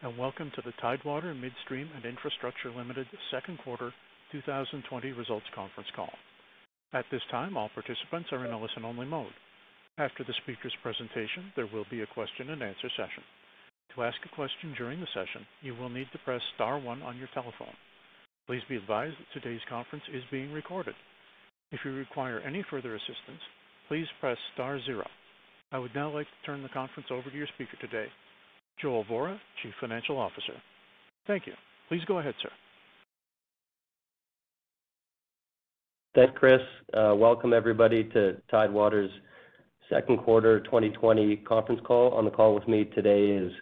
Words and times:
and 0.00 0.16
welcome 0.16 0.48
to 0.54 0.62
the 0.62 0.70
Tidewater 0.80 1.34
Midstream 1.34 1.88
and 1.96 2.04
Infrastructure 2.04 2.70
Limited 2.70 3.08
second 3.32 3.58
quarter 3.64 3.92
2020 4.30 5.10
results 5.10 5.46
conference 5.56 5.88
call. 5.96 6.12
At 6.92 7.04
this 7.10 7.22
time, 7.32 7.56
all 7.56 7.68
participants 7.74 8.28
are 8.30 8.46
in 8.46 8.52
a 8.52 8.60
listen-only 8.60 9.06
mode. 9.06 9.34
After 9.98 10.22
the 10.22 10.38
speaker's 10.44 10.74
presentation, 10.84 11.50
there 11.56 11.66
will 11.66 11.84
be 11.90 12.02
a 12.02 12.14
question 12.14 12.50
and 12.50 12.62
answer 12.62 12.88
session. 12.96 13.26
To 13.96 14.04
ask 14.04 14.16
a 14.24 14.34
question 14.36 14.72
during 14.78 15.00
the 15.00 15.10
session, 15.12 15.44
you 15.62 15.74
will 15.74 15.90
need 15.90 16.06
to 16.12 16.22
press 16.24 16.42
star 16.54 16.78
one 16.78 17.02
on 17.02 17.18
your 17.18 17.28
telephone. 17.34 17.74
Please 18.46 18.62
be 18.68 18.76
advised 18.76 19.16
that 19.18 19.34
today's 19.34 19.66
conference 19.68 20.04
is 20.14 20.22
being 20.30 20.52
recorded. 20.52 20.94
If 21.72 21.80
you 21.84 21.90
require 21.90 22.38
any 22.46 22.64
further 22.70 22.94
assistance, 22.94 23.42
please 23.88 24.06
press 24.20 24.38
star 24.54 24.78
zero. 24.86 25.08
I 25.72 25.78
would 25.80 25.94
now 25.96 26.14
like 26.14 26.26
to 26.26 26.46
turn 26.46 26.62
the 26.62 26.68
conference 26.68 27.08
over 27.10 27.28
to 27.28 27.36
your 27.36 27.48
speaker 27.54 27.76
today, 27.80 28.06
Joel 28.80 29.04
Vorra, 29.04 29.38
Chief 29.62 29.72
Financial 29.80 30.18
Officer. 30.18 30.54
Thank 31.26 31.46
you. 31.46 31.52
Please 31.88 32.02
go 32.06 32.18
ahead, 32.18 32.34
sir. 32.42 32.50
Thanks, 36.14 36.32
Chris. 36.36 36.60
Uh, 36.94 37.14
welcome 37.14 37.52
everybody 37.52 38.04
to 38.04 38.36
Tidewater's 38.50 39.10
second 39.90 40.18
quarter 40.18 40.60
2020 40.60 41.36
conference 41.38 41.80
call. 41.84 42.12
On 42.14 42.24
the 42.24 42.30
call 42.30 42.54
with 42.54 42.66
me 42.66 42.84
today 42.84 43.30
is 43.30 43.52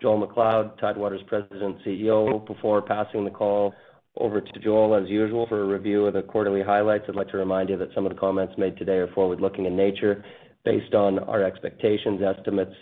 Joel 0.00 0.18
MacLeod, 0.18 0.78
Tidewater's 0.78 1.22
President 1.26 1.62
and 1.62 1.74
CEO. 1.80 2.46
Before 2.46 2.80
passing 2.80 3.24
the 3.24 3.30
call 3.30 3.74
over 4.16 4.40
to 4.40 4.60
Joel, 4.60 4.94
as 4.94 5.08
usual, 5.08 5.46
for 5.46 5.62
a 5.62 5.66
review 5.66 6.06
of 6.06 6.14
the 6.14 6.22
quarterly 6.22 6.62
highlights, 6.62 7.04
I'd 7.08 7.14
like 7.14 7.28
to 7.30 7.36
remind 7.36 7.68
you 7.68 7.76
that 7.76 7.90
some 7.94 8.06
of 8.06 8.12
the 8.12 8.18
comments 8.18 8.54
made 8.58 8.76
today 8.76 8.96
are 8.96 9.12
forward-looking 9.12 9.66
in 9.66 9.76
nature 9.76 10.24
based 10.64 10.94
on 10.94 11.18
our 11.20 11.42
expectations, 11.42 12.20
estimates, 12.22 12.74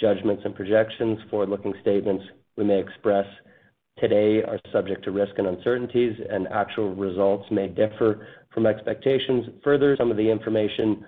judgments, 0.00 0.42
and 0.44 0.54
projections. 0.54 1.18
Forward-looking 1.30 1.74
statements 1.82 2.24
we 2.56 2.64
may 2.64 2.80
express 2.80 3.26
today 3.98 4.42
are 4.42 4.58
subject 4.72 5.04
to 5.04 5.10
risk 5.10 5.32
and 5.38 5.46
uncertainties, 5.46 6.16
and 6.30 6.48
actual 6.48 6.94
results 6.94 7.44
may 7.50 7.68
differ 7.68 8.26
from 8.52 8.66
expectations. 8.66 9.46
Further, 9.62 9.96
some 9.96 10.10
of 10.10 10.16
the 10.16 10.30
information 10.30 11.04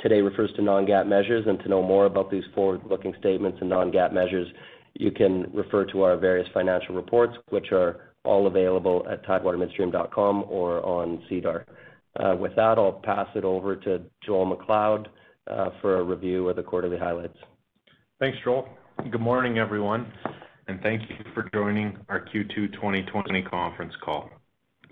today 0.00 0.20
refers 0.20 0.52
to 0.56 0.62
non-GAAP 0.62 1.06
measures, 1.06 1.44
and 1.46 1.58
to 1.60 1.68
know 1.68 1.82
more 1.82 2.06
about 2.06 2.30
these 2.30 2.44
forward-looking 2.54 3.14
statements 3.18 3.58
and 3.60 3.70
non-GAAP 3.70 4.12
measures, 4.12 4.48
you 4.94 5.10
can 5.10 5.50
refer 5.54 5.84
to 5.86 6.02
our 6.02 6.16
various 6.16 6.48
financial 6.52 6.94
reports, 6.94 7.34
which 7.50 7.72
are 7.72 8.12
all 8.24 8.46
available 8.46 9.06
at 9.10 9.24
tidewatermidstream.com 9.24 10.44
or 10.48 10.84
on 10.84 11.22
SEDAR. 11.28 11.64
Uh, 12.20 12.36
with 12.38 12.54
that, 12.56 12.78
I'll 12.78 13.00
pass 13.04 13.26
it 13.34 13.44
over 13.44 13.74
to 13.76 14.02
Joel 14.24 14.44
MacLeod 14.44 15.08
uh, 15.50 15.70
for 15.80 15.98
a 15.98 16.02
review 16.02 16.48
of 16.48 16.56
the 16.56 16.62
quarterly 16.62 16.98
highlights. 16.98 17.38
Thanks, 18.22 18.38
Joel. 18.44 18.68
Good 19.10 19.20
morning, 19.20 19.58
everyone, 19.58 20.06
and 20.68 20.80
thank 20.80 21.02
you 21.10 21.16
for 21.34 21.50
joining 21.52 21.98
our 22.08 22.20
Q2 22.20 22.72
2020 22.72 23.42
conference 23.42 23.94
call. 24.00 24.30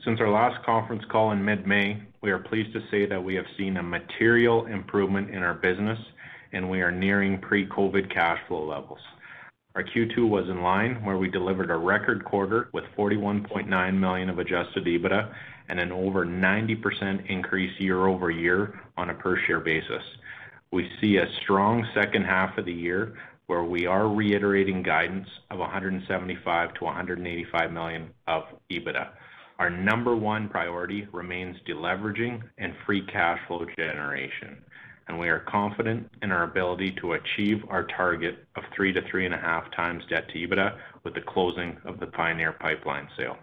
Since 0.05 0.19
our 0.19 0.28
last 0.28 0.67
conference 0.67 1.05
call 1.12 1.31
in 1.31 1.45
mid-May, 1.45 2.03
we 2.22 2.32
are 2.32 2.41
pleased 2.41 2.72
to 2.72 2.81
say 2.91 3.06
that 3.06 3.22
we 3.22 3.37
have 3.37 3.44
seen 3.56 3.77
a 3.77 3.84
material 3.84 4.66
improvement 4.66 5.31
in 5.31 5.44
our 5.44 5.55
business, 5.55 6.00
and 6.53 6.69
we 6.69 6.82
are 6.82 6.91
nearing 6.91 7.38
pre-COVID 7.38 8.12
cash 8.12 8.41
flow 8.49 8.66
levels. 8.66 8.99
Our 9.76 9.84
Q2 9.84 10.28
was 10.28 10.49
in 10.49 10.62
line, 10.62 10.97
where 11.05 11.16
we 11.16 11.31
delivered 11.31 11.71
a 11.71 11.76
record 11.76 12.25
quarter 12.25 12.69
with 12.72 12.82
41.9 12.99 13.97
million 13.97 14.28
of 14.28 14.41
adjusted 14.41 14.87
EBITDA 14.87 15.32
and 15.69 15.78
an 15.78 15.93
over 15.93 16.26
90% 16.26 17.31
increase 17.31 17.78
year-over-year 17.78 18.81
on 18.97 19.10
a 19.10 19.15
per-share 19.15 19.60
basis. 19.60 20.03
We 20.72 20.88
see 21.00 21.16
a 21.16 21.26
strong 21.42 21.84
second 21.94 22.25
half 22.25 22.56
of 22.56 22.64
the 22.64 22.72
year, 22.72 23.14
where 23.47 23.64
we 23.64 23.86
are 23.86 24.08
reiterating 24.08 24.81
guidance 24.81 25.26
of 25.50 25.58
175 25.58 26.70
million-185 26.81 27.72
million 27.72 28.10
of 28.28 28.44
EBITDA. 28.70 29.08
Our 29.58 29.69
number 29.69 30.14
one 30.14 30.48
priority 30.48 31.08
remains 31.12 31.56
deleveraging 31.69 32.42
and 32.58 32.72
free 32.86 33.04
cash 33.04 33.41
flow 33.48 33.66
generation, 33.76 34.62
and 35.08 35.19
we 35.19 35.28
are 35.28 35.41
confident 35.41 36.08
in 36.22 36.31
our 36.31 36.44
ability 36.44 36.92
to 37.00 37.14
achieve 37.14 37.64
our 37.69 37.82
target 37.88 38.47
of 38.54 38.62
3x-3.5x 38.78 40.08
debt 40.08 40.28
to 40.28 40.34
EBITDA 40.34 40.78
with 41.02 41.14
the 41.14 41.20
closing 41.20 41.76
of 41.84 41.98
the 41.98 42.06
Pioneer 42.06 42.52
Pipeline 42.52 43.08
sale. 43.19 43.37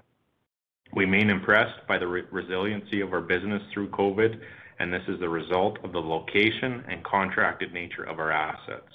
We 0.94 1.03
remain 1.03 1.29
impressed 1.29 1.85
by 1.85 1.97
the 1.97 2.07
resiliency 2.07 3.01
of 3.01 3.11
our 3.11 3.19
business 3.19 3.61
through 3.73 3.89
COVID, 3.89 4.39
and 4.79 4.93
this 4.93 5.03
is 5.07 5.19
the 5.19 5.29
result 5.29 5.77
of 5.83 5.91
the 5.91 6.01
location 6.01 6.83
and 6.88 7.03
contracted 7.03 7.73
nature 7.73 8.03
of 8.03 8.19
our 8.19 8.31
assets, 8.31 8.91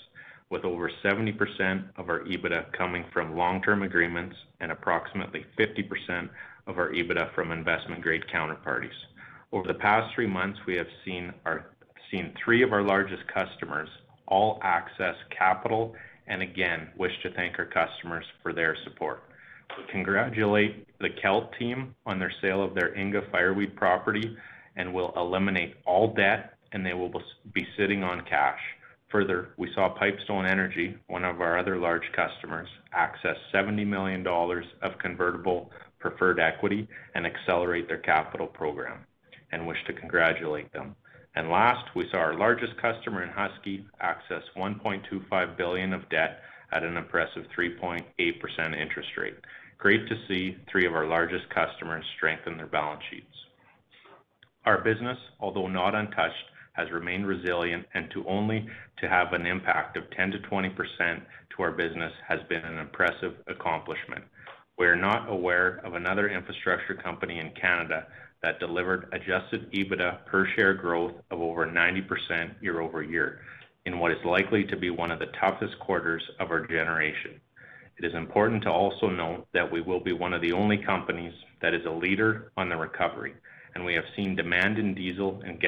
with 0.50 0.64
over 0.64 0.90
70% 1.04 1.84
of 1.96 2.08
our 2.08 2.20
EBITDA 2.20 2.72
coming 2.72 3.04
from 3.12 3.36
long-term 3.36 3.82
agreements 3.82 4.36
and 4.60 4.70
approximately 4.70 5.44
50% 5.58 6.28
of 6.66 6.78
our 6.78 6.90
EBITDA 6.92 7.34
from 7.34 7.50
investment-grade 7.50 8.24
counterparties. 8.32 8.90
Over 9.50 9.66
the 9.66 9.74
past 9.74 10.14
three 10.14 10.26
months, 10.26 10.58
we 10.66 10.76
have 10.76 10.86
seen 11.04 11.32
three 12.44 12.62
of 12.62 12.72
our 12.72 12.82
largest 12.82 13.22
customers 13.26 13.88
all 14.28 14.58
access 14.62 15.16
capital, 15.36 15.94
and 16.26 16.42
again, 16.42 16.88
wish 16.96 17.12
to 17.22 17.30
thank 17.32 17.58
our 17.58 17.66
customers 17.66 18.24
for 18.42 18.52
their 18.52 18.76
support. 18.84 19.24
We 19.76 19.84
congratulate 19.90 20.86
the 21.00 21.10
Kelt 21.20 21.52
team 21.58 21.94
on 22.06 22.18
their 22.18 22.32
sale 22.40 22.62
of 22.62 22.74
their 22.74 22.96
Inga 22.96 23.22
Fireweed 23.30 23.74
property 23.74 24.36
and 24.76 24.92
will 24.92 25.12
eliminate 25.16 25.74
all 25.84 26.14
debt, 26.14 26.54
and 26.72 26.84
they 26.84 26.94
will 26.94 27.12
be 27.52 27.66
sitting 27.76 28.02
on 28.02 28.22
cash. 28.22 28.60
Further, 29.10 29.50
we 29.58 29.70
saw 29.74 29.90
Pipestone 29.90 30.46
Energy, 30.46 30.96
one 31.08 31.24
of 31.24 31.40
our 31.42 31.58
other 31.58 31.76
large 31.76 32.10
customers, 32.16 32.68
access 32.92 33.36
70 33.52 33.84
million 33.84 34.22
dollars 34.22 34.64
of 34.80 34.98
convertible 34.98 35.70
preferred 35.98 36.40
equity 36.40 36.88
and 37.14 37.26
accelerate 37.26 37.88
their 37.88 37.98
capital 37.98 38.46
program 38.46 39.04
and 39.52 39.66
wish 39.66 39.78
to 39.86 39.92
congratulate 39.92 40.72
them. 40.72 40.96
And 41.34 41.48
Last, 41.48 41.94
we 41.94 42.08
saw 42.10 42.18
our 42.18 42.34
largest 42.34 42.76
customer 42.76 43.22
in 43.22 43.30
Husky 43.30 43.86
access 44.00 44.42
1.25 44.56 45.56
billion 45.56 45.92
of 45.92 46.08
debt 46.10 46.40
at 46.72 46.82
an 46.82 46.96
impressive 46.96 47.44
3.8% 47.56 48.04
interest 48.80 49.10
rate. 49.16 49.36
Great 49.78 50.08
to 50.08 50.16
see 50.28 50.56
three 50.70 50.86
of 50.86 50.94
our 50.94 51.06
largest 51.06 51.48
customers 51.50 52.04
strengthen 52.16 52.56
their 52.56 52.66
balance 52.66 53.02
sheets. 53.10 53.31
Our 54.64 54.82
business, 54.82 55.18
although 55.40 55.66
not 55.66 55.94
untouched, 55.94 56.50
has 56.74 56.90
remained 56.90 57.26
resilient, 57.26 57.86
and 57.94 58.10
to 58.12 58.24
only 58.26 58.66
to 58.98 59.08
have 59.08 59.32
an 59.32 59.44
impact 59.44 59.96
of 59.96 60.04
10%-20% 60.10 61.20
to 61.50 61.62
our 61.62 61.72
business 61.72 62.12
has 62.26 62.40
been 62.48 62.64
an 62.64 62.78
impressive 62.78 63.34
accomplishment. 63.46 64.24
We 64.78 64.86
are 64.86 64.96
not 64.96 65.28
aware 65.28 65.80
of 65.84 65.94
another 65.94 66.28
infrastructure 66.28 66.94
company 66.94 67.40
in 67.40 67.50
Canada 67.50 68.06
that 68.42 68.58
delivered 68.58 69.08
adjusted 69.12 69.70
EBITDA 69.72 70.26
per 70.26 70.46
share 70.56 70.74
growth 70.74 71.12
of 71.30 71.40
over 71.40 71.66
90% 71.66 72.54
year-over-year 72.60 73.40
in 73.84 73.98
what 73.98 74.12
is 74.12 74.24
likely 74.24 74.64
to 74.64 74.76
be 74.76 74.90
one 74.90 75.10
of 75.10 75.18
the 75.18 75.30
toughest 75.40 75.78
quarters 75.80 76.22
of 76.40 76.50
our 76.50 76.66
generation. 76.66 77.40
It 77.98 78.04
is 78.04 78.14
important 78.14 78.62
to 78.62 78.70
also 78.70 79.08
note 79.08 79.46
that 79.52 79.70
we 79.70 79.80
will 79.80 80.00
be 80.00 80.12
one 80.12 80.32
of 80.32 80.40
the 80.40 80.52
only 80.52 80.78
companies 80.78 81.34
that 81.60 81.74
is 81.74 81.84
a 81.84 81.90
leader 81.90 82.52
on 82.56 82.68
the 82.68 82.76
recovery, 82.76 83.34
and 83.74 83.84
we 83.84 83.94
have 83.94 84.04
seen 84.16 84.36
demand 84.36 84.78
in 84.78 84.94
diesel 84.94 85.40
and 85.44 85.62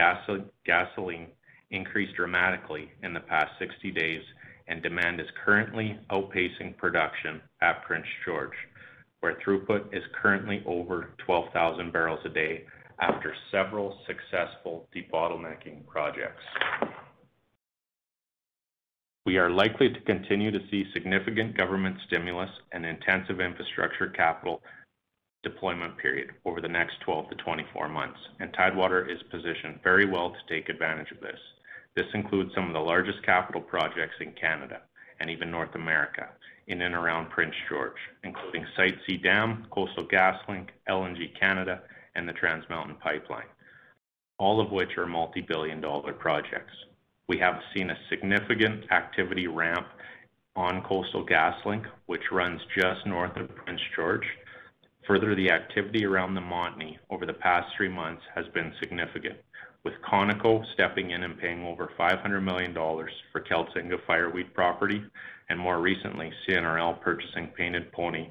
gasoline 0.64 1.28
increase 1.70 2.14
dramatically 2.14 2.90
in 3.02 3.14
the 3.14 3.20
past 3.20 3.50
60 3.58 3.90
days, 3.92 4.22
and 4.68 4.82
demand 4.82 5.20
is 5.20 5.26
currently 5.44 5.98
outpacing 6.10 6.76
production 6.76 7.40
at 7.60 7.82
Prince 7.84 8.06
George, 8.24 8.54
where 9.20 9.38
throughput 9.46 9.94
is 9.94 10.02
currently 10.20 10.62
over 10.66 11.10
12,000 11.26 11.92
barrels 11.92 12.20
a 12.24 12.28
day 12.28 12.64
after 13.00 13.34
several 13.50 13.98
successful 14.06 14.86
debottlenecking 14.94 15.86
projects. 15.86 16.42
We 19.26 19.38
are 19.38 19.50
likely 19.50 19.88
to 19.88 20.00
continue 20.02 20.50
to 20.50 20.60
see 20.70 20.84
significant 20.92 21.56
government 21.56 21.96
stimulus 22.06 22.50
and 22.72 22.84
intensive 22.84 23.40
infrastructure 23.40 24.08
capital 24.08 24.62
deployment 25.44 25.96
period 25.98 26.30
over 26.44 26.60
the 26.60 26.68
next 26.68 27.00
12 27.04 27.30
to 27.30 27.36
24 27.36 27.88
months, 27.88 28.18
and 28.40 28.52
Tidewater 28.52 29.08
is 29.08 29.22
positioned 29.30 29.80
very 29.84 30.06
well 30.06 30.30
to 30.30 30.54
take 30.54 30.68
advantage 30.68 31.12
of 31.12 31.20
this. 31.20 31.38
This 31.94 32.06
includes 32.14 32.52
some 32.54 32.66
of 32.66 32.72
the 32.72 32.80
largest 32.80 33.22
capital 33.24 33.60
projects 33.60 34.16
in 34.20 34.32
Canada, 34.32 34.80
and 35.20 35.30
even 35.30 35.50
North 35.50 35.74
America 35.74 36.28
in 36.66 36.82
and 36.82 36.94
around 36.94 37.30
Prince 37.30 37.54
George, 37.68 37.98
including 38.22 38.66
Site 38.76 38.96
C 39.06 39.16
Dam, 39.16 39.66
Coastal 39.70 40.06
GasLink, 40.06 40.68
LNG 40.88 41.38
Canada, 41.38 41.82
and 42.14 42.28
the 42.28 42.32
Trans 42.32 42.64
Mountain 42.70 42.96
Pipeline, 42.96 43.46
all 44.38 44.60
of 44.60 44.70
which 44.70 44.96
are 44.96 45.06
multi-billion 45.06 45.80
dollar 45.80 46.12
projects. 46.12 46.72
We 47.28 47.38
have 47.38 47.60
seen 47.74 47.90
a 47.90 47.98
significant 48.08 48.90
activity 48.92 49.46
ramp 49.46 49.86
on 50.56 50.82
Coastal 50.82 51.26
GasLink, 51.26 51.84
which 52.06 52.30
runs 52.30 52.60
just 52.78 53.06
north 53.06 53.36
of 53.36 53.54
Prince 53.54 53.80
George. 53.94 54.26
Further, 55.06 55.34
the 55.34 55.50
activity 55.50 56.06
around 56.06 56.34
the 56.34 56.40
Montney 56.40 56.96
over 57.10 57.26
the 57.26 57.34
past 57.34 57.66
three 57.76 57.88
months 57.90 58.22
has 58.34 58.46
been 58.54 58.72
significant, 58.80 59.36
with 59.84 59.92
Conoco 60.10 60.64
stepping 60.72 61.10
in 61.10 61.24
and 61.24 61.38
paying 61.38 61.64
over 61.64 61.90
500 61.96 62.40
million 62.40 62.72
dollars 62.72 63.12
for 63.30 63.40
Kelt's 63.40 63.72
Inga 63.76 63.98
Fireweed 64.06 64.54
property, 64.54 65.04
and 65.50 65.58
more 65.58 65.80
recently, 65.80 66.32
CNRL 66.48 67.02
purchasing 67.02 67.48
Painted 67.48 67.92
Pony 67.92 68.30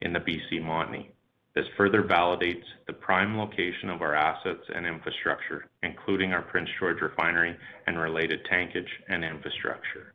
in 0.00 0.14
the 0.14 0.20
BC 0.20 0.62
Montney. 0.62 1.08
This 1.54 1.66
further 1.76 2.02
validates 2.02 2.64
the 2.86 2.94
prime 2.94 3.38
location 3.38 3.90
of 3.90 4.00
our 4.00 4.14
assets 4.14 4.64
and 4.74 4.86
infrastructure, 4.86 5.66
including 5.82 6.32
our 6.32 6.42
Prince 6.42 6.70
George 6.80 7.00
refinery 7.00 7.56
and 7.86 7.98
related 7.98 8.40
tankage 8.50 8.88
and 9.08 9.22
infrastructure. 9.24 10.14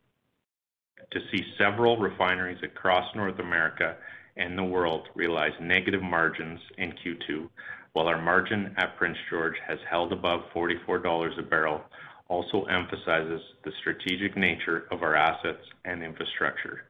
To 1.11 1.19
see 1.31 1.43
several 1.57 1.97
refineries 1.97 2.61
across 2.63 3.15
North 3.15 3.39
America 3.39 3.95
and 4.39 4.57
the 4.57 4.63
world 4.63 5.09
realize 5.15 5.51
negative 5.61 6.01
margins 6.01 6.59
in 6.77 6.93
Q2, 6.93 7.49
while 7.93 8.07
our 8.07 8.21
margin 8.21 8.73
at 8.77 8.97
Prince 8.97 9.17
George 9.29 9.57
has 9.67 9.77
held 9.89 10.13
above 10.13 10.41
$44 10.55 11.37
a 11.37 11.41
barrel, 11.43 11.81
also 12.29 12.63
emphasizes 12.63 13.41
the 13.63 13.73
strategic 13.79 14.37
nature 14.37 14.87
of 14.91 15.03
our 15.03 15.15
assets 15.15 15.65
and 15.85 16.01
infrastructure. 16.01 16.85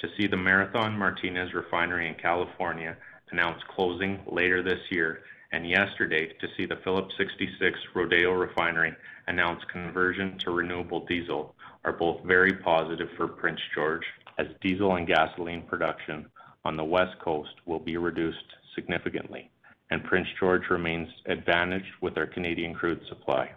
To 0.00 0.08
see 0.16 0.26
the 0.26 0.36
Marathon 0.36 0.98
Martinez 0.98 1.54
refinery 1.54 2.08
in 2.08 2.14
California 2.16 2.96
announce 3.30 3.62
closing 3.74 4.20
later 4.26 4.62
this 4.62 4.80
year, 4.90 5.20
and 5.52 5.68
yesterday 5.68 6.32
to 6.40 6.48
see 6.56 6.66
the 6.66 6.80
Phillips 6.84 7.14
66 7.16 7.78
Rodeo 7.94 8.32
refinery 8.32 8.94
announce 9.26 9.62
conversion 9.70 10.36
to 10.38 10.50
renewable 10.50 11.06
diesel 11.06 11.54
are 11.84 11.92
both 11.92 12.24
very 12.24 12.52
positive 12.52 13.08
for 13.16 13.28
Prince 13.28 13.60
George, 13.74 14.04
as 14.38 14.46
diesel 14.60 14.96
and 14.96 15.06
gasoline 15.06 15.62
production 15.62 16.26
on 16.64 16.76
the 16.76 16.84
West 16.84 17.18
Coast 17.18 17.54
will 17.66 17.78
be 17.78 17.96
reduced 17.96 18.56
significantly, 18.74 19.50
and 19.90 20.04
Prince 20.04 20.28
George 20.38 20.68
remains 20.70 21.08
advantaged 21.26 21.92
with 22.00 22.16
our 22.16 22.26
Canadian 22.26 22.74
crude 22.74 23.00
supply. 23.08 23.50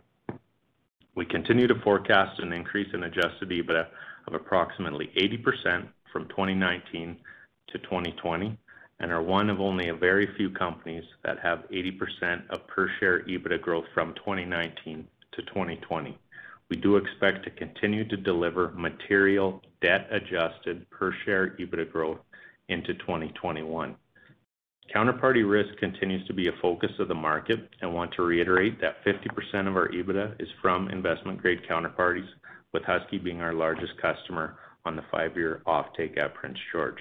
We 1.16 1.26
continue 1.26 1.68
to 1.68 1.80
forecast 1.82 2.40
an 2.40 2.52
increase 2.52 2.94
in 2.94 3.04
adjusted 3.04 3.50
EBITDA 3.50 3.88
of 4.28 4.34
approximately 4.34 5.12
80% 5.18 5.88
from 6.12 6.28
2019 6.28 7.18
to 7.68 7.78
2020 7.80 8.58
and 9.00 9.12
are 9.12 9.22
one 9.22 9.50
of 9.50 9.60
only 9.60 9.90
a 9.90 9.96
very 9.96 10.28
few 10.38 10.50
companies 10.50 11.04
that 11.24 11.40
have 11.40 11.66
80% 11.72 12.50
of 12.50 12.66
per 12.68 12.90
share 13.00 13.22
EBITDA 13.24 13.62
growth 13.62 13.86
from 13.94 14.14
2019 14.16 15.08
to 15.34 15.42
2020. 15.42 16.18
We 16.70 16.78
do 16.78 16.96
expect 16.96 17.44
to 17.44 17.52
continue 17.52 18.08
to 18.08 18.18
deliver 18.18 18.72
material 18.72 19.62
debt-adjusted 19.82 20.90
per 20.90 21.14
share 21.24 21.56
EBITDA 21.60 21.92
growth 21.92 22.20
into 22.70 22.94
2021. 22.96 23.96
Counterparty 24.94 25.50
risk 25.50 25.78
continues 25.80 26.26
to 26.28 26.34
be 26.34 26.48
a 26.48 26.62
focus 26.62 26.92
of 27.00 27.08
the 27.08 27.16
market 27.16 27.70
and 27.82 27.94
want 27.94 28.14
to 28.14 28.22
reiterate 28.22 28.80
that 28.82 29.04
50% 29.04 29.68
of 29.68 29.76
our 29.76 29.90
EBITDA 29.90 30.40
is 30.40 30.48
from 30.62 30.90
investment-grade 30.90 31.62
counterparties, 31.70 32.28
with 32.72 32.84
Husky 32.84 33.18
being 33.18 33.42
our 33.42 33.54
largest 33.54 33.94
customer 34.02 34.58
on 34.86 34.96
the 34.96 35.04
five-year 35.12 35.62
offtake 35.66 36.18
at 36.18 36.34
Prince 36.36 36.58
George. 36.72 37.00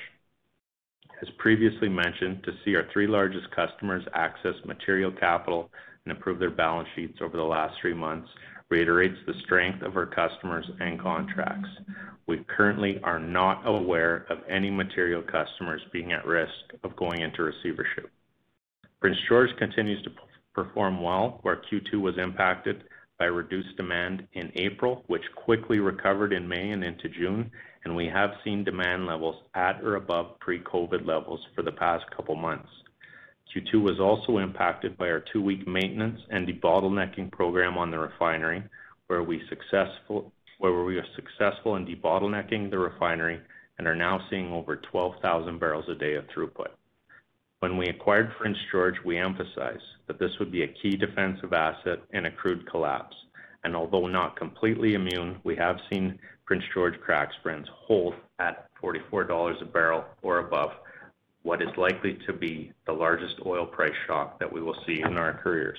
As 1.20 1.28
previously 1.38 1.88
mentioned, 1.88 2.42
to 2.44 2.52
see 2.64 2.74
our 2.74 2.86
three 2.92 3.06
largest 3.06 3.50
customers 3.50 4.04
access 4.14 4.54
material 4.64 5.12
capital 5.12 5.70
and 6.04 6.16
improve 6.16 6.38
their 6.38 6.50
balance 6.50 6.88
sheets 6.94 7.18
over 7.20 7.36
the 7.36 7.42
last 7.42 7.74
three 7.80 7.94
months 7.94 8.28
reiterates 8.70 9.18
the 9.26 9.34
strength 9.44 9.82
of 9.82 9.96
our 9.96 10.06
customers 10.06 10.68
and 10.80 11.00
contracts. 11.00 11.68
We 12.26 12.44
currently 12.56 13.00
are 13.02 13.18
not 13.18 13.66
aware 13.66 14.26
of 14.30 14.38
any 14.48 14.70
material 14.70 15.22
customers 15.22 15.82
being 15.92 16.12
at 16.12 16.26
risk 16.26 16.52
of 16.82 16.96
going 16.96 17.20
into 17.20 17.42
receivership. 17.42 18.10
Prince 19.00 19.18
George 19.28 19.50
continues 19.58 20.02
to 20.04 20.10
perform 20.54 21.02
well, 21.02 21.40
where 21.42 21.60
Q2 21.70 22.00
was 22.00 22.16
impacted 22.16 22.84
by 23.18 23.26
reduced 23.26 23.76
demand 23.76 24.26
in 24.32 24.50
April, 24.54 25.04
which 25.06 25.22
quickly 25.36 25.78
recovered 25.78 26.32
in 26.32 26.48
May 26.48 26.70
and 26.70 26.82
into 26.82 27.08
June, 27.08 27.50
and 27.84 27.94
we 27.94 28.06
have 28.06 28.30
seen 28.42 28.64
demand 28.64 29.06
levels 29.06 29.36
at 29.54 29.82
or 29.82 29.96
above 29.96 30.38
pre-COVID 30.40 31.06
levels 31.06 31.40
for 31.54 31.62
the 31.62 31.72
past 31.72 32.04
couple 32.16 32.34
months. 32.34 32.68
Q2 33.54 33.82
was 33.82 34.00
also 34.00 34.38
impacted 34.38 34.96
by 34.96 35.08
our 35.10 35.22
two-week 35.32 35.66
maintenance 35.66 36.20
and 36.30 36.48
debottlenecking 36.48 37.30
program 37.30 37.78
on 37.78 37.90
the 37.90 37.98
refinery, 37.98 38.62
where 39.06 39.22
we 39.22 39.36
are 39.38 39.48
successful 39.48 40.32
in 41.76 41.86
debottlenecking 41.86 42.70
the 42.70 42.78
refinery 42.78 43.40
and 43.78 43.86
are 43.86 43.94
now 43.94 44.20
seeing 44.28 44.52
over 44.52 44.76
12,000 44.76 45.58
barrels 45.60 45.88
a 45.88 45.94
day 45.94 46.14
of 46.14 46.24
throughput. 46.28 46.70
When 47.60 47.76
we 47.76 47.86
acquired 47.86 48.32
Prince 48.38 48.58
George, 48.70 48.96
we 49.04 49.18
emphasized 49.18 49.84
that 50.06 50.18
this 50.18 50.32
would 50.38 50.50
be 50.50 50.64
a 50.64 50.74
key 50.82 50.96
defensive 50.96 51.52
asset 51.52 52.00
in 52.12 52.26
a 52.26 52.30
crude 52.30 52.68
collapse. 52.68 53.16
And 53.62 53.74
although 53.74 54.06
not 54.06 54.36
completely 54.36 54.94
immune, 54.94 55.40
we 55.44 55.56
have 55.56 55.78
seen 55.90 56.18
Prince 56.44 56.64
George 56.74 57.00
crack 57.00 57.30
spreads 57.40 57.68
hold 57.72 58.14
at 58.38 58.68
$44 58.82 59.62
a 59.62 59.64
barrel 59.64 60.04
or 60.22 60.40
above 60.40 60.72
what 61.44 61.62
is 61.62 61.68
likely 61.76 62.18
to 62.26 62.32
be 62.32 62.72
the 62.86 62.92
largest 62.92 63.34
oil 63.46 63.66
price 63.66 63.94
shock 64.06 64.40
that 64.40 64.50
we 64.52 64.60
will 64.60 64.76
see 64.86 65.02
in 65.02 65.16
our 65.16 65.34
careers. 65.34 65.78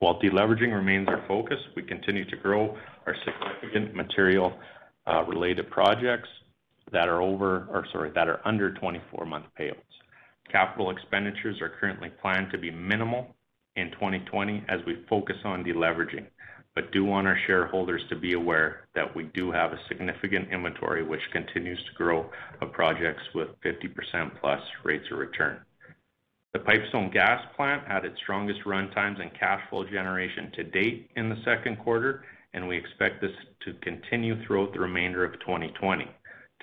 While 0.00 0.18
deleveraging 0.20 0.74
remains 0.74 1.06
our 1.08 1.22
focus, 1.28 1.58
we 1.76 1.82
continue 1.82 2.24
to 2.24 2.36
grow 2.36 2.76
our 3.06 3.14
significant 3.24 3.94
material 3.94 4.58
uh, 5.06 5.22
related 5.24 5.70
projects 5.70 6.28
that 6.92 7.08
are 7.08 7.20
under 8.44 8.72
24-month 8.72 9.44
payouts. 9.58 9.74
Capital 10.50 10.90
expenditures 10.90 11.60
are 11.60 11.72
currently 11.78 12.10
planned 12.22 12.50
to 12.50 12.58
be 12.58 12.70
minimal 12.70 13.26
in 13.76 13.90
2020 13.92 14.64
as 14.68 14.80
we 14.86 15.04
focus 15.10 15.36
on 15.44 15.62
deleveraging, 15.62 16.26
but 16.78 16.92
do 16.92 17.04
want 17.04 17.26
our 17.26 17.36
shareholders 17.48 18.02
to 18.08 18.14
be 18.14 18.34
aware 18.34 18.86
that 18.94 19.16
we 19.16 19.24
do 19.34 19.50
have 19.50 19.72
a 19.72 19.80
significant 19.88 20.48
inventory 20.52 21.02
which 21.02 21.32
continues 21.32 21.82
to 21.82 21.92
grow 21.94 22.30
of 22.60 22.70
projects 22.70 23.24
with 23.34 23.48
50% 23.62 24.40
plus 24.40 24.60
rates 24.84 25.06
of 25.10 25.18
return. 25.18 25.58
The 26.52 26.60
Pipestone 26.60 27.10
gas 27.10 27.44
plant 27.56 27.82
had 27.88 28.04
its 28.04 28.16
strongest 28.20 28.64
run 28.64 28.92
times 28.92 29.18
and 29.20 29.34
cash 29.34 29.60
flow 29.68 29.86
generation 29.86 30.52
to 30.54 30.62
date 30.62 31.10
in 31.16 31.28
the 31.28 31.42
second 31.44 31.80
quarter, 31.80 32.22
and 32.54 32.68
we 32.68 32.76
expect 32.76 33.20
this 33.20 33.34
to 33.64 33.72
continue 33.82 34.40
throughout 34.46 34.72
the 34.72 34.78
remainder 34.78 35.24
of 35.24 35.32
2020. 35.40 36.06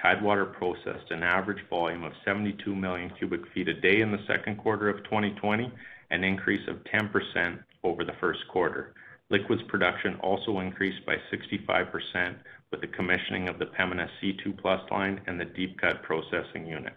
Tidewater 0.02 0.46
processed 0.46 1.12
an 1.12 1.24
average 1.24 1.68
volume 1.70 2.06
of 2.06 2.14
72 2.24 2.74
million 2.74 3.12
cubic 3.20 3.42
feet 3.54 3.68
a 3.68 3.74
day 3.74 4.00
in 4.00 4.14
the 4.14 4.26
second 4.28 4.60
quarter 4.60 4.88
of 4.88 5.04
2020, 5.04 5.70
an 6.12 6.24
increase 6.24 6.66
of 6.70 6.78
10% 6.86 7.60
over 7.84 8.06
the 8.06 8.16
first 8.22 8.40
quarter. 8.48 8.94
Liquids 9.32 9.64
production 9.68 10.16
also 10.22 10.60
increased 10.60 11.04
by 11.06 11.16
65% 11.34 12.36
with 12.72 12.82
the 12.82 12.88
commissioning 12.88 13.50
of 13.50 13.58
the 13.58 13.66
Pembina 13.66 14.08
C2+ 14.22 14.92
line 14.92 15.22
and 15.26 15.40
the 15.40 15.46
deep 15.46 15.80
cut 15.80 16.04
processing 16.04 16.68
unit. 16.68 16.94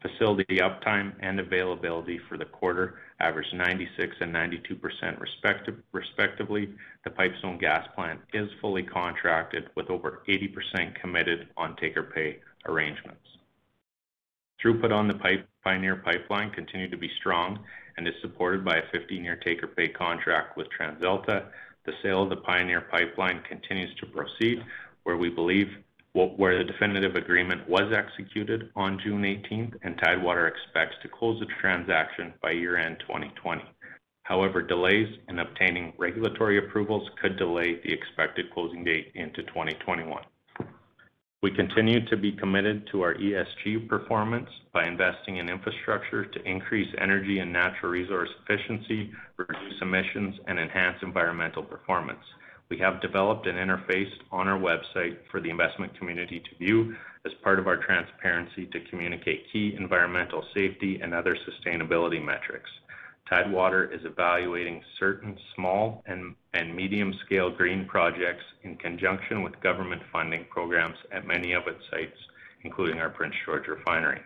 Facility 0.00 0.58
uptime 0.58 1.12
and 1.20 1.38
availability 1.38 2.18
for 2.28 2.36
the 2.36 2.44
quarter 2.44 3.00
averaged 3.20 3.54
96 3.54 4.16
and 4.20 4.34
92% 4.34 5.20
respectively. 5.92 6.68
The 7.04 7.10
Pipestone 7.10 7.58
gas 7.58 7.86
plant 7.94 8.20
is 8.32 8.48
fully 8.60 8.82
contracted 8.82 9.70
with 9.76 9.90
over 9.90 10.22
80% 10.28 10.94
committed 11.00 11.48
on 11.56 11.76
take-or-pay 11.76 12.38
arrangements. 12.66 13.26
Throughput 14.62 14.92
on 14.92 15.08
the 15.08 15.44
Pioneer 15.64 15.96
Pipeline 15.96 16.50
continued 16.50 16.92
to 16.92 16.96
be 16.96 17.10
strong 17.18 17.58
and 17.96 18.06
is 18.06 18.14
supported 18.22 18.64
by 18.64 18.76
a 18.76 18.96
15-year 18.96 19.36
take-or-pay 19.44 19.88
contract 19.88 20.56
with 20.56 20.68
TransAlta. 20.70 21.46
The 21.84 21.92
sale 22.02 22.22
of 22.22 22.30
the 22.30 22.36
Pioneer 22.36 22.82
Pipeline 22.82 23.42
continues 23.48 23.94
to 23.96 24.06
proceed, 24.06 24.64
where 25.02 25.16
we 25.16 25.28
believe 25.28 25.68
where 26.14 26.58
the 26.58 26.64
definitive 26.64 27.16
agreement 27.16 27.68
was 27.68 27.92
executed 27.92 28.70
on 28.76 29.00
June 29.02 29.22
18th, 29.22 29.76
and 29.82 29.98
Tidewater 29.98 30.46
expects 30.46 30.96
to 31.02 31.08
close 31.08 31.40
the 31.40 31.46
transaction 31.60 32.34
by 32.42 32.50
year-end 32.50 32.98
2020. 33.00 33.62
However, 34.24 34.62
delays 34.62 35.08
in 35.28 35.38
obtaining 35.38 35.94
regulatory 35.98 36.58
approvals 36.58 37.08
could 37.20 37.36
delay 37.36 37.80
the 37.82 37.92
expected 37.92 38.52
closing 38.52 38.84
date 38.84 39.10
into 39.14 39.42
2021. 39.44 40.22
We 41.42 41.50
continue 41.50 42.06
to 42.06 42.16
be 42.16 42.30
committed 42.30 42.86
to 42.92 43.02
our 43.02 43.14
ESG 43.14 43.88
performance 43.88 44.48
by 44.72 44.86
investing 44.86 45.38
in 45.38 45.48
infrastructure 45.48 46.24
to 46.24 46.48
increase 46.48 46.86
energy 47.00 47.40
and 47.40 47.52
natural 47.52 47.90
resource 47.90 48.28
efficiency, 48.44 49.10
reduce 49.36 49.82
emissions, 49.82 50.36
and 50.46 50.60
enhance 50.60 50.98
environmental 51.02 51.64
performance. 51.64 52.22
We 52.70 52.78
have 52.78 53.00
developed 53.00 53.48
an 53.48 53.56
interface 53.56 54.12
on 54.30 54.46
our 54.46 54.56
website 54.58 55.16
for 55.32 55.40
the 55.40 55.50
investment 55.50 55.98
community 55.98 56.38
to 56.48 56.64
view 56.64 56.94
as 57.26 57.32
part 57.42 57.58
of 57.58 57.66
our 57.66 57.76
transparency 57.76 58.66
to 58.66 58.80
communicate 58.88 59.46
key 59.52 59.74
environmental 59.76 60.44
safety 60.54 61.00
and 61.02 61.12
other 61.12 61.36
sustainability 61.36 62.24
metrics. 62.24 62.70
Tidewater 63.32 63.90
is 63.90 64.04
evaluating 64.04 64.82
certain 65.00 65.38
small 65.54 66.04
and 66.04 66.76
medium-scale 66.76 67.52
green 67.56 67.86
projects 67.86 68.44
in 68.62 68.76
conjunction 68.76 69.42
with 69.42 69.58
government 69.62 70.02
funding 70.12 70.44
programs 70.50 70.98
at 71.10 71.26
many 71.26 71.54
of 71.54 71.66
its 71.66 71.80
sites, 71.90 72.18
including 72.64 73.00
our 73.00 73.08
Prince 73.08 73.34
George 73.46 73.68
Refinery. 73.68 74.20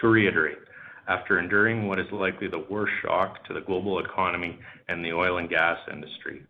To 0.00 0.08
reiterate, 0.08 0.56
after 1.06 1.38
enduring 1.38 1.86
what 1.86 1.98
is 1.98 2.10
likely 2.12 2.48
the 2.48 2.64
worst 2.70 2.94
shock 3.02 3.44
to 3.44 3.52
the 3.52 3.60
global 3.60 3.98
economy 3.98 4.58
and 4.88 5.04
the 5.04 5.12
oil 5.12 5.36
and 5.36 5.50
gas 5.50 5.76
industry, 5.92 6.46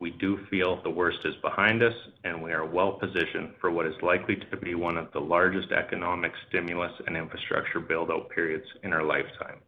we 0.00 0.10
do 0.10 0.44
feel 0.50 0.82
the 0.82 0.90
worst 0.90 1.18
is 1.24 1.36
behind 1.40 1.84
us, 1.84 1.94
and 2.24 2.42
we 2.42 2.50
are 2.50 2.66
well-positioned 2.66 3.50
for 3.60 3.70
what 3.70 3.86
is 3.86 3.94
likely 4.02 4.34
to 4.34 4.56
be 4.56 4.74
one 4.74 4.96
of 4.96 5.12
the 5.12 5.20
largest 5.20 5.70
economic 5.70 6.32
stimulus 6.48 6.92
and 7.06 7.16
infrastructure 7.16 7.78
build-out 7.78 8.28
periods 8.30 8.66
in 8.82 8.92
our 8.92 9.04
lifetime. 9.04 9.60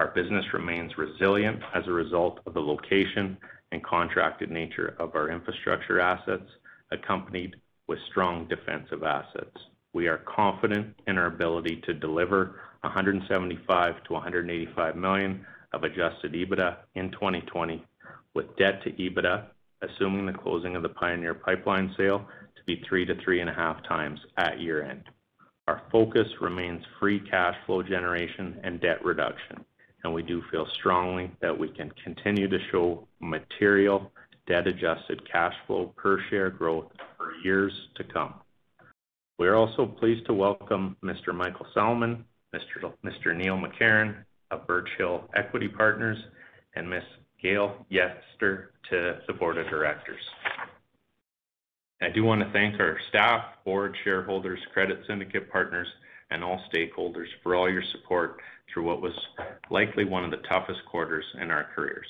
Our 0.00 0.08
business 0.08 0.46
remains 0.54 0.96
resilient 0.96 1.60
as 1.74 1.86
a 1.86 1.92
result 1.92 2.40
of 2.46 2.54
the 2.54 2.62
location 2.62 3.36
and 3.70 3.84
contracted 3.84 4.50
nature 4.50 4.96
of 4.98 5.14
our 5.14 5.28
infrastructure 5.28 6.00
assets, 6.00 6.50
accompanied 6.90 7.56
with 7.86 7.98
strong 8.10 8.48
defensive 8.48 9.02
assets. 9.02 9.54
We 9.92 10.08
are 10.08 10.16
confident 10.16 10.98
in 11.06 11.18
our 11.18 11.26
ability 11.26 11.82
to 11.84 11.92
deliver 11.92 12.62
175 12.80 13.94
million-185 14.08 14.96
million 14.96 15.44
of 15.74 15.84
adjusted 15.84 16.32
EBITDA 16.32 16.78
in 16.94 17.10
2020, 17.10 17.84
with 18.32 18.56
debt 18.56 18.82
to 18.84 18.92
EBITDA, 18.92 19.48
assuming 19.82 20.24
the 20.24 20.32
closing 20.32 20.76
of 20.76 20.82
the 20.82 20.88
Pioneer 20.88 21.34
Pipeline 21.34 21.94
sale, 21.98 22.26
to 22.56 22.64
be 22.64 22.82
3-3.5x 22.90 24.16
at 24.38 24.60
year-end. 24.60 25.02
Our 25.68 25.82
focus 25.92 26.28
remains 26.40 26.82
free 26.98 27.20
cash 27.20 27.56
flow 27.66 27.82
generation 27.82 28.58
and 28.64 28.80
debt 28.80 29.04
reduction, 29.04 29.62
and 30.04 30.12
we 30.12 30.22
do 30.22 30.42
feel 30.50 30.66
strongly 30.78 31.30
that 31.40 31.58
we 31.58 31.68
can 31.68 31.90
continue 32.04 32.48
to 32.48 32.58
show 32.70 33.06
material 33.20 34.10
debt-adjusted 34.46 35.30
cash 35.30 35.54
flow 35.66 35.92
per 35.96 36.20
share 36.30 36.50
growth 36.50 36.90
for 37.16 37.34
years 37.44 37.72
to 37.94 38.04
come. 38.04 38.34
We 39.38 39.46
are 39.46 39.56
also 39.56 39.86
pleased 39.86 40.26
to 40.26 40.34
welcome 40.34 40.96
Mr. 41.04 41.34
Michael 41.34 41.66
Salamon, 41.74 42.24
Mr. 42.54 43.36
Neil 43.36 43.56
McCarron 43.56 44.16
of 44.50 44.66
Birch 44.66 44.88
Hill 44.98 45.28
Equity 45.34 45.68
Partners, 45.68 46.18
and 46.74 46.88
Ms. 46.88 47.02
Gail 47.42 47.86
Yester 47.88 48.72
to 48.90 49.18
the 49.26 49.32
board 49.32 49.56
of 49.56 49.68
directors. 49.68 50.20
I 52.02 52.08
do 52.08 52.24
want 52.24 52.40
to 52.42 52.50
thank 52.52 52.80
our 52.80 52.98
staff, 53.08 53.44
board, 53.64 53.96
shareholders, 54.04 54.58
credit 54.72 55.00
syndicate 55.06 55.50
partners, 55.50 55.88
and 56.30 56.42
all 56.42 56.62
stakeholders 56.72 57.26
for 57.42 57.54
all 57.54 57.70
your 57.70 57.82
support 57.92 58.40
through 58.72 58.84
what 58.84 59.02
was 59.02 59.12
likely 59.70 60.04
one 60.04 60.24
of 60.24 60.30
the 60.30 60.48
toughest 60.48 60.80
quarters 60.90 61.24
in 61.40 61.50
our 61.50 61.68
careers. 61.74 62.06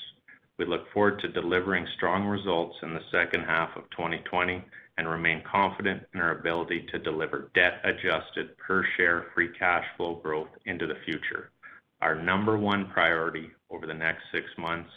We 0.57 0.65
look 0.65 0.91
forward 0.93 1.19
to 1.21 1.27
delivering 1.27 1.87
strong 1.95 2.27
results 2.27 2.75
in 2.83 2.93
the 2.93 3.03
second 3.11 3.41
half 3.41 3.75
of 3.75 3.89
2020 3.91 4.63
and 4.97 5.09
remain 5.09 5.41
confident 5.49 6.03
in 6.13 6.19
our 6.19 6.37
ability 6.37 6.85
to 6.91 6.99
deliver 6.99 7.49
debt-adjusted 7.55 8.57
per 8.57 8.85
share 8.95 9.27
free 9.33 9.49
cash 9.57 9.85
flow 9.97 10.15
growth 10.15 10.49
into 10.65 10.85
the 10.85 10.99
future. 11.05 11.49
Our 12.01 12.15
number 12.15 12.57
one 12.57 12.89
priority 12.89 13.49
over 13.69 13.87
the 13.87 13.93
next 13.93 14.23
six 14.31 14.45
months 14.57 14.89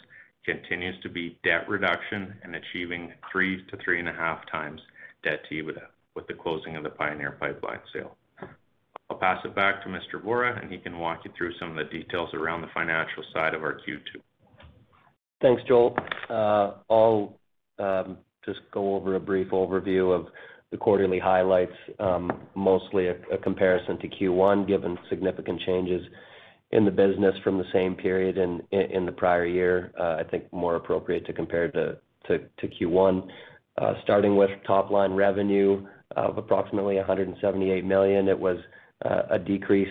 continues 0.45 1.01
to 1.01 1.09
be 1.09 1.39
debt 1.43 1.67
reduction 1.67 2.35
and 2.43 2.55
achieving 2.55 3.13
3-3.5x 3.33 4.79
debt 5.23 5.39
to 5.49 5.55
EBITDA 5.55 5.87
with 6.15 6.27
the 6.27 6.33
closing 6.33 6.75
of 6.75 6.83
the 6.83 6.89
Pioneer 6.89 7.31
Pipeline 7.39 7.79
sale. 7.93 8.15
I'll 9.15 9.35
pass 9.35 9.45
it 9.45 9.55
back 9.55 9.81
to 9.83 9.89
Mr. 9.89 10.21
Vorra, 10.21 10.61
and 10.61 10.69
he 10.69 10.77
can 10.77 10.99
walk 10.99 11.21
you 11.23 11.31
through 11.37 11.53
some 11.57 11.69
of 11.69 11.77
the 11.77 11.85
details 11.85 12.29
around 12.33 12.61
the 12.61 12.67
financial 12.73 13.23
side 13.33 13.53
of 13.53 13.63
our 13.63 13.75
Q2. 13.75 14.19
Thanks, 15.41 15.61
Joel. 15.69 15.95
Uh, 16.29 16.73
I'll 16.89 17.39
um, 17.79 18.17
just 18.43 18.59
go 18.73 18.95
over 18.95 19.15
a 19.15 19.19
brief 19.19 19.51
overview 19.51 20.13
of 20.13 20.27
the 20.71 20.77
quarterly 20.77 21.17
highlights, 21.17 21.71
um, 21.99 22.29
mostly 22.55 23.07
a 23.07 23.37
comparison 23.41 23.97
to 23.99 24.09
Q1, 24.09 24.67
given 24.67 24.97
significant 25.09 25.61
changes 25.61 26.05
in 26.71 26.83
the 26.83 26.91
business 26.91 27.35
from 27.41 27.57
the 27.57 27.65
same 27.71 27.95
period 27.95 28.37
in 28.37 29.05
the 29.05 29.13
prior 29.13 29.45
year. 29.45 29.93
Uh, 29.97 30.17
I 30.19 30.23
think 30.29 30.51
more 30.51 30.75
appropriate 30.75 31.25
to 31.27 31.31
compare 31.31 31.71
to 31.71 31.97
Q1. 32.61 33.27
Uh, 33.77 33.93
starting 34.03 34.35
with 34.35 34.49
top-line 34.65 35.13
revenue 35.13 35.85
of 36.15 36.37
approximately 36.37 36.95
178 36.95 37.85
million. 37.85 38.27
It 38.27 38.39
was 38.39 38.57
a 39.29 39.39
decrease 39.39 39.89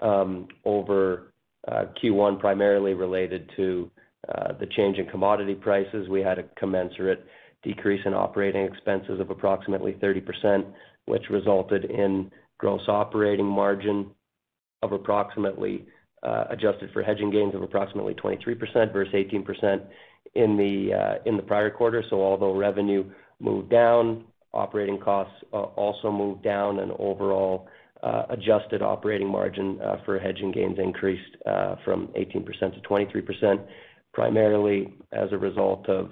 um, 0.00 0.48
over 0.64 1.32
uh, 1.68 1.84
Q1, 2.02 2.38
primarily 2.40 2.94
related 2.94 3.50
to 3.56 3.90
uh, 4.28 4.52
the 4.58 4.66
change 4.76 4.98
in 4.98 5.06
commodity 5.06 5.54
prices. 5.54 6.08
We 6.08 6.20
had 6.20 6.38
a 6.38 6.44
commensurate 6.58 7.24
decrease 7.62 8.00
in 8.04 8.14
operating 8.14 8.64
expenses 8.64 9.20
of 9.20 9.30
approximately 9.30 9.92
30%, 9.92 10.64
which 11.06 11.24
resulted 11.30 11.84
in 11.84 12.30
gross 12.58 12.82
operating 12.88 13.46
margin 13.46 14.10
of 14.82 14.92
approximately, 14.92 15.86
uh, 16.22 16.44
adjusted 16.50 16.90
for 16.92 17.02
hedging 17.02 17.30
gains, 17.30 17.54
of 17.54 17.62
approximately 17.62 18.14
23% 18.14 18.92
versus 18.92 19.12
18% 19.14 19.82
in 20.34 20.56
the 20.56 20.94
uh 20.94 21.14
in 21.26 21.36
the 21.36 21.42
prior 21.42 21.70
quarter. 21.70 22.04
So 22.08 22.22
although 22.22 22.54
revenue 22.54 23.04
moved 23.40 23.70
down, 23.70 24.24
operating 24.52 24.98
costs 24.98 25.34
uh, 25.52 25.56
also 25.56 26.10
moved 26.10 26.42
down, 26.42 26.80
and 26.80 26.92
overall 26.92 27.68
uh, 28.02 28.24
adjusted 28.30 28.82
operating 28.82 29.28
margin 29.28 29.78
uh, 29.82 29.96
for 30.04 30.18
hedging 30.18 30.50
gains 30.50 30.78
increased 30.78 31.36
from 31.84 32.08
18% 32.16 32.46
to 32.74 32.80
23%, 32.88 33.66
primarily 34.12 34.94
as 35.12 35.30
a 35.32 35.38
result 35.38 35.88
of 35.88 36.10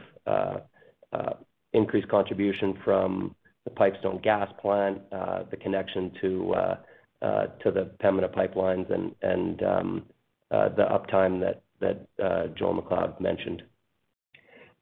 increased 1.72 2.08
contribution 2.08 2.78
from 2.84 3.34
the 3.64 3.70
Pipestone 3.70 4.20
gas 4.22 4.50
plant, 4.60 5.00
the 5.10 5.56
connection 5.60 6.12
to 6.20 6.54
to 7.20 7.70
the 7.70 7.90
Pembina 8.02 8.28
pipelines, 8.28 8.92
and 8.92 9.14
and 9.22 9.62
um, 9.62 10.02
the 10.50 10.86
uptime 10.90 11.40
that 11.40 11.62
that 11.80 12.54
Joel 12.56 12.74
MacLeod 12.74 13.20
mentioned. 13.20 13.62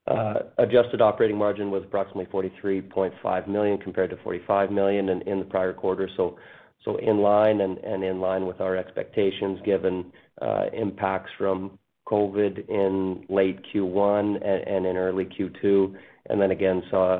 Uh, 0.08 0.34
adjusted 0.58 1.00
operating 1.00 1.36
margin 1.36 1.70
was 1.70 1.82
approximately 1.82 2.26
43.5 2.26 3.48
million 3.48 3.76
compared 3.78 4.10
to 4.10 4.16
45 4.18 4.70
million 4.70 5.08
in 5.08 5.38
the 5.40 5.44
prior 5.44 5.72
quarter. 5.72 6.08
In 7.02 7.18
line 7.18 7.60
and 7.62 8.04
in 8.04 8.20
line 8.20 8.46
with 8.46 8.60
our 8.60 8.76
expectations, 8.76 9.58
given 9.64 10.12
uh, 10.40 10.66
impacts 10.72 11.32
from 11.36 11.76
COVID 12.06 12.68
in 12.68 13.26
late 13.28 13.58
Q1 13.74 14.36
and 14.46 14.86
in 14.86 14.96
early 14.96 15.24
Q2, 15.24 15.96
and 16.30 16.40
then 16.40 16.52
again 16.52 16.84
saw 16.88 17.16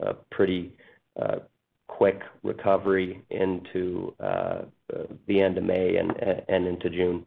a 0.00 0.14
pretty 0.32 0.76
uh, 1.20 1.36
quick 1.86 2.22
recovery 2.42 3.22
into 3.30 4.12
the 4.18 5.40
end 5.40 5.58
of 5.58 5.62
May 5.62 5.96
and 5.96 6.66
into 6.66 6.90
June. 6.90 7.24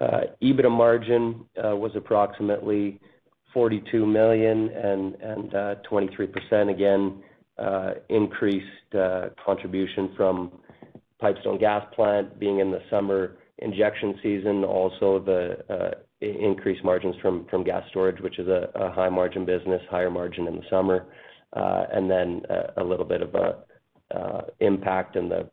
EBITDA 0.00 0.70
margin 0.70 1.44
was 1.54 1.92
approximately 1.94 2.98
42 3.54 4.04
million 4.04 4.68
and 4.70 5.14
23%, 5.52 6.52
uh, 6.52 6.70
again, 6.70 7.22
uh, 7.56 7.92
increased 8.08 8.94
uh, 8.98 9.28
contribution 9.44 10.12
from 10.16 10.50
Pipestone 11.20 11.58
gas 11.58 11.86
plant 11.94 12.38
being 12.40 12.58
in 12.58 12.72
the 12.72 12.80
summer 12.90 13.36
injection 13.58 14.18
season. 14.22 14.64
Also, 14.64 15.20
the 15.20 15.94
increased 16.20 16.84
margins 16.84 17.14
from 17.22 17.64
gas 17.64 17.84
storage, 17.90 18.20
which 18.20 18.38
is 18.40 18.48
a 18.48 18.90
high-margin 18.94 19.46
business, 19.46 19.80
higher 19.88 20.10
margin 20.10 20.48
in 20.48 20.56
the 20.56 20.64
summer. 20.68 21.06
And 21.52 22.10
then 22.10 22.42
a 22.76 22.82
little 22.82 23.06
bit 23.06 23.22
of 23.22 23.34
a 23.34 24.44
impact 24.58 25.16
in 25.16 25.28
the 25.28 25.48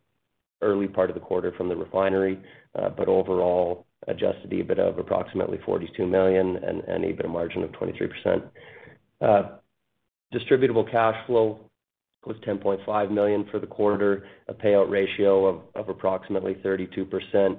early 0.62 0.88
part 0.88 1.10
of 1.10 1.14
the 1.14 1.20
quarter 1.20 1.54
from 1.56 1.70
the 1.70 1.76
refinery. 1.76 2.40
But 2.74 3.08
overall, 3.08 3.86
adjusted 4.08 4.50
EBITDA 4.50 4.80
of 4.80 4.98
approximately 4.98 5.60
42 5.66 6.06
million 6.08 6.58
and 6.58 6.82
an 6.82 7.04
EBITDA 7.04 7.30
margin 7.30 7.64
of 7.64 7.72
23%. 7.72 8.44
Uh, 9.22 9.58
distributable 10.34 10.90
cash 10.90 11.16
flow 11.28 11.60
was 12.26 12.38
10.5 12.48 13.12
million 13.12 13.48
for 13.52 13.60
the 13.60 13.68
quarter, 13.68 14.26
a 14.48 14.54
payout 14.54 14.90
ratio 14.90 15.64
of 15.76 15.90
approximately 15.90 16.56
32%. 16.56 17.58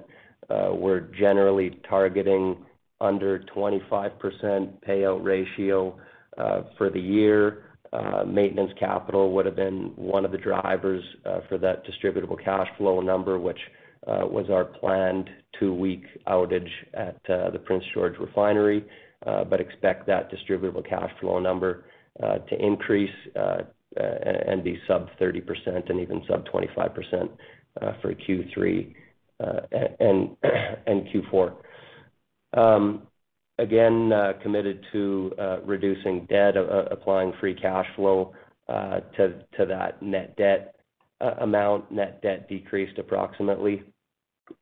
Uh, 0.51 0.75
we're 0.75 1.01
generally 1.19 1.81
targeting 1.89 2.57
under 3.01 3.41
25% 3.55 4.11
payout 4.87 5.25
ratio 5.25 5.99
uh, 6.39 6.63
for 6.79 6.91
the 6.91 7.01
year. 7.01 7.65
Maintenance 8.27 8.71
capital 8.79 9.33
would've 9.33 9.57
been 9.57 9.93
one 9.97 10.25
of 10.25 10.33
the 10.33 10.39
drivers 10.39 11.05
for 11.49 11.59
that 11.59 11.83
distributable 11.85 12.43
cash 12.43 12.69
flow 12.79 13.01
number, 13.01 13.39
which 13.39 13.59
was 14.07 14.47
our 14.51 14.65
planned 14.65 15.29
two-week 15.59 16.05
outage 16.27 16.69
at 16.95 17.21
uh, 17.29 17.51
the 17.51 17.59
Prince 17.59 17.85
George 17.95 18.19
Refinery. 18.19 18.85
Uh, 19.27 19.45
but 19.45 19.61
expect 19.61 20.07
that 20.07 20.31
distributable 20.33 20.87
cash 20.89 21.11
flow 21.21 21.39
number 21.39 21.85
uh, 22.23 22.39
to 22.39 22.59
increase 22.59 23.15
and 23.97 24.65
be 24.65 24.79
sub 24.89 25.09
30% 25.21 25.89
and 25.91 26.01
even 26.01 26.23
sub 26.29 26.45
25% 26.47 27.29
for 28.01 28.15
Q3 28.15 28.95
and 30.01 30.37
Q4. 31.33 31.55
Um, 32.55 33.03
again, 33.59 34.11
committed 34.43 34.85
to 34.93 35.33
reducing 35.65 36.27
debt, 36.27 36.57
applying 36.57 37.33
free 37.39 37.55
cash 37.55 37.87
flow 37.95 38.33
to 38.69 39.67
that 39.69 40.03
net 40.03 40.37
debt 40.37 40.75
amount. 41.41 41.93
Net 41.93 42.21
debt 42.23 42.49
decreased 42.49 42.99
approximately 42.99 43.85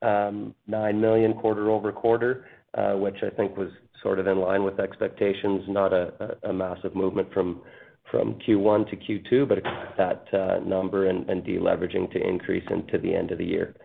Um, 0.03 0.55
9 0.67 1.01
million 1.01 1.35
quarter-over-quarter, 1.35 2.47
uh, 2.75 2.93
which 2.95 3.17
I 3.23 3.31
think 3.31 3.57
was 3.57 3.71
sort 4.03 4.19
of 4.19 4.27
in 4.27 4.39
line 4.39 4.65
with 4.65 4.81
expectations, 4.81 5.63
not 5.69 5.93
a 5.93 6.53
massive 6.53 6.95
movement 6.95 7.33
from 7.33 7.63
from 8.11 8.35
Q1 8.41 8.91
to 8.91 8.97
Q2, 8.97 9.49
but 9.49 9.59
that 9.97 10.25
uh, 10.35 10.59
number 10.67 11.07
and 11.07 11.27
deleveraging 11.45 12.11
to 12.13 12.19
increase 12.19 12.65
into 12.69 12.99
the 12.99 13.15
end 13.15 13.31
of 13.31 13.39
the 13.39 13.45
year. 13.45 13.77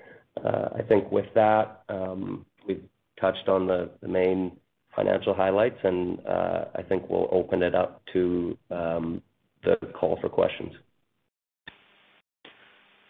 Uh, 0.43 0.69
I 0.79 0.81
think 0.81 1.12
with 1.12 1.27
that, 1.35 1.83
um, 1.89 2.43
we've 2.67 2.83
touched 3.21 3.47
on 3.47 3.67
the 3.67 3.91
main 4.01 4.57
financial 4.95 5.35
highlights, 5.35 5.77
and 5.83 6.19
I 6.25 6.81
think 6.89 7.07
we'll 7.07 7.29
open 7.31 7.62
it 7.62 7.75
up 7.75 8.01
to 8.13 8.57
um, 8.71 9.21
the 9.63 9.75
call 9.93 10.17
for 10.21 10.29
questions. 10.29 10.74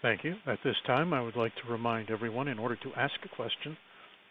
Thank 0.05 0.23
you. 0.23 0.35
At 0.45 0.59
this 0.63 0.75
time, 0.85 1.15
I 1.15 1.21
would 1.21 1.35
like 1.35 1.53
to 1.55 1.71
remind 1.71 2.11
everyone, 2.11 2.47
in 2.47 2.59
order 2.59 2.75
to 2.75 2.93
ask 2.95 3.15
a 3.25 3.35
question, 3.35 3.75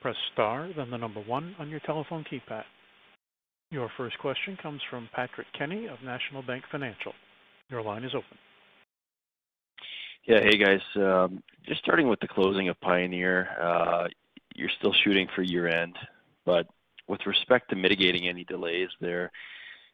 press 0.00 0.14
star, 0.32 0.70
then 0.76 0.88
the 0.88 0.96
number 0.96 1.20
one 1.22 1.56
on 1.58 1.68
your 1.68 1.80
telephone 1.80 2.24
keypad. 2.32 2.62
Your 3.72 3.90
first 3.96 4.16
question 4.20 4.56
comes 4.62 4.80
from 4.88 5.08
Patrick 5.12 5.48
Kenny 5.58 5.88
of 5.88 5.98
National 6.04 6.42
Bank 6.42 6.62
Financial. 6.70 7.12
Your 7.70 7.82
line 7.82 8.04
is 8.04 8.14
open. 8.14 8.38
Yeah. 10.28 10.42
Hey, 10.44 10.56
guys. 10.56 10.80
Um, 10.94 11.42
Just 11.66 11.80
starting 11.80 12.06
with 12.06 12.20
the 12.20 12.28
closing 12.28 12.68
of 12.68 12.80
Pioneer. 12.80 13.48
uh, 13.60 14.06
You're 14.54 14.70
still 14.78 14.94
shooting 15.02 15.26
for 15.34 15.42
year-end, 15.42 15.96
but 16.46 16.68
with 17.08 17.26
respect 17.26 17.70
to 17.70 17.74
mitigating 17.74 18.28
any 18.28 18.44
delays 18.44 18.90
there, 19.00 19.32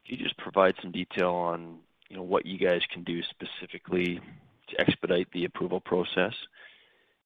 can 0.06 0.18
you 0.18 0.24
just 0.24 0.36
provide 0.36 0.74
some 0.82 0.92
detail 0.92 1.30
on 1.30 1.78
you 2.10 2.18
know, 2.18 2.22
what 2.22 2.44
you 2.44 2.58
guys 2.58 2.82
can 2.92 3.02
do 3.02 3.22
specifically 3.30 4.20
expedite 4.78 5.28
the 5.32 5.44
approval 5.44 5.80
process? 5.80 6.34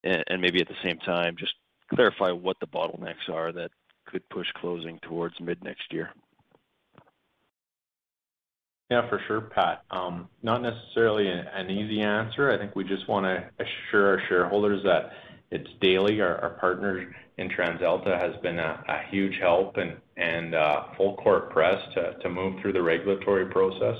And 0.02 0.42
maybe 0.42 0.60
at 0.60 0.68
the 0.68 0.74
same 0.82 0.98
time, 0.98 1.36
just 1.38 1.54
clarify 1.94 2.30
what 2.30 2.58
the 2.60 2.66
bottlenecks 2.66 3.28
are 3.32 3.52
that 3.52 3.70
could 4.06 4.28
push 4.28 4.46
closing 4.56 4.98
towards 5.00 5.40
mid-next 5.40 5.92
year. 5.92 6.10
Yeah, 8.90 9.08
for 9.08 9.18
sure, 9.26 9.40
Pat. 9.40 9.82
Um, 9.90 10.28
not 10.42 10.60
necessarily 10.60 11.26
an 11.28 11.70
easy 11.70 12.02
answer. 12.02 12.50
I 12.50 12.58
think 12.58 12.76
we 12.76 12.84
just 12.84 13.08
want 13.08 13.24
to 13.24 13.48
assure 13.58 14.08
our 14.08 14.22
shareholders 14.28 14.82
that 14.84 15.12
it's 15.50 15.70
daily. 15.80 16.20
Our 16.20 16.56
partner 16.60 17.14
in 17.38 17.48
TransAlta 17.48 18.20
has 18.20 18.36
been 18.42 18.58
a 18.58 19.02
huge 19.08 19.38
help 19.40 19.78
and 20.16 20.54
uh, 20.54 20.84
full 20.98 21.16
court 21.16 21.50
press 21.50 21.80
to 21.94 22.28
move 22.28 22.60
through 22.60 22.74
the 22.74 22.82
regulatory 22.82 23.46
process. 23.46 23.96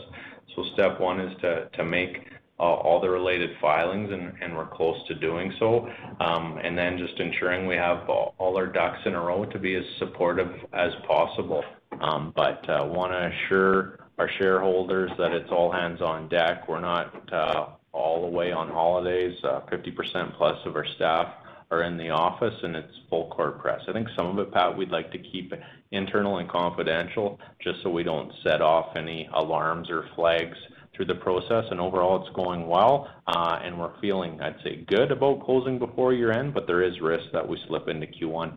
So 0.55 0.65
Step 0.75 1.01
one 1.01 1.19
is 1.19 1.35
to 1.41 1.85
make 1.85 2.29
all 2.59 3.01
the 3.01 3.11
related 3.11 3.51
filings, 3.61 4.11
and 4.13 4.57
we're 4.57 4.67
close 4.67 4.97
to 5.09 5.15
doing 5.15 5.53
so. 5.59 5.89
Um 6.21 6.59
and 6.63 6.77
then 6.79 6.99
just 6.99 7.19
ensuring 7.21 7.67
we 7.67 7.77
have 7.77 8.09
all 8.09 8.57
our 8.57 8.67
ducks 8.67 8.99
in 9.07 9.15
a 9.15 9.21
row 9.21 9.45
to 9.45 9.59
be 9.59 9.75
as 9.75 9.85
supportive 9.99 10.51
as 10.73 10.93
possible. 11.07 11.63
Um, 12.01 12.33
but 12.35 12.69
uh, 12.69 12.73
I 12.73 12.83
want 12.83 13.13
to 13.13 13.33
assure 13.33 13.99
our 14.19 14.31
shareholders 14.39 15.11
that 15.19 15.33
it's 15.33 15.51
all 15.51 15.71
hands 15.71 16.01
on 16.01 16.29
deck. 16.29 16.69
We're 16.69 16.81
not 16.81 17.33
uh, 17.33 17.67
all 17.93 18.25
away 18.25 18.53
on 18.53 18.69
holidays. 18.69 19.37
Uh, 19.43 19.61
50%+ 19.71 20.37
plus 20.37 20.59
of 20.67 20.77
our 20.77 20.87
staff 20.97 21.29
are 21.71 21.83
in 21.83 21.97
the 21.97 22.11
office, 22.11 22.55
and 22.63 22.77
it's 22.77 22.93
full 23.09 23.29
court 23.31 23.61
press. 23.61 23.81
I 23.89 23.93
think 23.93 24.09
some 24.17 24.27
of 24.27 24.39
it, 24.39 24.53
Pat, 24.53 24.77
we'd 24.77 24.91
like 24.91 25.11
to 25.13 25.19
keep 25.19 25.53
internal 25.91 26.39
and 26.39 26.49
confidential 26.49 27.39
just 27.61 27.83
so 27.83 27.91
we 27.91 28.03
don't 28.03 28.33
set 28.43 28.61
off 28.61 28.97
any 28.97 29.29
alarms 29.35 29.91
or 29.91 30.07
flags 30.15 30.57
through 30.95 31.07
the 31.07 31.15
process. 31.15 31.65
And 31.71 31.81
overall, 31.81 32.25
it's 32.25 32.35
going 32.35 32.67
well. 32.67 33.09
Uh 33.27 33.59
and 33.63 33.79
we're 33.79 33.99
feeling, 34.01 34.41
I'd 34.41 34.57
say, 34.63 34.85
good 34.87 35.11
about 35.11 35.45
closing 35.45 35.79
before 35.79 36.13
year-end, 36.13 36.55
but 36.55 36.67
there 36.67 36.83
is 36.83 37.01
risk 37.01 37.25
that 37.33 37.47
we 37.47 37.59
slip 37.67 37.89
into 37.89 38.07
Q1. 38.07 38.57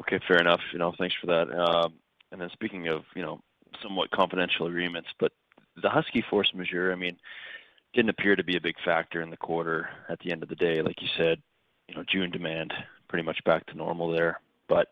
Okay, 0.00 0.18
fair 0.26 0.38
enough. 0.38 0.60
You 0.72 0.78
know, 0.78 0.92
thanks 0.98 1.14
for 1.20 1.26
that. 1.28 1.50
Um 1.52 1.94
and 2.30 2.40
then 2.40 2.50
speaking 2.52 2.88
of 2.88 3.02
you 3.14 3.22
know, 3.22 3.40
somewhat 3.82 4.10
confidential 4.10 4.66
agreements, 4.66 5.08
but 5.18 5.32
the 5.82 5.88
Husky 5.88 6.24
force 6.28 6.50
majeure 6.54 6.92
I 6.92 6.96
mean, 6.96 7.16
didn't 7.94 8.10
appear 8.10 8.36
to 8.36 8.44
be 8.44 8.56
a 8.56 8.60
big 8.60 8.76
factor 8.84 9.22
in 9.22 9.30
the 9.30 9.36
quarter 9.36 9.88
at 10.08 10.18
the 10.20 10.32
end 10.32 10.42
of 10.42 10.48
the 10.48 10.56
day. 10.56 10.82
Like 10.82 11.00
you 11.02 11.08
said, 11.16 11.42
you 11.88 11.94
know, 11.94 12.04
June 12.10 12.30
demand 12.30 12.72
pretty 13.08 13.24
much 13.24 13.42
back 13.44 13.66
to 13.66 13.76
normal 13.76 14.10
there. 14.10 14.40
But 14.68 14.88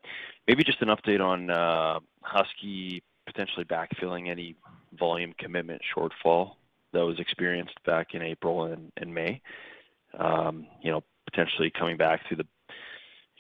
maybe 0.46 0.64
just 0.64 0.82
an 0.82 0.88
update 0.88 1.20
on 1.20 2.02
Husky 2.20 3.02
potentially 3.26 3.64
backfilling 3.64 4.28
any 4.28 4.56
volume 4.98 5.35
commitment 5.38 5.80
shortfall 5.96 6.54
that 6.92 7.04
was 7.04 7.20
experienced 7.20 7.83
back 7.85 8.14
in 8.14 8.22
April 8.22 8.64
and 8.64 8.92
and 8.96 9.14
May. 9.14 9.40
Um, 10.18 10.66
you 10.83 10.90
know, 10.90 11.02
potentially 11.30 11.70
coming 11.70 11.96
back 11.96 12.26
through 12.26 12.38
the 12.38 12.46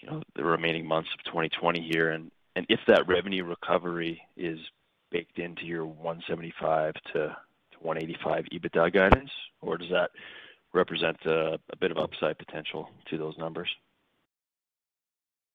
you 0.00 0.10
know, 0.10 0.22
the 0.34 0.44
remaining 0.44 0.86
months 0.86 1.10
of 1.12 1.24
2020 1.24 1.80
here, 1.80 2.10
and 2.10 2.30
and 2.56 2.66
if 2.68 2.80
that 2.86 3.06
revenue 3.06 3.44
recovery 3.44 4.20
is 4.36 4.58
baked 5.10 5.38
into 5.38 5.64
your 5.64 5.84
175 5.84 6.94
to 7.12 7.36
185 7.80 8.44
EBITDA 8.52 8.92
guidance, 8.92 9.30
or 9.60 9.76
does 9.78 9.90
that 9.90 10.10
represent 10.72 11.16
a, 11.26 11.58
a 11.70 11.76
bit 11.80 11.90
of 11.90 11.98
upside 11.98 12.38
potential 12.38 12.90
to 13.08 13.18
those 13.18 13.36
numbers? 13.38 13.68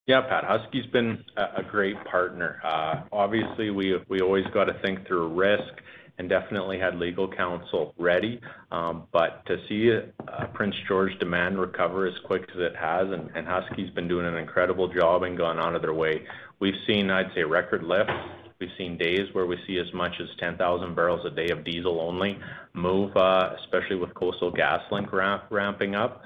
Yeah, 0.07 0.21
Pat, 0.21 0.43
Husky's 0.43 0.85
been 0.91 1.23
a 1.35 1.63
great 1.63 1.95
partner. 2.05 2.61
Uh, 2.63 3.01
obviously, 3.11 3.71
we 3.71 3.95
always 4.21 4.45
got 4.53 4.65
to 4.65 4.79
think 4.83 5.07
through 5.07 5.33
risk 5.33 5.81
and 6.17 6.29
definitely 6.29 6.79
had 6.79 6.95
legal 6.95 7.29
counsel 7.29 7.93
ready. 7.97 8.39
Um 8.71 9.03
but 9.11 9.45
to 9.47 9.57
see 9.67 9.91
uh, 9.91 10.47
Prince 10.53 10.75
George 10.87 11.11
demand 11.19 11.59
recover 11.59 12.07
as 12.07 12.13
quick 12.25 12.43
as 12.43 12.61
it 12.61 12.75
has, 12.75 13.07
and 13.11 13.47
Husky's 13.47 13.89
been 13.89 14.07
doing 14.07 14.25
an 14.25 14.35
incredible 14.35 14.87
job 14.87 15.23
and 15.23 15.37
gone 15.37 15.59
out 15.59 15.75
of 15.75 15.81
their 15.81 15.93
way. 15.93 16.23
We've 16.59 16.79
seen, 16.87 17.09
I'd 17.09 17.33
say, 17.35 17.43
record 17.43 17.83
lifts. 17.83 18.13
We've 18.59 18.69
seen 18.77 18.97
days 18.97 19.27
where 19.33 19.45
we 19.45 19.57
see 19.67 19.77
as 19.79 19.93
much 19.93 20.13
as 20.21 20.27
10,000 20.39 20.95
barrels 20.95 21.25
a 21.25 21.29
day 21.29 21.49
of 21.51 21.65
diesel 21.65 21.99
only 21.99 22.39
move, 22.73 23.15
uh, 23.17 23.49
especially 23.59 23.97
with 23.97 24.13
Coastal 24.13 24.53
GasLink 24.53 25.11
ramping 25.49 25.95
up. 25.95 26.21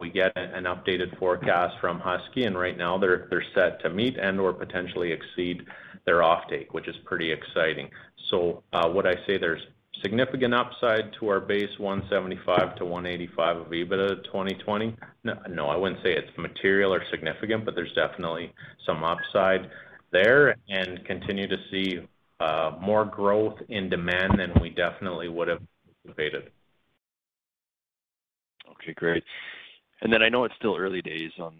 We 0.00 0.10
get 0.10 0.32
an 0.36 0.64
updated 0.64 1.18
forecast 1.18 1.76
from 1.80 2.00
Husky, 2.00 2.44
and 2.44 2.58
right 2.58 2.76
now 2.76 2.98
they're 2.98 3.44
set 3.54 3.80
to 3.82 3.90
meet 3.90 4.16
and/or 4.18 4.52
potentially 4.52 5.12
exceed 5.12 5.64
their 6.04 6.20
offtake, 6.20 6.72
which 6.72 6.88
is 6.88 6.96
pretty 7.04 7.30
exciting. 7.32 7.88
So 8.30 8.62
uh 8.72 8.88
would 8.92 9.06
I 9.06 9.14
say 9.26 9.38
there's 9.38 9.62
significant 10.02 10.52
upside 10.52 11.12
to 11.20 11.28
our 11.28 11.38
base 11.38 11.78
175 11.78 12.80
million-185 12.80 13.70
million 13.70 13.92
of 13.92 13.98
EBITDA 14.00 14.24
2020? 14.24 14.96
No, 15.24 15.66
I 15.68 15.76
wouldn't 15.76 16.02
say 16.02 16.12
it's 16.12 16.36
material 16.36 16.92
or 16.92 17.02
significant, 17.10 17.64
but 17.64 17.76
there's 17.76 17.92
definitely 17.92 18.52
some 18.84 19.04
upside 19.04 19.70
there 20.10 20.56
and 20.68 21.04
continue 21.04 21.46
to 21.46 21.56
see 21.70 22.00
more 22.80 23.04
growth 23.04 23.58
in 23.68 23.88
demand 23.88 24.38
than 24.40 24.52
we 24.60 24.70
definitely 24.70 25.28
would 25.28 25.46
have 25.46 25.62
anticipated. 26.04 26.50
Okay, 28.68 28.92
great. 28.94 29.22
I 30.10 30.28
know 30.28 30.44
it's 30.44 30.54
still 30.56 30.76
early 30.76 31.00
days 31.00 31.30
on 31.38 31.54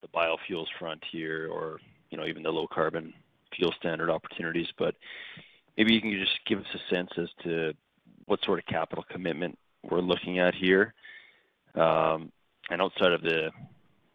the 0.00 0.08
biofuels 0.08 0.66
front 0.78 1.02
here 1.10 1.48
or 1.52 1.80
you 2.10 2.16
know 2.16 2.26
even 2.26 2.42
the 2.42 2.50
low 2.50 2.66
carbon 2.66 3.12
fuel 3.54 3.72
standard 3.78 4.10
opportunities, 4.10 4.68
but 4.78 4.94
maybe 5.76 5.92
you 5.92 6.00
can 6.00 6.12
just 6.12 6.38
give 6.46 6.58
us 6.58 6.66
a 6.74 6.94
sense 6.94 7.10
as 7.18 7.28
to 7.42 7.72
what 8.26 8.42
sort 8.44 8.58
of 8.58 8.66
capital 8.66 9.04
commitment 9.10 9.58
we're 9.82 10.00
looking 10.00 10.38
at 10.38 10.54
here. 10.54 10.94
Um 11.74 12.32
and 12.70 12.80
outside 12.80 13.12
of 13.12 13.20
the 13.22 13.50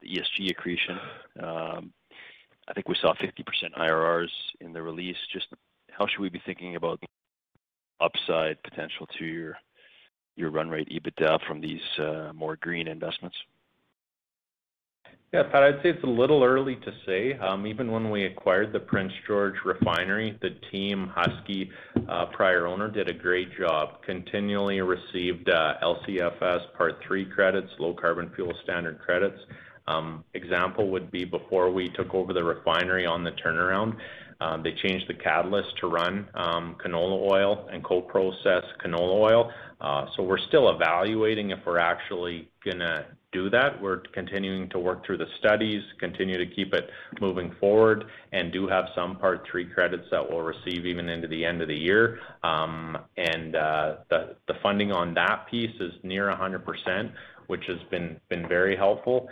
ESG 0.04 0.50
accretion, 0.50 0.98
I 1.40 2.74
think 2.74 2.88
we 2.88 2.96
saw 3.00 3.14
50% 3.14 3.44
IRRs 3.78 4.30
in 4.62 4.74
the 4.74 4.82
release. 4.82 5.18
Just 5.32 5.48
how 5.92 6.08
should 6.08 6.22
we 6.22 6.30
be 6.30 6.42
thinking 6.46 6.76
about 6.76 7.04
upside 8.02 8.62
potential 8.64 9.08
to 9.20 9.54
your 10.36 10.50
run 10.50 10.70
rate 10.70 10.90
EBITDA 10.90 11.46
from 11.48 11.62
these 11.62 11.82
more 12.34 12.56
green 12.56 12.88
investments? 12.88 13.38
Yeah, 15.32 15.44
Pat, 15.44 15.62
I'd 15.62 15.84
say 15.84 15.90
it's 15.90 16.04
a 16.04 16.08
little 16.08 16.44
early 16.44 16.76
to 16.78 16.92
say. 17.06 17.38
Um, 17.38 17.68
even 17.68 17.92
when 17.92 18.10
we 18.10 18.26
acquired 18.26 18.74
the 18.74 18.80
Prince 18.80 19.14
George 19.28 19.54
Refinery, 19.64 20.36
the 20.42 20.56
team, 20.72 21.12
Husky, 21.16 21.70
uh, 22.08 22.26
prior 22.28 22.66
owner, 22.66 22.90
did 22.90 23.10
a 23.10 23.14
great 23.14 23.56
job. 23.56 24.02
Continually 24.04 24.82
received 24.82 25.48
uh, 25.48 25.76
LCFS 25.84 26.74
Part 26.76 26.96
3 27.06 27.26
credits, 27.26 27.70
low 27.78 27.94
carbon 27.94 28.32
fuel 28.36 28.54
standard 28.64 28.98
credits. 28.98 29.38
Um, 29.88 30.24
example 30.34 30.90
would 30.90 31.12
be 31.12 31.26
before 31.26 31.70
we 31.72 31.90
took 31.90 32.14
over 32.16 32.34
the 32.34 32.44
refinery 32.44 33.06
on 33.06 33.24
the 33.24 33.32
turnaround, 33.32 33.98
uh, 34.42 34.58
they 34.62 34.74
changed 34.74 35.08
the 35.08 35.14
catalyst 35.14 35.70
to 35.82 35.88
run 35.88 36.28
um, 36.34 36.76
canola 36.84 37.30
oil 37.30 37.68
and 37.72 37.84
co-process 37.84 38.64
canola 38.84 39.32
oil. 39.32 39.52
Uh, 39.82 40.06
so 40.16 40.24
we're 40.24 40.40
still 40.48 40.70
evaluating 40.70 41.52
if 41.52 41.60
we're 41.66 41.78
actually 41.78 42.48
gonna 42.64 43.06
do 43.32 43.50
that. 43.50 43.82
We're 43.82 44.02
continuing 44.14 44.70
to 44.70 44.80
work 44.80 45.06
through 45.06 45.18
the 45.18 45.28
studies, 45.40 45.84
continue 46.00 46.38
to 46.38 46.46
keep 46.56 46.74
it 46.74 46.90
moving 47.22 47.54
forward, 47.60 48.06
and 48.32 48.52
do 48.52 48.68
have 48.68 48.86
some 48.96 49.18
Part 49.18 49.48
3 49.52 49.66
credits 49.66 50.06
that 50.12 50.28
we'll 50.28 50.42
receive 50.42 50.86
even 50.86 51.10
into 51.10 51.28
the 51.28 51.46
end 51.46 51.62
of 51.62 51.68
the 51.68 51.76
year. 51.76 52.20
Um, 52.44 52.98
and 53.18 53.56
uh, 53.56 53.96
the 54.10 54.36
the 54.48 54.56
funding 54.64 54.92
on 54.92 55.14
that 55.14 55.48
piece 55.50 55.76
is 55.80 55.94
near 56.04 56.28
100%, 56.28 57.12
which 57.48 57.66
has 57.68 57.80
been, 57.92 58.20
been 58.30 58.48
very 58.48 58.76
helpful. 58.76 59.30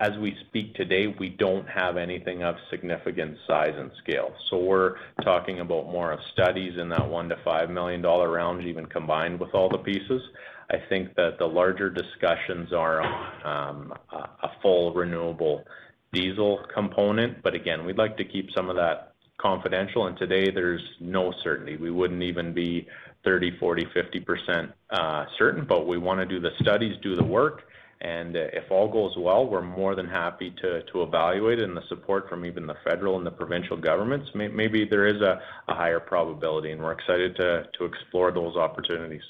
As 0.00 0.10
we 0.18 0.36
speak 0.48 0.74
today, 0.74 1.14
we 1.18 1.28
don't 1.28 1.68
have 1.68 1.96
anything 1.96 2.42
of 2.42 2.56
significant 2.70 3.36
size 3.46 3.74
and 3.76 3.90
scale. 4.02 4.32
So 4.50 4.58
we're 4.58 4.96
talking 5.22 5.60
about 5.60 5.86
more 5.86 6.12
of 6.12 6.20
studies 6.32 6.78
in 6.78 6.88
that 6.90 7.08
one 7.08 7.28
to 7.28 7.36
five 7.44 7.70
million 7.70 8.02
dollar 8.02 8.30
range, 8.30 8.64
even 8.64 8.86
combined 8.86 9.38
with 9.40 9.54
all 9.54 9.68
the 9.68 9.78
pieces. 9.78 10.22
I 10.70 10.76
think 10.88 11.14
that 11.16 11.38
the 11.38 11.46
larger 11.46 11.90
discussions 11.90 12.72
are 12.72 13.02
on 13.02 13.82
um, 13.82 13.94
a 14.12 14.50
full 14.62 14.94
renewable 14.94 15.64
diesel 16.12 16.64
component. 16.74 17.42
But 17.42 17.54
again, 17.54 17.84
we'd 17.84 17.98
like 17.98 18.16
to 18.16 18.24
keep 18.24 18.50
some 18.54 18.70
of 18.70 18.76
that 18.76 19.14
confidential, 19.38 20.06
and 20.06 20.16
today 20.16 20.50
there's 20.50 20.82
no 21.00 21.32
certainty. 21.42 21.76
We 21.76 21.90
wouldn't 21.90 22.22
even 22.22 22.54
be 22.54 22.86
30%, 23.26 23.58
40%, 23.60 24.72
50% 24.92 25.28
certain, 25.38 25.64
but 25.64 25.86
we 25.86 25.98
wanna 25.98 26.26
do 26.26 26.40
the 26.40 26.50
studies, 26.60 26.96
do 27.02 27.16
the 27.16 27.24
work, 27.24 27.62
Uh, 28.04 28.50
if 28.52 28.70
all 28.70 28.88
goes 28.88 29.14
well, 29.16 29.46
we're 29.46 29.62
more 29.62 29.94
than 29.94 30.08
happy 30.08 30.54
to 30.62 31.02
evaluate 31.02 31.60
it 31.60 31.64
and 31.64 31.76
the 31.76 31.86
support 31.88 32.28
from 32.28 32.44
even 32.44 32.66
the 32.66 32.76
federal 32.84 33.16
and 33.16 33.26
the 33.26 33.30
provincial 33.30 33.76
governments. 33.76 34.28
Maybe 34.34 34.84
there 34.84 35.06
is 35.06 35.20
a 35.22 35.40
higher 35.68 36.00
probability, 36.00 36.72
and 36.72 36.82
we're 36.82 36.92
excited 36.92 37.36
to 37.36 37.84
explore 37.84 38.32
those 38.32 38.56
opportunities. 38.56 39.22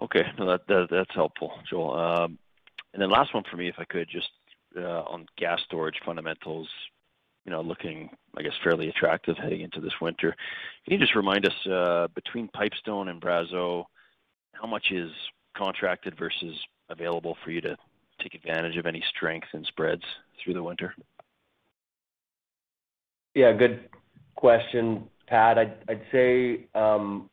Okay. 0.00 0.22
No, 0.38 0.58
that's 0.68 1.14
helpful, 1.14 1.52
Joel. 1.68 1.98
Um 1.98 2.38
and 2.94 3.02
then 3.02 3.10
last 3.10 3.34
one 3.34 3.44
for 3.50 3.56
me, 3.56 3.68
if 3.68 3.74
I 3.78 3.84
could, 3.84 4.08
just 4.10 4.30
uh, 4.76 5.02
on 5.02 5.26
gas 5.36 5.60
storage 5.66 5.96
fundamentals, 6.04 6.68
you 7.44 7.52
know, 7.52 7.60
looking, 7.60 8.08
I 8.36 8.42
guess, 8.42 8.52
fairly 8.64 8.88
attractive 8.88 9.36
heading 9.36 9.60
into 9.60 9.80
this 9.80 9.92
winter. 10.00 10.34
Can 10.84 10.94
you 10.94 10.98
just 10.98 11.14
remind 11.14 11.46
us, 11.46 11.66
uh, 11.66 12.08
between 12.14 12.48
Pipestone 12.48 13.08
and 13.08 13.20
Brazeau, 13.20 13.84
how 14.52 14.66
much 14.66 14.90
is 14.90 15.10
contracted 15.56 16.18
versus 16.18 16.56
available 16.90 17.36
for 17.44 17.50
you 17.50 17.60
to 17.60 17.76
take 18.22 18.34
advantage 18.34 18.76
of 18.76 18.86
any 18.86 19.02
strength 19.16 19.48
in 19.54 19.64
spreads 19.64 20.02
through 20.42 20.54
the 20.54 20.62
winter? 20.62 20.94
Yeah, 23.34 23.52
good 23.52 23.88
question, 24.34 25.08
Pat. 25.26 25.58
I'd 25.58 26.02
say 26.10 26.66
um, 26.74 27.30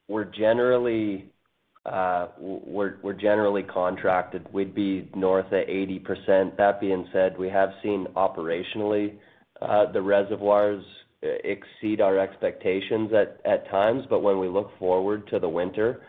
uh, 1.86 2.28
we're 2.40 3.14
generally 3.14 3.64
contracted. 3.64 4.46
We'd 4.52 4.76
be 4.76 5.10
north 5.16 5.48
of 5.48 5.68
80%. 5.68 6.58
That 6.58 6.82
being 6.82 7.08
said, 7.14 7.38
we 7.38 7.50
have 7.50 7.70
seen 7.84 8.08
operationally 8.16 9.16
uh, 9.62 9.92
the 9.92 10.02
reservoirs 10.02 10.84
uh, 11.24 11.28
exceed 11.44 12.02
our 12.02 12.20
expectations 12.20 13.12
at 13.46 13.70
times. 13.70 14.04
But 14.10 14.22
when 14.22 14.40
we 14.40 14.48
look 14.48 14.72
forward 14.80 15.28
to 15.30 15.40
the 15.40 15.50
winter, 15.50 16.02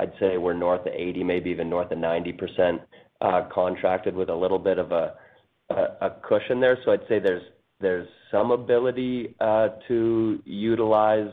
I'd 0.00 0.12
say 0.18 0.38
we're 0.38 0.54
north 0.54 0.80
of 0.86 0.94
80, 0.94 1.22
maybe 1.24 1.50
even 1.50 1.68
north 1.68 1.92
of 1.92 1.98
90% 1.98 2.80
uh, 3.20 3.42
contracted 3.52 4.14
with 4.14 4.30
a 4.30 4.34
little 4.34 4.58
bit 4.58 4.78
of 4.78 4.92
a 4.92 5.14
cushion 6.26 6.58
there. 6.58 6.78
So 6.84 6.92
I'd 6.92 7.06
say 7.06 7.20
there's 7.80 8.08
some 8.30 8.50
ability 8.50 9.34
uh, 9.40 9.68
to 9.88 10.40
utilize 10.46 11.30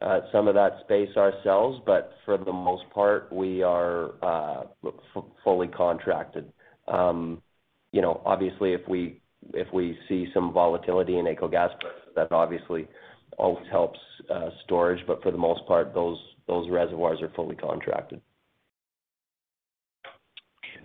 uh, 0.00 0.20
some 0.32 0.48
of 0.48 0.54
that 0.54 0.78
space 0.84 1.14
ourselves, 1.18 1.80
but 1.84 2.12
for 2.24 2.38
the 2.38 2.52
most 2.52 2.84
part, 2.94 3.30
we 3.30 3.62
are 3.62 4.12
fully 5.44 5.68
contracted. 5.68 6.50
Um, 6.86 7.42
you 7.92 8.00
know, 8.00 8.22
obviously, 8.24 8.72
if 8.72 8.88
we 8.88 9.98
see 10.08 10.28
some 10.32 10.52
volatility 10.52 11.18
in 11.18 11.26
AECO 11.26 11.50
gas 11.50 11.70
prices, 11.78 12.14
that 12.16 12.32
obviously 12.32 12.88
always 13.36 13.66
helps 13.70 13.98
storage. 14.64 15.06
But 15.06 15.22
for 15.22 15.30
the 15.30 15.38
most 15.38 15.66
part, 15.66 15.92
those 15.92 16.18
reservoirs 16.48 17.20
are 17.22 17.30
fully 17.30 17.56
contracted. 17.56 18.20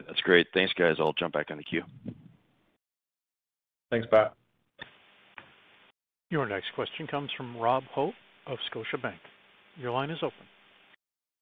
That's 0.07 0.21
great. 0.21 0.47
Thanks, 0.53 0.73
guys. 0.73 0.95
I'll 0.99 1.13
jump 1.13 1.33
back 1.33 1.49
in 1.49 1.57
the 1.57 1.63
queue. 1.63 1.83
Thanks, 3.89 4.07
Pat. 4.09 4.33
Your 6.29 6.47
next 6.47 6.67
question 6.75 7.07
comes 7.07 7.29
from 7.37 7.55
Rob 7.57 7.83
Hope 7.91 8.15
of 8.47 8.57
Scotiabank. 8.73 9.19
Your 9.77 9.91
line 9.91 10.09
is 10.09 10.17
open. 10.21 10.45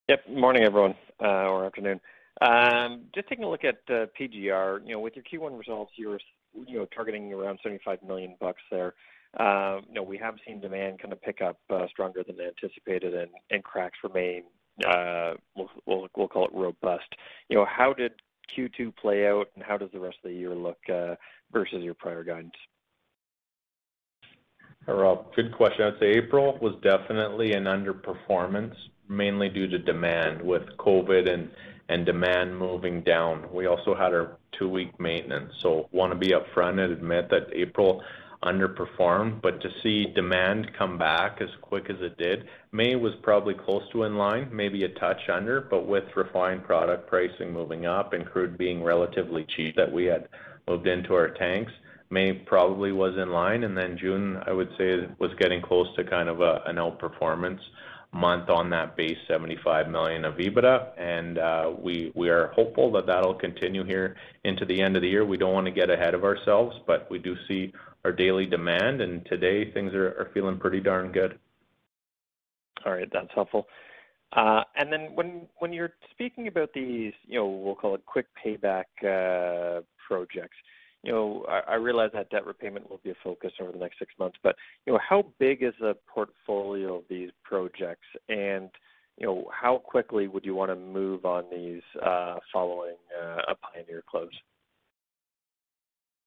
Yep. 0.09 0.29
Morning, 0.29 0.63
everyone, 0.63 0.95
uh, 1.23 1.47
or 1.47 1.65
afternoon. 1.65 1.99
Um, 2.41 3.03
just 3.15 3.27
taking 3.27 3.45
a 3.45 3.49
look 3.49 3.63
at 3.63 3.79
uh, 3.89 4.07
PGR. 4.19 4.81
You 4.85 4.93
know, 4.93 4.99
with 4.99 5.13
your 5.15 5.23
Q1 5.23 5.57
results, 5.57 5.93
you're 5.95 6.19
you 6.67 6.77
know 6.77 6.85
targeting 6.93 7.31
around 7.31 7.59
75 7.63 7.99
million 8.03 8.35
bucks 8.39 8.61
there. 8.69 8.93
Uh, 9.39 9.79
you 9.87 9.93
know, 9.93 10.03
we 10.03 10.17
have 10.17 10.35
seen 10.45 10.59
demand 10.59 10.99
kind 10.99 11.13
of 11.13 11.21
pick 11.21 11.41
up 11.41 11.57
uh, 11.69 11.87
stronger 11.87 12.23
than 12.23 12.35
anticipated 12.39 13.29
and 13.49 13.63
cracks 13.63 13.97
remain, 14.03 14.43
uh, 14.85 15.33
we'll 15.85 16.27
call 16.27 16.45
it 16.45 16.53
robust. 16.53 17.07
You 17.49 17.57
know, 17.57 17.65
how 17.65 17.93
did 17.93 18.11
Q2 18.57 18.95
play 18.97 19.27
out, 19.27 19.47
and 19.55 19.63
how 19.63 19.77
does 19.77 19.89
the 19.93 19.99
rest 19.99 20.17
of 20.23 20.29
the 20.29 20.35
year 20.35 20.53
look 20.53 20.79
versus 21.53 21.81
your 21.81 21.93
prior 21.93 22.23
guidance? 22.23 22.51
Rob, 24.87 25.33
good 25.35 25.53
question. 25.55 25.85
I'd 25.85 25.99
say 25.99 26.09
April 26.11 26.57
was 26.59 26.75
definitely 26.81 27.53
an 27.53 27.65
underperformance, 27.65 28.73
mainly 29.07 29.49
due 29.49 29.67
to 29.67 29.77
demand 29.77 30.41
with 30.41 30.63
COVID 30.77 31.31
and 31.31 31.49
and 31.89 32.05
demand 32.05 32.57
moving 32.57 33.01
down. 33.01 33.45
We 33.51 33.65
also 33.65 33.93
had 33.93 34.13
our 34.13 34.37
two-week 34.57 34.97
maintenance, 34.97 35.51
so 35.61 35.89
wanna 35.91 36.15
be 36.15 36.29
upfront 36.29 36.79
and 36.81 36.93
admit 36.93 37.29
that 37.29 37.47
April 37.53 38.01
underperformed. 38.43 39.41
But 39.41 39.61
to 39.61 39.69
see 39.83 40.05
demand 40.13 40.71
come 40.77 40.97
back 40.97 41.39
as 41.41 41.49
quick 41.61 41.89
as 41.89 41.97
it 42.01 42.17
did, 42.17 42.47
May 42.71 42.95
was 42.95 43.13
probably 43.21 43.53
close 43.53 43.83
to 43.91 44.03
in 44.03 44.17
line, 44.17 44.49
maybe 44.51 44.83
a 44.83 44.89
touch 44.89 45.29
under, 45.29 45.61
but 45.61 45.87
with 45.87 46.05
refined 46.15 46.63
product 46.63 47.07
pricing 47.07 47.51
moving 47.51 47.85
up 47.85 48.13
and 48.13 48.25
crude 48.25 48.57
being 48.57 48.83
relatively 48.83 49.45
cheap 49.55 49.75
that 49.75 49.91
we 49.91 50.05
had 50.05 50.27
moved 50.67 50.87
into 50.87 51.13
our 51.13 51.29
tanks, 51.29 51.71
May 52.09 52.33
probably 52.33 52.91
was 52.91 53.17
in 53.17 53.31
line. 53.31 53.63
And 53.63 53.77
then 53.77 53.97
June, 53.97 54.41
I 54.45 54.51
would 54.51 54.69
say, 54.77 55.07
was 55.19 55.31
getting 55.39 55.61
close 55.61 55.87
to 55.95 56.03
kind 56.03 56.27
of 56.27 56.41
an 56.41 56.75
outperformance 56.75 57.59
month 58.13 58.49
on 58.49 58.69
that 58.69 58.97
base 58.97 59.17
75 59.27 59.87
million 59.87 60.25
of 60.25 60.35
EBITDA. 60.35 60.99
And 60.99 61.37
uh, 61.37 61.71
we 61.81 62.11
are 62.29 62.47
hopeful 62.47 62.91
that 62.91 63.05
that'll 63.05 63.35
continue 63.35 63.85
here 63.85 64.17
into 64.43 64.65
the 64.65 64.81
end 64.81 64.97
of 64.97 65.01
the 65.01 65.07
year. 65.07 65.25
We 65.25 65.37
don't 65.37 65.53
wanna 65.53 65.71
get 65.71 65.89
ahead 65.89 66.13
of 66.13 66.25
ourselves, 66.25 66.77
but 66.85 67.09
we 67.09 67.19
do 67.19 67.35
see 67.47 67.71
our 68.03 68.11
daily 68.11 68.45
demand, 68.45 69.01
and 69.01 69.25
today 69.25 69.71
things 69.71 69.93
are 69.93 70.29
feeling 70.33 70.57
pretty 70.57 70.79
darn 70.79 71.11
good. 71.11 71.37
All 72.85 72.93
right. 72.93 73.09
That's 73.11 73.29
helpful. 73.33 73.67
Uh, 74.33 74.63
and 74.75 74.91
then 74.91 75.09
when 75.13 75.47
when 75.59 75.73
you're 75.73 75.93
speaking 76.11 76.47
about 76.47 76.71
these, 76.73 77.13
you 77.27 77.37
know, 77.37 77.47
we'll 77.47 77.75
call 77.75 77.95
it 77.95 78.05
quick 78.05 78.27
payback 78.43 78.85
uh, 79.03 79.81
projects, 80.07 80.55
you 81.03 81.11
know, 81.11 81.45
I 81.49 81.73
I 81.73 81.75
realize 81.75 82.11
that 82.13 82.29
debt 82.29 82.45
repayment 82.45 82.89
will 82.89 83.01
be 83.03 83.09
a 83.09 83.15
focus 83.23 83.51
over 83.59 83.73
the 83.73 83.77
next 83.77 83.99
six 83.99 84.13
months, 84.17 84.37
but, 84.41 84.55
you 84.85 84.93
know, 84.93 84.99
how 85.07 85.25
big 85.37 85.63
is 85.63 85.73
the 85.79 85.97
portfolio 86.07 86.97
of 86.97 87.03
these 87.09 87.29
projects? 87.43 88.07
And 88.29 88.69
you 89.17 89.27
know, 89.27 89.49
how 89.51 89.77
quickly 89.77 90.27
would 90.27 90.45
you 90.45 90.55
wanna 90.55 90.75
move 90.75 91.25
on 91.25 91.43
these 91.51 91.81
uh, 92.01 92.37
following 92.53 92.95
a 93.49 93.55
Pioneer 93.55 94.03
close? 94.09 94.31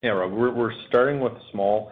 Yeah, 0.05 0.11
Rob, 0.11 0.33
we're 0.33 0.71
starting 0.88 1.19
with 1.21 1.33
small 1.51 1.90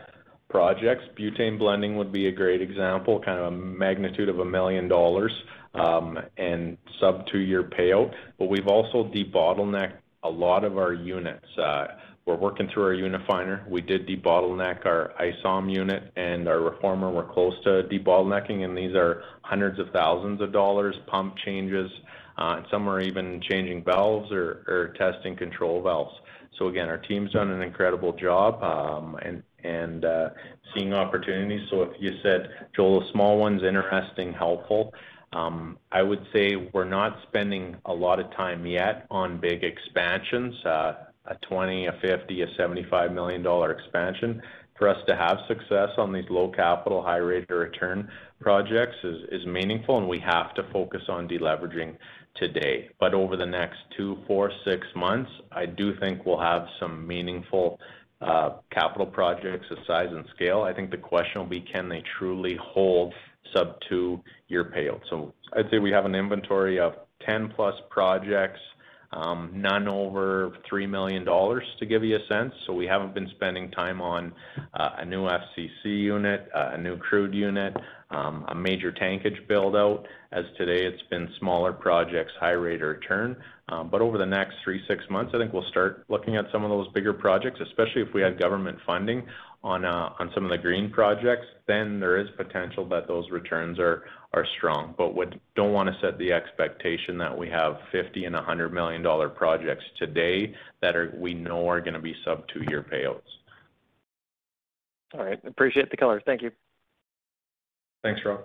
projects. 0.50 1.02
Butane 1.18 1.58
blending 1.58 1.96
would 1.96 2.12
be 2.12 2.26
a 2.26 2.30
great 2.30 2.60
example, 2.60 3.18
kind 3.24 3.38
of 3.38 3.46
a 3.46 3.56
magnitude 3.56 4.28
of 4.28 4.34
a 4.34 4.40
1 4.40 4.50
million 4.50 4.86
dollars, 4.86 5.32
um, 5.74 6.18
and 6.36 6.76
sub 7.00 7.26
two-year 7.28 7.62
payout. 7.62 8.12
But 8.38 8.50
we've 8.50 8.66
also 8.66 9.04
debottlenecked 9.04 9.94
a 10.24 10.28
lot 10.28 10.62
of 10.62 10.76
our 10.76 10.92
units. 10.92 11.46
Uh, 11.56 11.86
We're 12.26 12.36
working 12.36 12.68
through 12.74 12.82
our 12.82 12.92
Unifiner. 12.92 13.66
We 13.66 13.80
did 13.80 14.06
debottleneck 14.06 14.84
our 14.84 15.14
isom 15.18 15.70
unit 15.70 16.12
and 16.14 16.46
our 16.48 16.60
reformer. 16.60 17.10
We're 17.10 17.32
close 17.32 17.54
to 17.64 17.84
debottlenecking, 17.90 18.62
and 18.62 18.76
these 18.76 18.94
are 18.94 19.22
hundreds 19.40 19.78
of 19.78 19.86
thousands 19.94 20.42
of 20.42 20.52
dollars, 20.52 20.94
pump 21.06 21.36
changes, 21.46 21.90
and 22.36 22.66
some 22.70 22.86
are 22.90 23.00
even 23.00 23.40
changing 23.48 23.84
valves 23.84 24.30
or, 24.30 24.64
or 24.68 24.94
testing 24.98 25.34
control 25.34 25.80
valves. 25.82 26.12
So 26.58 26.68
again, 26.68 26.88
our 26.88 26.98
team's 26.98 27.32
done 27.32 27.50
an 27.50 27.62
incredible 27.62 28.12
job, 28.12 28.62
um, 28.62 29.16
and 29.22 29.42
and 29.64 30.04
uh, 30.04 30.30
seeing 30.74 30.92
opportunities. 30.92 31.68
So 31.70 31.82
if 31.82 31.90
you 32.00 32.10
said, 32.22 32.48
Joel, 32.74 33.02
a 33.02 33.12
small 33.12 33.38
one's 33.38 33.62
interesting, 33.62 34.32
helpful, 34.32 34.92
um, 35.32 35.78
I 35.90 36.02
would 36.02 36.26
say 36.32 36.56
we're 36.72 36.84
not 36.84 37.18
spending 37.28 37.76
a 37.86 37.92
lot 37.92 38.18
of 38.20 38.30
time 38.32 38.66
yet 38.66 39.06
on 39.10 39.40
big 39.40 39.62
expansions. 39.62 40.54
Uh, 40.64 40.94
a 41.26 41.36
20, 41.48 41.86
a 41.86 41.92
50, 42.02 42.42
a 42.42 42.46
75 42.56 43.12
million 43.12 43.42
dollar 43.42 43.70
expansion. 43.72 44.42
For 44.78 44.88
us 44.88 44.98
to 45.06 45.14
have 45.14 45.38
success 45.46 45.90
on 45.96 46.12
these 46.12 46.24
low 46.28 46.48
capital, 46.50 47.02
high 47.02 47.18
rate 47.18 47.48
of 47.48 47.56
return 47.56 48.10
projects 48.40 48.96
is, 49.04 49.22
is 49.30 49.46
meaningful, 49.46 49.98
and 49.98 50.08
we 50.08 50.18
have 50.18 50.54
to 50.54 50.64
focus 50.72 51.02
on 51.08 51.28
deleveraging 51.28 51.96
today. 52.36 52.88
But 52.98 53.14
over 53.14 53.36
the 53.36 53.46
next 53.46 53.78
two, 53.96 54.18
four, 54.26 54.50
six 54.64 54.86
months, 54.94 55.30
I 55.50 55.66
do 55.66 55.98
think 55.98 56.24
we'll 56.24 56.40
have 56.40 56.66
some 56.80 57.06
meaningful 57.06 57.78
uh, 58.20 58.58
capital 58.70 59.06
projects 59.06 59.66
of 59.70 59.78
size 59.86 60.08
and 60.10 60.24
scale. 60.34 60.62
I 60.62 60.72
think 60.72 60.90
the 60.90 60.96
question 60.96 61.40
will 61.40 61.48
be, 61.48 61.60
can 61.60 61.88
they 61.88 62.02
truly 62.18 62.56
hold 62.60 63.12
sub 63.54 63.76
two-year 63.88 64.72
payout? 64.76 65.00
So 65.10 65.34
I'd 65.54 65.70
say 65.70 65.78
we 65.78 65.90
have 65.90 66.04
an 66.04 66.14
inventory 66.14 66.78
of 66.78 66.94
10+ 67.28 67.54
plus 67.54 67.74
projects, 67.90 68.60
Um, 69.12 69.50
none 69.54 69.88
over 69.88 70.56
3 70.68 70.86
million 70.86 71.24
dollars, 71.24 71.64
to 71.78 71.86
give 71.86 72.02
you 72.02 72.16
a 72.16 72.26
sense. 72.32 72.52
So 72.66 72.72
we 72.72 72.86
haven't 72.86 73.14
been 73.14 73.28
spending 73.36 73.70
time 73.70 74.00
on 74.00 74.32
uh, 74.74 74.90
a 74.98 75.04
new 75.04 75.28
FCC 75.28 75.84
unit, 75.84 76.48
uh, 76.54 76.70
a 76.72 76.78
new 76.78 76.96
crude 76.96 77.34
unit, 77.34 77.76
um, 78.10 78.46
a 78.48 78.54
major 78.54 78.90
tankage 78.90 79.46
build-out. 79.48 80.06
As 80.32 80.44
today, 80.56 80.86
it's 80.86 81.02
been 81.10 81.28
smaller 81.38 81.72
projects, 81.72 82.32
high 82.40 82.50
rate 82.52 82.82
of 82.82 82.88
return. 82.88 83.36
Um, 83.68 83.90
but 83.90 84.00
over 84.00 84.16
the 84.16 84.26
next 84.26 84.54
three, 84.64 84.82
six 84.88 85.04
months, 85.10 85.32
I 85.34 85.38
think 85.38 85.52
we'll 85.52 85.68
start 85.70 86.04
looking 86.08 86.36
at 86.36 86.46
some 86.50 86.64
of 86.64 86.70
those 86.70 86.88
bigger 86.88 87.12
projects, 87.12 87.60
especially 87.60 88.02
if 88.02 88.14
we 88.14 88.22
have 88.22 88.38
government 88.38 88.78
funding 88.86 89.24
Uh, 89.64 89.68
on 90.18 90.28
some 90.34 90.44
of 90.44 90.50
the 90.50 90.58
green 90.58 90.90
projects, 90.90 91.46
then 91.68 92.00
there 92.00 92.18
is 92.18 92.26
potential 92.36 92.84
that 92.88 93.06
those 93.06 93.30
returns 93.30 93.78
are 93.78 94.02
are 94.34 94.44
strong. 94.56 94.92
But 94.98 95.14
we 95.14 95.26
don't 95.54 95.72
want 95.72 95.88
to 95.88 95.94
set 96.00 96.18
the 96.18 96.32
expectation 96.32 97.16
that 97.18 97.36
we 97.36 97.48
have 97.48 97.76
50 97.92 98.24
and 98.24 98.34
100 98.34 98.72
million 98.72 99.02
dollar 99.02 99.28
projects 99.28 99.84
today 99.98 100.52
that 100.80 100.96
are 100.96 101.14
we 101.16 101.32
know 101.32 101.68
are 101.68 101.80
going 101.80 101.94
to 101.94 102.00
be 102.00 102.14
sub 102.24 102.42
two-year 102.48 102.84
payouts. 102.92 103.20
All 105.14 105.24
right. 105.24 105.38
Appreciate 105.44 105.90
the 105.90 105.96
color. 105.96 106.20
Thank 106.24 106.42
you. 106.42 106.50
Thanks, 108.02 108.20
Rob. 108.24 108.44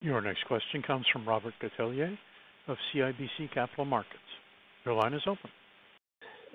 Your 0.00 0.20
next 0.20 0.44
question 0.46 0.82
comes 0.82 1.06
from 1.12 1.26
Robert 1.26 1.54
Catellier 1.62 2.16
of 2.66 2.76
CIBC 2.92 3.52
Capital 3.54 3.84
Markets. 3.84 4.18
Your 4.84 4.94
line 4.94 5.14
is 5.14 5.22
open. 5.26 5.50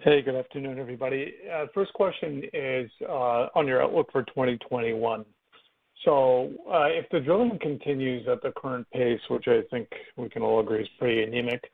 Hey, 0.03 0.23
good 0.23 0.33
afternoon, 0.33 0.79
everybody. 0.79 1.35
Uh, 1.53 1.67
first 1.75 1.93
question 1.93 2.41
is 2.53 2.89
uh, 3.07 3.49
on 3.53 3.67
your 3.67 3.83
outlook 3.83 4.11
for 4.11 4.23
2021. 4.23 5.21
Uh, 5.21 5.23
if 6.87 7.07
the 7.11 7.19
drilling 7.19 7.59
continues 7.61 8.27
at 8.27 8.41
the 8.41 8.51
current 8.57 8.87
pace, 8.91 9.19
which 9.29 9.47
I 9.47 9.61
think 9.69 9.87
we 10.17 10.27
can 10.27 10.41
all 10.41 10.59
agree 10.59 10.81
is 10.81 10.89
pretty 10.97 11.21
anemic, 11.21 11.71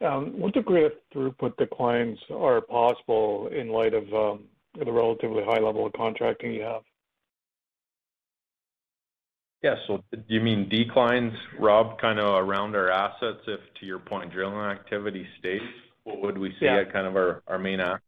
um, 0.00 0.40
what 0.40 0.54
degree 0.54 0.86
of 0.86 0.92
throughput 1.14 1.54
declines 1.58 2.18
are 2.34 2.62
possible 2.62 3.50
in 3.54 3.68
light 3.68 3.92
of 3.92 4.04
um, 4.14 4.44
the 4.82 4.90
relatively 4.90 5.44
high 5.44 5.60
level 5.60 5.84
of 5.84 5.92
contracting 5.92 6.54
you 6.54 6.62
have? 6.62 6.80
Yeah. 9.62 9.74
Do 9.86 10.00
you 10.28 10.40
mean 10.40 10.70
declines, 10.70 11.34
Rob, 11.58 12.00
kind 12.00 12.18
of 12.18 12.42
around 12.42 12.74
our 12.74 12.90
assets 12.90 13.42
if, 13.46 13.60
to 13.80 13.86
your 13.86 13.98
point, 13.98 14.32
drilling 14.32 14.56
activity 14.56 15.26
stays? 15.38 15.60
What 16.04 16.22
would 16.22 16.38
we 16.38 16.54
see? 16.60 16.66
At 16.66 16.92
yeah 16.92 17.06
of 17.06 17.16
our 17.16 17.42
our 17.46 17.58
main 17.58 17.80
assets? 17.80 18.04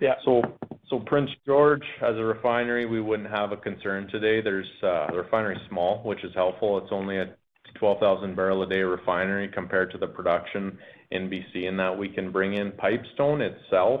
Yeah. 0.00 0.14
So, 0.24 0.42
so 0.88 1.00
Prince 1.00 1.30
George, 1.46 1.82
as 2.02 2.16
a 2.16 2.22
refinery, 2.22 2.86
we 2.86 3.00
wouldn't 3.00 3.30
have 3.30 3.52
a 3.52 3.56
concern 3.56 4.08
today. 4.10 4.40
There's 4.40 4.68
uh, 4.82 5.10
the 5.10 5.18
refinery's 5.18 5.60
small, 5.68 6.02
which 6.04 6.22
is 6.24 6.32
helpful. 6.34 6.78
It's 6.78 6.92
only 6.92 7.18
a 7.18 7.34
12,000 7.78 8.34
barrel 8.34 8.62
a 8.62 8.68
day 8.68 8.80
refinery 8.82 9.48
compared 9.48 9.90
to 9.92 9.98
the 9.98 10.06
production 10.06 10.78
in 11.10 11.28
B.C. 11.28 11.66
and 11.66 11.78
that 11.78 11.96
we 11.96 12.08
can 12.08 12.30
bring 12.32 12.54
in. 12.54 12.72
Pipestone 12.72 13.40
itself 13.40 14.00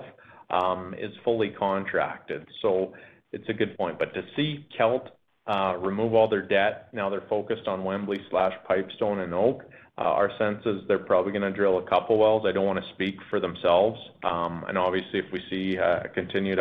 um, 0.50 0.94
is 0.98 1.12
fully 1.24 1.50
contracted, 1.50 2.46
so 2.62 2.92
it's 3.32 3.48
a 3.48 3.52
good 3.52 3.76
point. 3.76 3.98
But 3.98 4.14
to 4.14 4.22
see 4.36 4.66
Kelt 4.76 5.08
uh, 5.46 5.76
remove 5.78 6.14
all 6.14 6.28
their 6.28 6.46
debt, 6.46 6.88
now 6.92 7.08
they're 7.10 7.26
focused 7.28 7.66
on 7.66 7.84
Wembley 7.84 8.18
slash 8.30 8.52
Pipestone 8.66 9.20
and 9.20 9.34
Oak. 9.34 9.64
Our 9.98 10.30
sense 10.38 10.64
is 10.64 10.82
they're 10.86 10.98
probably 10.98 11.32
going 11.32 11.42
to 11.42 11.50
drill 11.50 11.78
a 11.78 11.82
couple 11.82 12.18
wells. 12.18 12.44
I 12.46 12.52
don't 12.52 12.66
want 12.66 12.78
to 12.78 12.90
speak 12.94 13.16
for 13.30 13.40
themselves. 13.40 13.98
Um, 14.22 14.64
and 14.68 14.78
obviously, 14.78 15.18
if 15.18 15.26
we 15.32 15.42
see 15.50 15.76
a 15.76 16.08
continued 16.14 16.60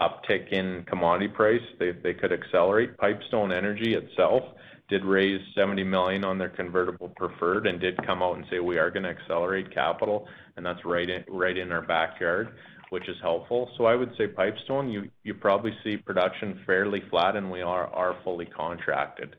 uptick 0.00 0.52
in 0.52 0.84
commodity 0.84 1.28
price, 1.28 1.62
they 1.78 1.92
they 1.92 2.14
could 2.14 2.32
accelerate. 2.32 2.96
Pipestone 2.98 3.50
Energy 3.50 3.94
itself 3.94 4.42
did 4.88 5.04
raise 5.04 5.40
70 5.56 5.82
million 5.82 6.24
on 6.24 6.38
their 6.38 6.48
convertible 6.48 7.08
preferred 7.16 7.66
and 7.66 7.80
did 7.80 7.96
come 8.06 8.22
out 8.22 8.36
and 8.36 8.46
say, 8.50 8.60
"We 8.60 8.78
are 8.78 8.90
going 8.90 9.02
to 9.02 9.08
accelerate 9.08 9.74
capital," 9.74 10.28
and 10.56 10.64
that's 10.64 10.84
right 10.84 11.08
in 11.08 11.24
right 11.28 11.56
in 11.56 11.72
our 11.72 11.82
backyard, 11.82 12.50
which 12.90 13.08
is 13.08 13.16
helpful. 13.20 13.68
So 13.76 13.86
I 13.86 13.96
would 13.96 14.12
say 14.16 14.28
Pipestone, 14.28 14.90
you 14.90 15.10
you 15.24 15.34
probably 15.34 15.76
see 15.82 15.96
production 15.96 16.60
fairly 16.66 17.02
flat, 17.10 17.34
and 17.34 17.50
we 17.50 17.62
are 17.62 17.88
are 17.88 18.16
fully 18.22 18.46
contracted. 18.46 19.36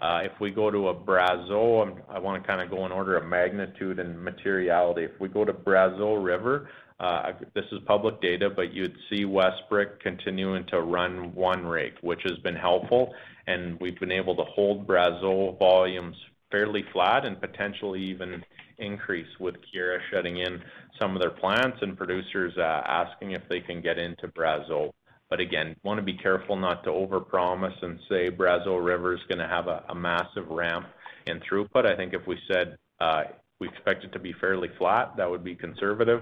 Uh, 0.00 0.20
if 0.22 0.32
we 0.40 0.50
go 0.50 0.70
to 0.70 0.88
a 0.88 0.94
I 0.94 2.18
want 2.18 2.42
to 2.42 2.46
kind 2.46 2.60
of 2.60 2.70
go 2.70 2.84
in 2.84 2.92
order 2.92 3.16
of 3.16 3.26
magnitude 3.26 3.98
and 3.98 4.20
materiality. 4.22 5.04
If 5.04 5.20
we 5.20 5.28
go 5.28 5.44
to 5.44 5.52
Brazeau 5.52 6.22
River, 6.22 6.68
uh, 7.00 7.32
this 7.54 7.64
is 7.72 7.80
public 7.86 8.20
data, 8.20 8.50
but 8.50 8.72
you'd 8.72 8.96
see 9.10 9.24
Westbrick 9.24 10.00
continuing 10.00 10.64
to 10.66 10.80
run 10.80 11.34
one 11.34 11.66
rig, 11.66 11.92
which 12.02 12.20
has 12.24 12.38
been 12.38 12.56
helpful, 12.56 13.14
and 13.46 13.78
we've 13.80 13.98
been 13.98 14.12
able 14.12 14.36
to 14.36 14.44
hold 14.44 14.86
Brazeau 14.86 15.58
volumes 15.58 16.16
fairly 16.50 16.84
flat 16.92 17.24
and 17.24 17.40
potentially 17.40 18.00
even 18.00 18.44
increase 18.78 19.28
with 19.40 19.56
Keyera 19.56 19.98
shutting 20.12 20.38
in 20.38 20.60
some 21.00 21.16
of 21.16 21.20
their 21.20 21.30
plants 21.30 21.78
and 21.80 21.96
producers 21.96 22.52
uh, 22.58 22.82
asking 22.86 23.32
if 23.32 23.42
they 23.48 23.60
can 23.60 23.80
get 23.80 23.98
into 23.98 24.28
Brazeau. 24.28 24.92
But 25.34 25.40
again, 25.40 25.74
want 25.82 25.98
to 25.98 26.04
be 26.04 26.16
careful 26.16 26.54
not 26.54 26.84
to 26.84 26.90
overpromise 26.90 27.82
and 27.82 27.98
say 28.08 28.30
Brazeau 28.30 28.78
River 28.78 29.14
is 29.14 29.20
going 29.28 29.40
to 29.40 29.48
have 29.48 29.66
a 29.66 29.92
massive 29.92 30.46
ramp 30.48 30.86
in 31.26 31.40
throughput. 31.40 31.86
I 31.86 31.96
think 31.96 32.14
if 32.14 32.24
we 32.24 32.38
said 32.46 32.78
uh, 33.00 33.24
we 33.58 33.68
expect 33.68 34.04
it 34.04 34.12
to 34.12 34.20
be 34.20 34.32
fairly 34.40 34.68
flat, 34.78 35.16
that 35.16 35.28
would 35.28 35.42
be 35.42 35.56
conservative. 35.56 36.20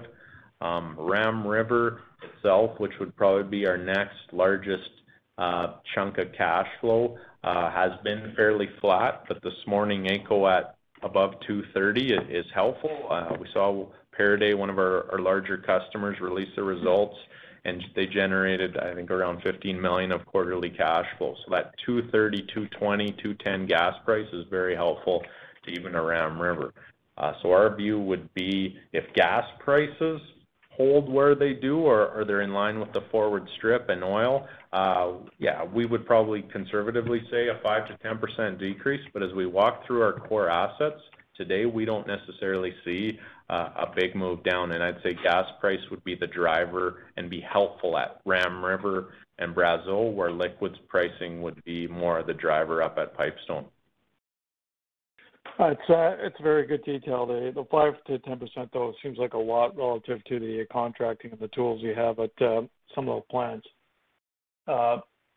Um, 0.61 0.95
Ram 0.97 1.45
River 1.45 2.01
itself, 2.23 2.79
which 2.79 2.93
would 2.99 3.15
probably 3.15 3.43
be 3.43 3.67
our 3.67 3.77
next 3.77 4.17
largest 4.31 4.89
uh, 5.37 5.75
chunk 5.93 6.17
of 6.17 6.33
cash 6.35 6.67
flow, 6.81 7.15
uh, 7.43 7.69
has 7.69 7.91
been 8.03 8.33
fairly 8.35 8.69
flat. 8.81 9.25
But 9.27 9.43
this 9.43 9.53
morning, 9.67 10.05
AECO 10.05 10.51
at 10.51 10.75
above 11.03 11.33
230 11.45 12.33
is 12.35 12.47
helpful. 12.51 12.89
We 13.39 13.45
saw 13.53 13.85
Pieridae, 14.17 14.57
one 14.57 14.71
of 14.71 14.79
our 14.79 15.19
larger 15.19 15.59
customers, 15.59 16.19
release 16.19 16.49
the 16.55 16.63
results, 16.63 17.15
and 17.65 17.83
they 17.95 18.05
generated, 18.05 18.77
I 18.77 18.93
think, 18.93 19.09
around 19.09 19.41
15 19.41 19.79
million 19.79 20.11
of 20.11 20.25
quarterly 20.25 20.69
cash 20.69 21.05
flow. 21.17 21.35
So 21.45 21.51
that 21.51 21.73
230, 21.85 22.41
220, 22.53 23.11
210 23.11 23.67
gas 23.67 23.95
price 24.05 24.27
is 24.33 24.45
very 24.49 24.75
helpful 24.75 25.23
to 25.65 25.71
even 25.71 25.93
Ram 25.93 26.41
River. 26.41 26.73
Uh, 27.17 27.33
so 27.41 27.51
our 27.51 27.75
view 27.75 27.99
would 27.99 28.33
be 28.33 28.77
if 28.91 29.05
gas 29.13 29.45
prices 29.59 30.19
hold 30.71 31.11
where 31.11 31.35
they 31.35 31.53
do 31.53 31.79
or 31.79 32.09
are 32.09 32.25
they're 32.25 32.41
in 32.41 32.53
line 32.53 32.79
with 32.79 32.91
the 32.93 33.01
forward 33.11 33.47
strip 33.57 33.89
and 33.89 34.03
oil, 34.03 34.47
yeah, 35.39 35.63
we 35.63 35.85
would 35.85 36.05
probably 36.05 36.41
conservatively 36.51 37.21
say 37.31 37.47
a 37.49 37.55
5%-10% 37.65 38.59
decrease. 38.59 39.01
But 39.13 39.23
as 39.23 39.31
we 39.33 39.45
walk 39.45 39.85
through 39.85 40.01
our 40.01 40.13
core 40.13 40.49
assets, 40.49 40.99
today, 41.35 41.65
we 41.65 41.85
don't 41.85 42.07
necessarily 42.07 42.73
see 42.83 43.19
a 43.53 43.91
big 43.95 44.15
move 44.15 44.43
down, 44.43 44.71
and 44.71 44.83
I'd 44.83 45.01
say 45.03 45.13
gas 45.23 45.45
price 45.59 45.79
would 45.91 46.03
be 46.03 46.15
the 46.15 46.27
driver 46.27 47.03
and 47.17 47.29
be 47.29 47.41
helpful 47.41 47.97
at 47.97 48.21
Ram 48.25 48.63
River 48.63 49.13
and 49.39 49.55
Brazeau, 49.55 50.13
where 50.13 50.31
liquids 50.31 50.75
pricing 50.87 51.41
would 51.41 51.63
be 51.63 51.87
more 51.87 52.19
of 52.19 52.27
the 52.27 52.33
driver 52.33 52.81
up 52.81 52.97
at 52.97 53.15
Pipestone. 53.15 53.65
It's 55.59 56.39
a 56.39 56.43
very 56.43 56.65
good 56.65 56.83
detail. 56.83 57.25
The 57.25 57.51
the 57.53 57.63
5%-10%, 57.65 58.69
though, 58.73 58.93
seems 59.03 59.17
like 59.17 59.33
a 59.33 59.37
lot 59.37 59.75
relative 59.77 60.23
to 60.25 60.39
the 60.39 60.65
contracting 60.71 61.31
and 61.31 61.39
the 61.39 61.49
tools 61.49 61.81
you 61.81 61.93
have 61.93 62.19
at 62.19 62.31
uh, 62.41 62.61
some 62.95 63.07
of 63.09 63.21
the 63.21 63.25
plants. 63.29 63.67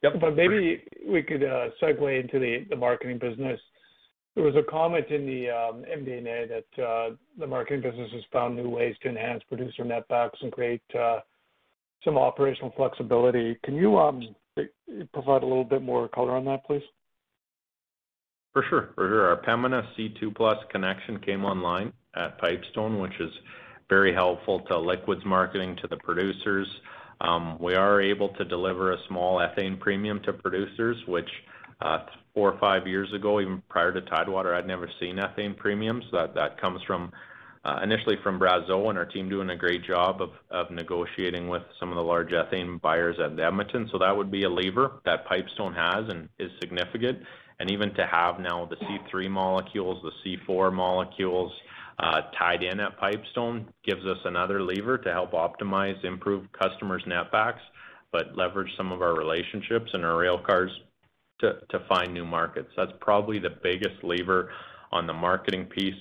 Yep. 0.03 0.21
But 0.21 0.37
maybe 0.37 0.85
we 1.07 1.23
could 1.23 1.43
uh, 1.43 1.69
segue 1.83 2.21
into 2.21 2.39
the 2.39 2.67
the 2.71 2.77
marketing 2.77 3.19
business. 3.19 3.61
There 4.37 4.45
was 4.45 4.55
a 4.55 4.71
comment 4.71 5.07
in 5.09 5.25
the 5.25 5.49
um, 5.49 5.85
MD&A 5.91 6.47
that 6.47 6.83
uh, 6.83 7.17
the 7.39 7.47
marketing 7.47 7.81
business 7.81 8.11
has 8.13 8.23
found 8.31 8.55
new 8.55 8.69
ways 8.69 8.95
to 9.03 9.09
enhance 9.09 9.43
producer 9.49 9.83
netbacks 9.83 10.37
and 10.43 10.53
create 10.53 10.83
uh, 10.95 11.21
some 12.05 12.19
operational 12.19 12.71
flexibility. 12.77 13.59
Can 13.65 13.77
you 13.77 13.99
um, 13.99 14.37
provide 15.15 15.43
a 15.43 15.47
little 15.47 15.65
bit 15.65 15.81
more 15.81 16.07
color 16.09 16.37
on 16.37 16.45
that, 16.45 16.67
please? 16.67 16.83
For 18.53 18.63
sure. 18.69 18.91
For 18.95 19.09
sure. 19.09 19.27
Our 19.27 19.43
Pembina 19.43 19.83
C2+ 19.99 20.69
connection 20.71 21.19
came 21.21 21.47
online 21.47 21.95
at 22.15 22.39
Pipestone, 22.39 23.01
which 23.01 23.19
is 23.19 23.31
very 23.89 24.13
helpful 24.13 24.61
to 24.69 24.79
liquids 24.79 25.23
marketing 25.25 25.77
to 25.81 25.89
the 25.89 25.97
producers. 25.97 26.69
Um, 27.23 27.57
we 27.59 27.75
are 27.75 28.03
able 28.03 28.29
to 28.31 28.45
deliver 28.45 28.93
a 28.93 28.99
small 29.09 29.39
ethane 29.39 29.81
premium 29.81 30.21
to 30.25 30.35
producers, 30.35 30.97
which 31.09 31.29
four 31.81 32.53
or 32.53 32.59
five 32.59 32.87
years 32.87 33.13
ago, 33.13 33.41
even 33.41 33.63
prior 33.69 33.93
to 33.93 34.01
Tidewater, 34.03 34.55
I'd 34.55 34.67
never 34.67 34.91
seen 35.01 35.17
ethane 35.17 35.57
premiums. 35.57 36.05
That 36.13 36.61
comes 36.61 36.83
from 36.87 37.13
uh, 37.65 37.81
initially 37.83 38.17
from 38.23 38.39
Brazeau 38.39 38.91
and 38.91 38.99
our 38.99 39.05
team 39.05 39.29
doing 39.29 39.51
a 39.51 39.57
great 39.57 39.85
job 39.85 40.23
of, 40.23 40.31
of 40.51 40.71
negotiating 40.71 41.49
with 41.49 41.65
some 41.81 41.91
of 41.91 41.97
the 41.97 42.03
large 42.03 42.31
ethane 42.31 42.81
buyers 42.81 43.17
at 43.19 43.39
Edmonton. 43.41 43.89
So 43.91 43.99
that 43.99 44.17
would 44.17 44.31
be 44.31 44.45
a 44.45 44.49
lever 44.49 45.01
that 45.05 45.27
Pipestone 45.27 45.75
has 45.75 46.09
and 46.09 46.29
is 46.39 46.51
significant. 46.61 47.19
And 47.59 47.71
even 47.71 47.93
to 47.95 48.07
have 48.07 48.39
now 48.39 48.67
the 48.67 48.77
C3 48.77 49.29
molecules, 49.29 50.05
the 50.05 50.39
C4 50.49 50.73
molecules 50.73 51.53
uh, 51.99 52.21
tied 52.39 52.63
in 52.63 52.79
at 52.79 52.99
Pipestone 52.99 53.67
gives 53.85 54.05
us 54.05 54.19
another 54.25 54.63
lever 54.63 54.99
to 54.99 55.13
help 55.13 55.33
optimize, 55.33 56.03
improve 56.05 56.47
customers' 56.53 57.03
netbacks, 57.07 57.63
but 58.13 58.37
leverage 58.37 58.71
some 58.77 58.93
of 58.93 59.03
our 59.03 59.17
relationships 59.17 59.91
and 59.93 60.05
our 60.05 60.19
rail 60.19 60.39
cars 60.39 60.71
to, 61.41 61.59
to 61.71 61.81
find 61.89 62.13
new 62.13 62.25
markets. 62.25 62.71
That's 62.77 62.93
probably 63.01 63.39
the 63.39 63.55
biggest 63.63 64.03
lever 64.03 64.51
on 64.93 65.07
the 65.07 65.13
marketing 65.13 65.67
piece 65.67 65.95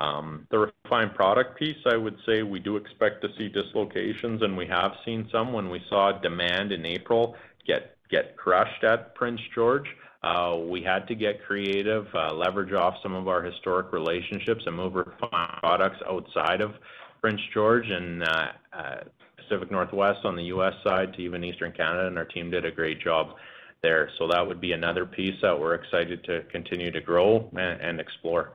um, 0.00 0.46
the 0.50 0.72
refined 0.84 1.14
product 1.14 1.58
piece, 1.58 1.76
I 1.84 1.96
would 1.96 2.16
say 2.26 2.42
we 2.42 2.58
do 2.58 2.76
expect 2.76 3.20
to 3.20 3.28
see 3.36 3.48
dislocations, 3.48 4.40
and 4.40 4.56
we 4.56 4.66
have 4.66 4.92
seen 5.04 5.28
some 5.30 5.52
when 5.52 5.68
we 5.68 5.82
saw 5.90 6.10
demand 6.18 6.72
in 6.72 6.86
April 6.86 7.36
get 7.66 7.96
get 8.10 8.36
crushed 8.36 8.82
at 8.82 9.14
Prince 9.14 9.40
George. 9.54 9.84
Uh, 10.22 10.56
we 10.68 10.82
had 10.82 11.06
to 11.06 11.14
get 11.14 11.44
creative, 11.44 12.06
uh, 12.14 12.32
leverage 12.32 12.72
off 12.72 12.94
some 13.02 13.14
of 13.14 13.28
our 13.28 13.42
historic 13.42 13.92
relationships, 13.92 14.62
and 14.66 14.74
move 14.74 14.94
refined 14.94 15.52
products 15.60 15.98
outside 16.08 16.62
of 16.62 16.72
Prince 17.20 17.40
George 17.52 17.88
and 17.90 18.22
uh, 18.22 18.46
uh, 18.72 18.96
Pacific 19.36 19.70
Northwest 19.70 20.24
on 20.24 20.34
the 20.34 20.44
U.S. 20.44 20.72
side 20.82 21.12
to 21.12 21.22
even 21.22 21.44
Eastern 21.44 21.72
Canada, 21.72 22.06
and 22.06 22.16
our 22.16 22.24
team 22.24 22.50
did 22.50 22.64
a 22.64 22.70
great 22.70 23.02
job 23.02 23.34
there. 23.82 24.10
So 24.18 24.28
that 24.28 24.46
would 24.46 24.60
be 24.60 24.72
another 24.72 25.06
piece 25.06 25.34
that 25.42 25.58
we're 25.58 25.74
excited 25.74 26.24
to 26.24 26.42
continue 26.50 26.90
to 26.90 27.00
grow 27.00 27.50
and, 27.52 27.80
and 27.80 28.00
explore. 28.00 28.52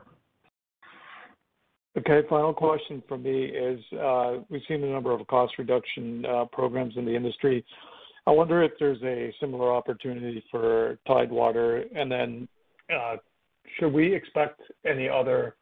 Okay, 1.97 2.27
final 2.27 2.53
question 2.53 3.01
from 3.07 3.23
me 3.23 3.45
is, 3.45 3.79
uh, 3.93 4.39
we've 4.49 4.61
seen 4.67 4.83
a 4.83 4.91
number 4.91 5.13
of 5.13 5.25
cost 5.27 5.53
reduction 5.57 6.25
uh, 6.25 6.43
programs 6.51 6.97
in 6.97 7.05
the 7.05 7.15
industry. 7.15 7.65
I 8.27 8.31
wonder 8.31 8.63
if 8.63 8.71
there's 8.79 9.01
a 9.03 9.33
similar 9.39 9.73
opportunity 9.73 10.43
for 10.51 10.99
Tidewater, 11.07 11.85
and 11.95 12.11
then, 12.11 12.47
uh, 12.93 13.15
should 13.79 13.93
we 13.93 14.13
expect 14.13 14.61
any 14.85 15.07
other 15.07 15.55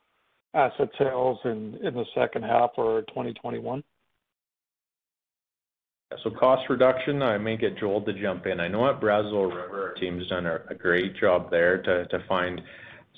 asset 0.55 0.89
sales 0.97 1.37
in 1.45 1.77
in 1.83 1.93
the 1.93 2.05
second 2.15 2.43
half 2.43 2.71
or 2.77 3.01
2021? 3.09 3.83
So 6.23 6.29
cost 6.29 6.69
reduction, 6.69 7.21
I 7.21 7.37
may 7.37 7.57
get 7.57 7.77
Joel 7.77 8.01
to 8.01 8.13
jump 8.13 8.45
in. 8.45 8.59
I 8.59 8.67
know 8.67 8.89
at 8.89 8.99
Brazeau 8.99 9.49
River, 9.49 9.89
our 9.89 9.93
team's 9.93 10.27
done 10.27 10.45
a 10.45 10.75
great 10.75 11.15
job 11.15 11.49
there 11.49 11.81
to 11.81 12.23
find 12.27 12.61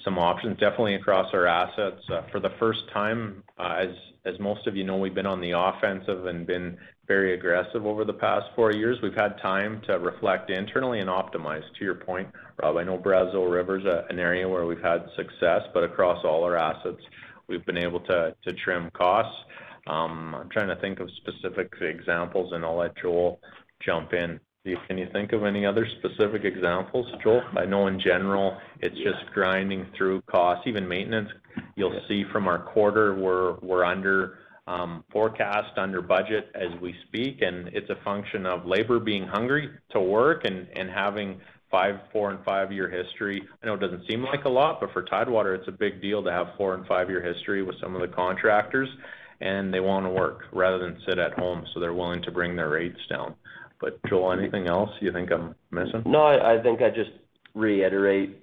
some 0.06 0.20
options, 0.20 0.58
definitely 0.60 0.96
across 0.96 1.34
our 1.34 1.48
assets. 1.48 2.02
Uh, 2.10 2.22
for 2.32 2.40
the 2.40 2.52
first 2.60 2.84
time, 2.94 3.44
uh, 3.58 3.76
as 3.80 3.90
as 4.26 4.40
most 4.40 4.66
of 4.66 4.76
you 4.76 4.84
know, 4.84 4.98
we've 4.98 5.14
been 5.14 5.28
on 5.28 5.40
the 5.40 5.52
offensive 5.52 6.26
and 6.26 6.48
been 6.48 6.78
very 7.08 7.36
aggressive 7.36 7.86
over 7.86 8.04
the 8.04 8.14
past 8.14 8.46
four 8.56 8.72
years. 8.72 8.98
We've 9.04 9.14
had 9.14 9.40
time 9.40 9.82
to 9.88 10.00
reflect 10.00 10.50
internally 10.50 11.00
and 11.00 11.10
optimize. 11.10 11.62
To 11.78 11.86
your 11.86 11.94
point, 11.94 12.28
Rob, 12.62 12.78
I 12.78 12.84
know 12.84 12.98
Brazeau 12.98 13.52
River's 13.52 13.86
a, 13.86 14.06
an 14.10 14.18
area 14.18 14.50
where 14.50 14.66
we've 14.66 14.82
had 14.82 15.06
success, 15.16 15.62
but 15.74 15.84
across 15.84 16.24
all 16.26 16.44
our 16.44 16.58
assets, 16.58 17.02
we've 17.48 17.66
been 17.66 17.78
able 17.78 18.00
to 18.02 18.36
to 18.44 18.54
trim 18.54 18.90
costs. 18.92 19.38
Um, 19.88 20.36
I'm 20.36 20.50
trying 20.50 20.70
to 20.70 20.76
think 20.78 21.00
of 21.00 21.10
specific 21.18 21.74
examples, 21.82 22.54
and 22.54 22.66
I'll 22.66 22.78
let 22.78 22.98
Joel 22.98 23.40
jump 23.86 24.14
in. 24.14 24.40
Can 24.88 24.98
you 24.98 25.08
think 25.14 25.32
of 25.32 25.44
any 25.44 25.64
other 25.64 25.88
specific 26.00 26.44
examples, 26.44 27.06
Joel? 27.24 27.44
I 27.56 27.66
know 27.66 27.86
in 27.86 28.00
general, 28.00 28.58
it's 28.80 28.96
just 28.98 29.32
grinding 29.32 29.86
through 29.96 30.22
costs. 30.24 30.64
Even 30.66 30.88
maintenance, 30.88 31.30
you'll 31.76 32.02
see 32.08 32.24
from 32.32 32.48
our 32.48 32.58
quarter, 32.58 33.14
we're 33.14 33.86
under 33.86 34.40
um, 34.68 35.04
forecast, 35.12 35.78
under 35.78 36.02
budget 36.02 36.50
as 36.56 36.70
we 36.82 36.96
speak, 37.08 37.44
and 37.44 37.68
it's 37.68 37.92
a 37.92 38.04
function 38.04 38.48
of 38.48 38.66
labor 38.66 39.00
being 39.00 39.28
hungry 39.28 39.70
to 39.92 40.00
work 40.00 40.46
and 40.46 40.68
having 40.90 41.40
five, 41.70 42.00
four, 42.12 42.32
and 42.32 42.44
five-year 42.44 42.90
history. 42.90 43.44
I 43.62 43.68
know 43.68 43.76
it 43.76 43.82
doesn't 43.82 44.08
seem 44.10 44.24
like 44.24 44.46
a 44.46 44.50
lot, 44.50 44.80
but 44.80 44.92
for 44.94 45.04
Tidewater, 45.04 45.54
it's 45.54 45.68
a 45.68 45.72
big 45.74 46.02
deal 46.02 46.24
to 46.24 46.32
have 46.32 46.48
four 46.58 46.74
and 46.74 46.88
five-year 46.88 47.22
history 47.22 47.62
with 47.62 47.76
some 47.80 47.94
of 47.96 48.02
the 48.02 48.08
contractors, 48.08 48.90
and 49.42 49.74
they 49.74 49.80
wanna 49.80 50.10
work 50.10 50.44
rather 50.52 50.80
than 50.80 50.98
sit 51.08 51.18
at 51.20 51.34
home, 51.34 51.66
so 51.74 51.80
they're 51.80 51.94
willing 51.94 52.22
to 52.24 52.32
bring 52.32 52.56
their 52.56 52.70
rates 52.70 53.00
down. 53.10 53.36
But 53.82 54.00
Joel, 54.08 54.32
anything 54.32 54.68
else 54.68 54.90
you 55.02 55.12
think 55.12 55.32
I'm 55.32 55.56
missing? 55.72 56.04
No, 56.06 56.26
I 56.26 56.62
think 56.62 56.82
I 56.82 56.90
just 56.90 57.12
reiterate 57.54 58.42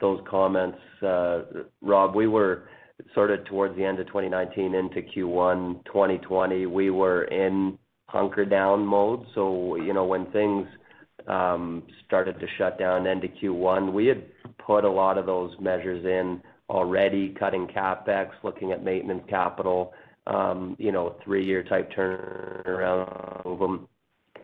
those 0.00 0.20
comments. 0.28 0.78
Uh, 1.02 1.42
Rob, 1.80 2.14
we 2.14 2.26
were 2.26 2.68
sort 3.14 3.30
of 3.30 3.44
towards 3.46 3.76
the 3.76 3.84
end 3.84 3.98
of 3.98 4.06
2019 4.06 4.74
into 4.74 5.02
Q1 5.02 5.84
2020, 5.84 6.66
we 6.66 6.90
were 6.90 7.24
in 7.24 7.78
hunker 8.08 8.44
down 8.44 8.86
mode. 8.86 9.26
So, 9.34 9.76
you 9.76 9.92
know, 9.92 10.04
when 10.04 10.26
things 10.32 10.66
um, 11.26 11.82
started 12.06 12.38
to 12.40 12.46
shut 12.56 12.78
down 12.78 13.06
into 13.06 13.28
Q1, 13.28 13.92
we 13.92 14.06
had 14.06 14.22
put 14.58 14.84
a 14.84 14.90
lot 14.90 15.18
of 15.18 15.26
those 15.26 15.54
measures 15.60 16.04
in 16.04 16.40
already, 16.68 17.34
cutting 17.38 17.66
CapEx, 17.66 18.30
looking 18.42 18.72
at 18.72 18.82
maintenance 18.82 19.22
capital, 19.28 19.92
you 20.78 20.92
know, 20.92 21.16
three-year 21.24 21.62
type 21.64 21.90
turnaround 21.92 23.44
of 23.44 23.58
them 23.58 23.88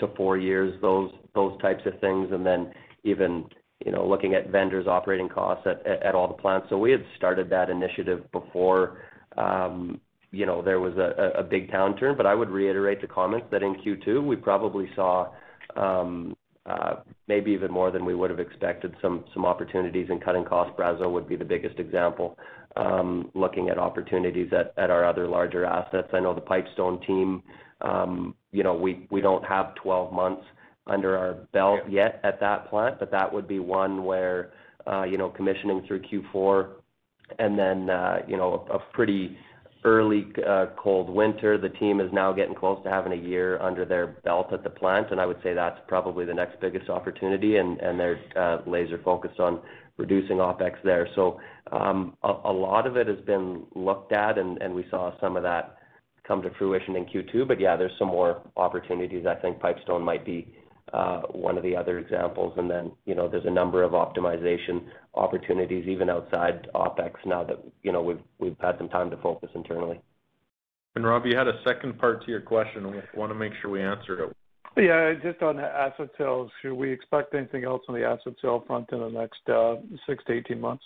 to 0.00 0.08
four 0.16 0.36
years, 0.38 0.74
those 0.80 1.10
those 1.34 1.60
types 1.60 1.82
of 1.86 1.98
things, 2.00 2.28
and 2.32 2.44
then 2.44 2.72
even 3.04 3.44
you 3.84 3.92
know 3.92 4.06
looking 4.06 4.34
at 4.34 4.50
vendors' 4.50 4.86
operating 4.86 5.28
costs 5.28 5.66
at, 5.66 5.84
at 5.86 6.14
all 6.14 6.28
the 6.28 6.34
plants. 6.34 6.66
So 6.70 6.78
we 6.78 6.90
had 6.90 7.04
started 7.16 7.50
that 7.50 7.70
initiative 7.70 8.30
before 8.32 8.98
um, 9.36 10.00
you 10.30 10.46
know 10.46 10.62
there 10.62 10.80
was 10.80 10.96
a, 10.96 11.42
big 11.42 11.70
downturn. 11.70 12.16
But 12.16 12.26
I 12.26 12.34
would 12.34 12.50
reiterate 12.50 13.00
the 13.00 13.08
comments 13.08 13.46
that 13.50 13.62
in 13.62 13.74
Q2 13.76 14.24
we 14.24 14.36
probably 14.36 14.88
saw 14.94 15.32
um, 15.76 16.36
maybe 17.28 17.50
even 17.52 17.70
more 17.70 17.90
than 17.90 18.04
we 18.04 18.14
would 18.14 18.30
have 18.30 18.40
expected. 18.40 18.94
Some 19.00 19.24
some 19.34 19.44
opportunities 19.44 20.08
in 20.10 20.20
cutting 20.20 20.44
costs. 20.44 20.74
Brazeau 20.78 21.10
would 21.10 21.28
be 21.28 21.36
the 21.36 21.44
biggest 21.44 21.78
example. 21.78 22.38
Um, 22.76 23.30
looking 23.34 23.68
at 23.68 23.78
opportunities 23.78 24.50
at, 24.52 24.72
at 24.78 24.90
our 24.90 25.04
other 25.04 25.28
larger 25.28 25.66
assets. 25.66 26.08
I 26.14 26.20
know 26.20 26.34
the 26.34 26.40
Pipestone 26.40 27.00
team 27.02 27.42
um, 27.82 28.34
you 28.52 28.62
know, 28.62 28.74
we 28.74 29.06
we 29.10 29.20
don't 29.20 29.44
have 29.44 29.74
12 29.76 30.12
months 30.12 30.44
under 30.86 31.16
our 31.16 31.34
belt 31.52 31.80
yet 31.88 32.20
at 32.24 32.40
that 32.40 32.68
plant, 32.70 32.98
but 32.98 33.10
that 33.10 33.32
would 33.32 33.46
be 33.46 33.58
one 33.58 34.04
where, 34.04 34.52
uh, 34.86 35.02
you 35.04 35.16
know, 35.16 35.28
commissioning 35.28 35.84
through 35.86 36.02
Q4 36.02 36.70
and 37.38 37.58
then, 37.58 37.88
uh, 37.88 38.18
you 38.26 38.36
know, 38.36 38.66
a 38.70 38.78
pretty 38.94 39.36
early 39.84 40.26
uh, 40.46 40.66
cold 40.76 41.10
winter. 41.10 41.58
The 41.58 41.68
team 41.68 42.00
is 42.00 42.10
now 42.12 42.32
getting 42.32 42.54
close 42.54 42.82
to 42.84 42.90
having 42.90 43.12
a 43.12 43.16
year 43.16 43.60
under 43.60 43.84
their 43.84 44.18
belt 44.24 44.52
at 44.52 44.62
the 44.62 44.70
plant, 44.70 45.10
and 45.10 45.20
I 45.20 45.26
would 45.26 45.42
say 45.42 45.54
that's 45.54 45.78
probably 45.88 46.24
the 46.24 46.34
next 46.34 46.60
biggest 46.60 46.88
opportunity, 46.88 47.56
and 47.56 47.78
they're 47.78 48.20
laser 48.66 49.00
focused 49.04 49.40
on 49.40 49.60
reducing 49.96 50.38
OpEx 50.38 50.74
there. 50.84 51.08
So, 51.14 51.40
um, 51.70 52.16
a 52.22 52.52
lot 52.52 52.86
of 52.86 52.96
it 52.96 53.06
has 53.06 53.20
been 53.26 53.64
looked 53.74 54.12
at, 54.12 54.38
and 54.38 54.74
we 54.74 54.86
saw 54.90 55.18
some 55.20 55.36
of 55.36 55.42
that 55.42 55.76
come 56.26 56.42
to 56.42 56.50
fruition 56.58 56.96
in 56.96 57.04
Q2. 57.06 57.46
But 57.46 57.60
yeah, 57.60 57.76
there's 57.76 57.92
some 57.98 58.08
more 58.08 58.42
opportunities. 58.56 59.26
I 59.26 59.34
think 59.34 59.60
Pipestone 59.60 60.02
might 60.02 60.24
be 60.24 60.46
uh, 60.46 60.61
one 61.32 61.56
of 61.56 61.62
the 61.62 61.76
other 61.76 61.98
examples. 61.98 62.54
And 62.56 62.70
then, 62.70 62.92
you 63.04 63.14
know, 63.14 63.28
there's 63.28 63.46
a 63.46 63.50
number 63.50 63.82
of 63.82 63.92
optimization 63.92 64.86
opportunities 65.14 65.86
even 65.86 66.10
outside 66.10 66.68
OpEx 66.74 67.12
now 67.26 67.44
that, 67.44 67.62
you 67.82 67.92
know, 67.92 68.02
we've 68.02 68.22
we've 68.38 68.56
had 68.60 68.78
some 68.78 68.88
time 68.88 69.10
to 69.10 69.16
focus 69.18 69.50
internally. 69.54 70.00
And 70.94 71.06
Rob, 71.06 71.24
you 71.24 71.36
had 71.36 71.48
a 71.48 71.58
second 71.66 71.98
part 71.98 72.24
to 72.24 72.30
your 72.30 72.42
question. 72.42 72.90
We 72.90 73.00
want 73.16 73.30
to 73.30 73.34
make 73.34 73.52
sure 73.60 73.70
we 73.70 73.82
answer 73.82 74.24
it. 74.24 74.36
Yeah, 74.76 75.12
just 75.22 75.42
on 75.42 75.56
the 75.56 75.64
asset 75.64 76.08
sales, 76.16 76.50
should 76.60 76.72
we 76.72 76.90
expect 76.90 77.34
anything 77.34 77.64
else 77.64 77.82
on 77.88 77.94
the 77.94 78.04
asset 78.04 78.34
sale 78.40 78.64
front 78.66 78.90
in 78.92 79.00
the 79.00 79.08
next 79.08 79.46
uh, 79.48 79.76
six 80.06 80.24
to 80.24 80.32
18 80.32 80.60
months? 80.60 80.84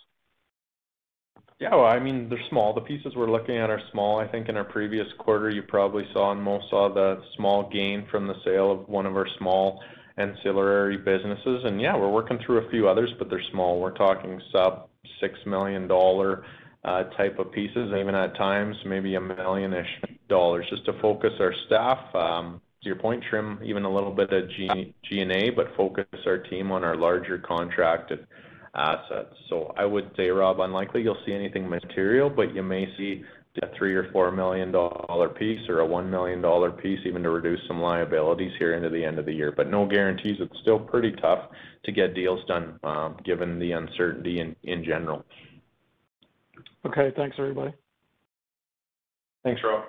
Yeah, 1.59 1.75
well, 1.75 1.87
I 1.87 1.99
mean, 1.99 2.29
they're 2.29 2.39
small. 2.51 2.75
The 2.75 2.83
pieces 2.83 3.15
we're 3.17 3.31
looking 3.31 3.57
at 3.57 3.71
are 3.71 3.81
small. 3.91 4.19
I 4.19 4.29
think 4.29 4.51
in 4.51 4.59
our 4.59 4.65
previous 4.65 5.07
quarter, 5.19 5.49
you 5.49 5.63
probably 5.63 6.05
saw 6.13 6.33
and 6.33 6.43
most 6.43 6.69
saw 6.69 6.93
the 6.93 7.23
small 7.35 7.71
gain 7.71 8.07
from 8.11 8.27
the 8.27 8.35
sale 8.45 8.71
of 8.71 8.89
one 8.89 9.07
of 9.07 9.17
our 9.17 9.27
small 9.39 9.83
ancillary 10.19 10.99
businesses. 10.99 11.65
And 11.65 11.81
yeah, 11.81 11.97
we're 11.97 12.13
working 12.13 12.39
through 12.45 12.67
a 12.67 12.71
few 12.71 12.89
others, 12.89 13.11
but 13.19 13.31
they're 13.31 13.43
small. 13.53 13.81
We're 13.81 13.97
talking 13.97 14.39
sub 14.53 14.91
$6 15.23 15.47
million 15.47 15.91
uh, 15.91 17.05
type 17.17 17.39
of 17.39 17.51
pieces, 17.53 17.91
even 17.99 18.15
at 18.15 18.37
times 18.37 18.77
maybe 18.85 19.15
a 19.15 19.21
million-ish 19.21 20.11
dollars, 20.29 20.67
just 20.69 20.85
to 20.85 21.01
focus 21.01 21.33
our 21.41 21.55
staff. 21.67 22.15
Um, 22.15 22.61
to 22.83 22.87
your 22.87 22.97
point, 22.97 23.25
trim 23.31 23.61
even 23.65 23.85
a 23.85 23.93
little 23.93 24.13
bit 24.13 24.31
of 24.31 24.51
G- 24.51 24.95
G&A, 25.09 25.49
but 25.51 25.75
focus 25.75 26.05
our 26.27 26.37
team 26.37 26.71
on 26.71 26.85
our 26.85 26.97
larger 26.97 27.39
contracted 27.39 28.27
assets. 28.77 29.35
So 29.49 29.73
I 29.77 29.85
would 29.85 30.11
say, 30.17 30.29
Rob, 30.29 30.61
unlikely 30.61 31.03
you'll 31.03 31.19
see 31.27 31.33
anything 31.33 31.69
material, 31.69 32.31
but 32.31 32.55
you 32.55 32.63
may 32.63 32.87
see 32.97 33.23
a 33.63 33.69
three 33.79 33.95
or 33.95 34.11
four 34.13 34.31
million 34.31 34.71
dollar 34.71 35.31
piece 35.31 35.67
or 35.69 35.81
a 35.81 35.87
one 35.87 36.11
million 36.11 36.43
dollar 36.43 36.71
piece 36.71 36.99
even 37.07 37.23
to 37.23 37.31
reduce 37.31 37.61
some 37.67 37.81
liabilities 37.81 38.53
here 38.59 38.75
into 38.75 38.91
the 38.91 39.03
end 39.03 39.19
of 39.19 39.25
the 39.25 39.33
year. 39.33 39.53
But 39.57 39.71
no 39.71 39.87
guarantees. 39.87 40.37
It's 40.41 40.59
still 40.61 40.79
pretty 40.79 41.13
tough 41.13 41.51
to 41.85 41.93
get 41.93 42.15
deals 42.15 42.41
done 42.47 42.79
um, 42.85 43.17
given 43.25 43.59
the 43.59 43.73
uncertainty 43.73 44.41
in, 44.41 44.55
in 44.65 44.85
general. 44.85 45.25
Okay, 46.85 47.13
thanks 47.17 47.37
everybody. 47.39 47.73
Thanks, 49.43 49.61
Rob. 49.65 49.85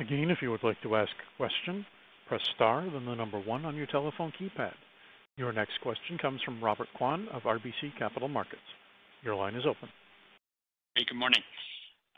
Again, 0.00 0.30
if 0.30 0.38
you 0.42 0.50
would 0.50 0.64
like 0.64 0.80
to 0.82 0.96
ask 0.96 1.10
a 1.10 1.36
question, 1.36 1.86
press 2.26 2.40
star, 2.56 2.82
then 2.92 3.04
the 3.04 3.14
number 3.14 3.38
one 3.40 3.64
on 3.64 3.76
your 3.76 3.86
telephone 3.86 4.32
keypad. 4.40 4.72
Your 5.36 5.52
next 5.52 5.80
question 5.82 6.16
comes 6.16 6.40
from 6.42 6.62
Robert 6.62 6.86
Kwan 6.94 7.26
of 7.32 7.42
RBC 7.42 7.98
Capital 7.98 8.28
Markets. 8.28 8.62
Your 9.22 9.34
line 9.34 9.56
is 9.56 9.66
open. 9.66 9.88
Hey, 10.94 11.04
good 11.08 11.18
morning. 11.18 11.42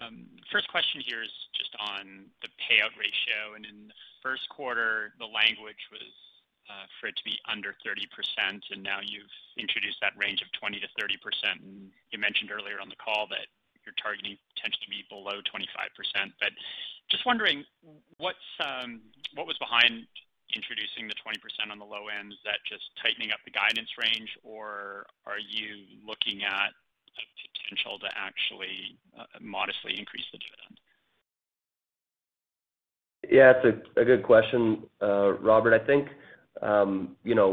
Um, 0.04 0.28
first 0.52 0.68
question 0.68 1.00
here 1.00 1.22
is 1.22 1.32
just 1.56 1.72
on 1.80 2.28
the 2.42 2.48
payout 2.60 2.92
ratio. 3.00 3.56
And 3.56 3.64
In 3.64 3.88
the 3.88 3.96
first 4.22 4.46
quarter, 4.50 5.16
the 5.18 5.24
language 5.24 5.80
was 5.88 6.12
uh, 6.68 6.84
for 7.00 7.08
it 7.08 7.16
to 7.16 7.24
be 7.24 7.38
under 7.48 7.72
30%, 7.86 8.04
and 8.74 8.82
now 8.82 8.98
you've 9.00 9.32
introduced 9.56 9.96
that 10.02 10.12
range 10.20 10.42
of 10.42 10.52
20 10.52 10.80
to 10.80 10.88
30 11.00 11.16
percent 11.16 11.60
And 11.64 11.88
You 12.12 12.18
mentioned 12.18 12.50
earlier 12.52 12.84
on 12.84 12.92
the 12.92 13.00
call 13.00 13.24
that 13.32 13.48
you're 13.80 13.96
targeting 13.96 14.36
potentially 14.52 14.92
be 14.92 15.08
below 15.08 15.40
25%. 15.40 15.64
But 16.36 16.52
Just 17.08 17.24
wondering, 17.24 17.64
what's 18.18 18.44
um, 18.60 19.00
what 19.32 19.46
was 19.46 19.56
behind 19.56 20.04
introducing 20.55 21.09
the 21.09 21.14
20% 21.18 21.70
on 21.70 21.78
the 21.78 21.84
low 21.84 22.09
end? 22.09 22.32
Is 22.32 22.38
that 22.44 22.62
just 22.68 22.84
tightening 23.03 23.32
up 23.32 23.40
the 23.44 23.51
guidance 23.51 23.90
range, 23.99 24.30
or 24.44 25.07
are 25.26 25.40
you 25.40 25.84
looking 26.07 26.44
at 26.44 26.70
a 26.70 27.24
potential 27.51 27.99
to 27.99 28.09
actually 28.14 28.99
uh, 29.18 29.24
modestly 29.40 29.99
increase 29.99 30.26
the 30.32 30.38
dividend? 30.38 30.76
Yeah, 33.28 33.53
it's 33.59 33.86
a 33.97 34.05
good 34.05 34.22
question, 34.22 34.84
uh, 35.03 35.32
Robert. 35.40 35.74
I 35.74 35.84
think 35.84 36.09
um, 36.62 37.16
you 37.24 37.34
know, 37.34 37.49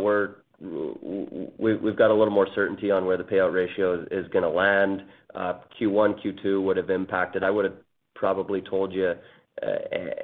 we've 0.60 1.98
got 1.98 2.12
a 2.12 2.14
little 2.14 2.34
more 2.34 2.48
certainty 2.56 2.92
on 2.92 3.06
where 3.06 3.18
the 3.18 3.24
payout 3.24 3.54
ratio 3.54 4.06
is 4.12 4.28
going 4.30 4.44
to 4.44 4.50
land. 4.50 5.04
Uh, 5.36 5.54
Q1, 5.80 6.24
Q2 6.24 6.64
would 6.64 6.78
have 6.78 6.90
impacted. 6.90 7.44
I 7.44 7.50
would 7.50 7.66
have 7.66 7.78
probably 8.16 8.62
told 8.62 8.94
you 8.94 9.14
Uh, 9.62 9.68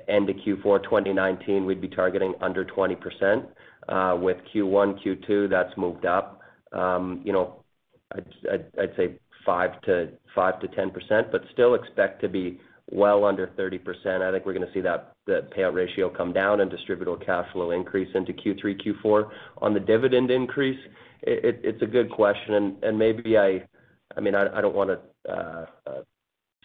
end 0.07 0.29
of 0.29 0.35
Q4 0.37 0.83
2019, 0.83 1.65
we'd 1.65 1.81
be 1.81 1.87
targeting 1.87 2.33
under 2.41 2.65
20%. 2.65 3.45
Uh, 3.87 4.17
with 4.19 4.37
Q1, 4.53 5.03
Q2, 5.03 5.49
that's 5.49 5.75
moved 5.77 6.05
up. 6.05 6.41
Um, 6.71 7.21
you 7.23 7.31
know, 7.31 7.63
I'd 8.13 8.95
say 8.97 9.19
5%-10%, 9.47 11.31
but 11.31 11.41
still 11.53 11.75
expect 11.75 12.21
to 12.21 12.29
be 12.29 12.59
well 12.91 13.23
under 13.25 13.47
30%. 13.47 14.21
I 14.21 14.31
think 14.31 14.45
we're 14.45 14.53
going 14.53 14.67
to 14.67 14.73
see 14.73 14.81
that 14.81 15.13
payout 15.27 15.73
ratio 15.73 16.09
come 16.09 16.33
down 16.33 16.61
and 16.61 16.71
distributable 16.71 17.23
cash 17.23 17.51
flow 17.53 17.71
increase 17.71 18.09
into 18.15 18.33
Q3, 18.33 18.81
Q4. 18.83 19.29
On 19.59 19.73
the 19.73 19.79
dividend 19.79 20.31
increase, 20.31 20.79
it's 21.21 21.81
a 21.81 21.85
good 21.85 22.09
question, 22.09 22.77
and 22.81 22.97
maybe 22.97 23.37
I 23.37 23.63
I 24.17 24.21
mean, 24.21 24.35
I 24.35 24.61
don't 24.61 24.75
want 24.75 24.89
to 24.89 25.31
uh, 25.31 25.65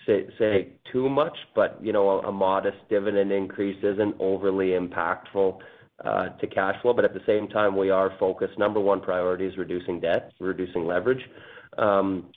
say 0.06 0.68
too 0.92 1.08
much, 1.08 1.36
but 1.54 1.78
you 1.82 1.92
know, 1.92 2.20
a 2.20 2.32
modest 2.32 2.78
dividend 2.88 3.32
increase 3.32 3.82
isn't 3.82 4.14
overly 4.18 4.68
impactful 4.70 5.58
uh, 6.04 6.28
to 6.28 6.46
cash 6.46 6.80
flow. 6.82 6.92
But 6.92 7.04
at 7.04 7.14
the 7.14 7.22
same 7.26 7.48
time, 7.48 7.76
we 7.76 7.90
are 7.90 8.12
focused. 8.18 8.58
Number 8.58 8.80
one 8.80 9.00
priority 9.00 9.46
is 9.46 9.56
reducing 9.56 10.00
debt, 10.00 10.32
reducing 10.40 10.86
leverage. 10.86 11.22
Um, 11.78 12.30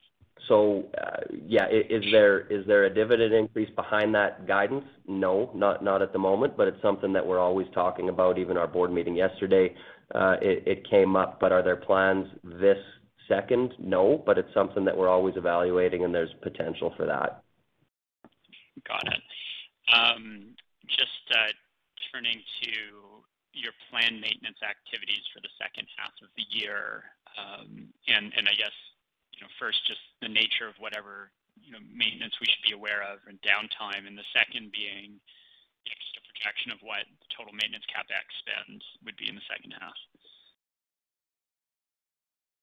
so, 0.47 0.85
uh, 1.03 1.21
yeah, 1.45 1.67
is 1.69 2.03
there 2.11 2.41
is 2.47 2.65
there 2.67 2.85
a 2.85 2.93
dividend 2.93 3.33
increase 3.33 3.69
behind 3.75 4.15
that 4.15 4.47
guidance? 4.47 4.85
No, 5.07 5.51
not 5.53 6.01
at 6.01 6.13
the 6.13 6.19
moment, 6.19 6.55
but 6.55 6.67
it's 6.67 6.81
something 6.81 7.11
that 7.13 7.25
we're 7.25 7.39
always 7.39 7.67
talking 7.73 8.09
about. 8.09 8.37
Even 8.37 8.55
our 8.55 8.67
board 8.67 8.91
meeting 8.93 9.15
yesterday, 9.15 9.75
uh, 10.15 10.35
it 10.41 10.89
came 10.89 11.15
up. 11.15 11.39
But 11.39 11.51
are 11.51 11.63
there 11.63 11.75
plans 11.75 12.27
this 12.43 12.77
second? 13.27 13.73
No, 13.77 14.23
but 14.25 14.37
it's 14.37 14.53
something 14.53 14.85
that 14.85 14.95
we're 14.95 15.09
always 15.09 15.35
evaluating, 15.35 16.05
and 16.05 16.15
there's 16.15 16.33
potential 16.41 16.93
for 16.95 17.05
that. 17.05 17.43
Got 18.85 19.07
it. 19.07 19.23
Um, 19.89 20.55
just 20.87 21.25
uh, 21.31 21.51
turning 22.11 22.41
to 22.61 22.71
your 23.57 23.73
planned 23.89 24.21
maintenance 24.21 24.61
activities 24.61 25.25
for 25.33 25.41
the 25.41 25.49
second 25.57 25.89
half 25.97 26.13
of 26.21 26.29
the 26.37 26.45
year. 26.53 27.03
Um 27.33 27.89
and 28.07 28.45
I 28.45 28.53
guess, 28.53 28.73
you 29.33 29.41
know, 29.41 29.51
first, 29.59 29.81
just 29.89 30.01
the 30.21 30.29
nature 30.29 30.69
of 30.69 30.77
whatever 30.79 31.33
you 31.61 31.73
know, 31.73 31.81
maintenance 31.89 32.37
we 32.39 32.45
should 32.45 32.65
be 32.65 32.77
aware 32.77 33.01
of 33.01 33.19
and 33.25 33.41
downtime, 33.41 34.05
and 34.05 34.17
the 34.17 34.25
second 34.29 34.71
being 34.71 35.17
just 35.85 36.17
a 36.17 36.23
projection 36.29 36.71
of 36.71 36.79
what 36.85 37.05
the 37.09 37.29
total 37.33 37.53
maintenance 37.53 37.85
CapEx 37.89 38.25
spend 38.45 38.81
would 39.05 39.17
be 39.17 39.27
in 39.29 39.35
the 39.35 39.47
second 39.49 39.73
half. 39.73 39.97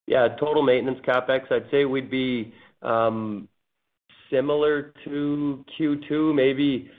Yeah. 0.07 0.29
Total 0.39 0.63
maintenance 0.63 1.01
CapEx, 1.03 1.51
I'd 1.51 1.71
say 1.71 1.85
we'd 1.85 2.11
be 2.11 2.55
um, 2.83 3.49
similar 4.31 4.93
to 5.05 5.65
Q2, 5.79 6.35
maybe 6.35 6.91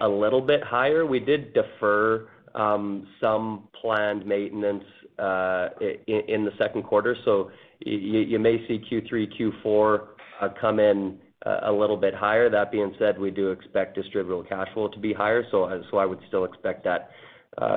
a 0.00 0.08
little 0.08 0.40
bit 0.40 0.62
higher. 0.62 1.04
We 1.04 1.20
did 1.20 1.52
defer 1.52 2.28
um, 2.54 3.06
some 3.20 3.68
planned 3.80 4.24
maintenance 4.24 4.84
uh, 5.18 5.68
in 6.06 6.44
the 6.44 6.52
second 6.58 6.84
quarter. 6.84 7.16
So 7.24 7.50
you 7.80 8.38
may 8.38 8.66
see 8.66 8.82
Q3, 8.90 9.32
Q4 9.64 10.06
uh, 10.40 10.48
come 10.60 10.78
in 10.78 11.18
uh, 11.44 11.60
a 11.64 11.72
little 11.72 11.96
bit 11.96 12.14
higher. 12.14 12.48
That 12.48 12.70
being 12.70 12.94
said, 12.98 13.18
we 13.18 13.30
do 13.30 13.50
expect 13.50 13.98
distributable 13.98 14.48
cash 14.48 14.68
flow 14.72 14.88
to 14.88 14.98
be 14.98 15.12
higher. 15.12 15.44
So 15.50 15.64
I 15.64 16.06
would 16.06 16.20
still 16.28 16.44
expect 16.44 16.84
that 16.84 17.10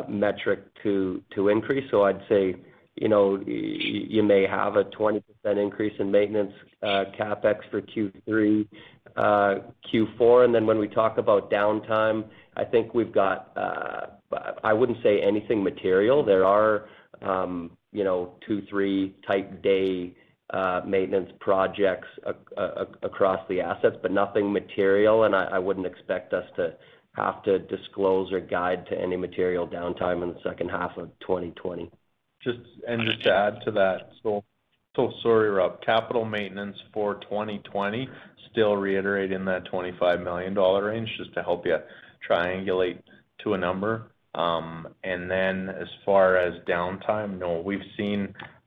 metric 0.07 0.61
to 0.83 1.21
increase. 1.35 1.89
So 1.91 2.03
I'd 2.03 2.21
say, 2.29 2.55
you 2.99 3.07
know, 3.07 3.39
you 3.45 4.21
may 4.23 4.45
have 4.45 4.75
a 4.75 4.83
20% 4.83 5.23
increase 5.45 5.93
in 5.99 6.11
maintenance 6.11 6.51
uh, 6.83 7.05
CapEx 7.17 7.59
for 7.71 7.81
Q3, 7.81 8.67
uh, 9.15 9.55
Q4. 9.91 10.43
And 10.43 10.53
then 10.53 10.65
When 10.65 10.79
we 10.79 10.89
talk 10.89 11.17
about 11.17 11.49
downtime, 11.49 12.25
I 12.57 12.65
think 12.65 12.93
we've 12.93 13.13
got, 13.13 13.53
uh, 13.55 14.07
I 14.65 14.73
wouldn't 14.73 15.01
say 15.01 15.21
anything 15.21 15.63
material. 15.63 16.25
There 16.25 16.45
are 16.45 16.89
um, 17.21 17.71
you 17.93 18.03
know, 18.03 18.33
two, 18.45 18.63
three 18.69 19.15
type 19.25 19.63
day 19.63 20.13
maintenance 20.85 21.31
projects 21.39 22.07
across 23.01 23.39
the 23.47 23.61
assets, 23.61 23.95
but 24.01 24.11
nothing 24.11 24.51
material, 24.51 25.23
and 25.23 25.35
I 25.35 25.57
wouldn't 25.59 25.85
expect 25.85 26.33
us 26.33 26.45
to 26.57 26.75
have 27.13 27.43
to 27.43 27.59
disclose 27.59 28.31
or 28.31 28.39
guide 28.39 28.85
to 28.87 28.99
any 28.99 29.15
material 29.15 29.67
downtime 29.67 30.21
in 30.21 30.29
the 30.29 30.39
second 30.43 30.69
half 30.69 30.97
of 30.97 31.09
2020. 31.21 31.91
Just 32.43 32.59
and 32.87 33.01
just 33.05 33.23
to 33.23 33.33
add 33.33 33.59
to 33.65 33.71
that. 33.71 34.09
So 34.23 34.43
so 34.95 35.11
sorry, 35.21 35.49
Rob. 35.49 35.81
Capital 35.81 36.25
maintenance 36.25 36.75
for 36.93 37.15
2020, 37.15 38.09
still 38.51 38.75
reiterating 38.75 39.45
that 39.45 39.65
25 39.65 40.21
million 40.21 40.53
dollar 40.53 40.85
range, 40.85 41.09
just 41.17 41.33
to 41.35 41.43
help 41.43 41.65
you 41.65 41.77
triangulate 42.29 43.01
to 43.43 43.53
a 43.53 43.57
number. 43.57 44.11
Um 44.35 44.87
and 45.03 45.29
then 45.29 45.69
as 45.69 45.87
far 46.05 46.37
as 46.37 46.53
downtime, 46.65 47.39
no. 47.39 47.63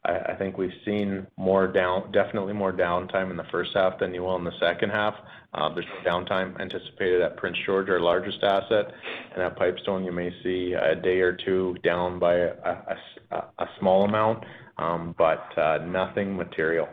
I 0.05 0.34
think 0.34 0.59
we've 0.59 0.74
seen 0.84 1.28
more 1.36 1.68
down, 1.68 2.11
definitely 2.11 2.53
more 2.53 2.72
downtime 2.72 3.30
in 3.30 3.36
the 3.36 3.46
first 3.53 3.70
half 3.72 4.00
than 4.00 4.12
you 4.12 4.22
will 4.22 4.34
in 4.34 4.42
the 4.42 4.59
second 4.59 4.90
half. 4.90 5.14
Uh, 5.55 5.72
there's 5.72 5.86
no 6.05 6.11
downtime 6.11 6.59
anticipated 6.61 7.22
at 7.22 7.36
Prince 7.36 7.57
George, 7.64 7.88
our 7.88 8.00
largest 8.00 8.42
asset. 8.42 8.92
And 9.32 9.42
at 9.42 9.57
Pipestone, 9.57 10.03
you 10.03 10.11
may 10.11 10.34
see 10.42 10.72
a 10.72 10.96
day 10.96 11.20
or 11.20 11.32
two 11.32 11.76
down 11.84 12.18
by 12.18 12.34
a 12.34 13.66
small 13.78 14.05
amount, 14.05 14.44
um, 14.76 15.14
but 15.16 15.57
uh, 15.57 15.78
nothing 15.86 16.36
material. 16.36 16.88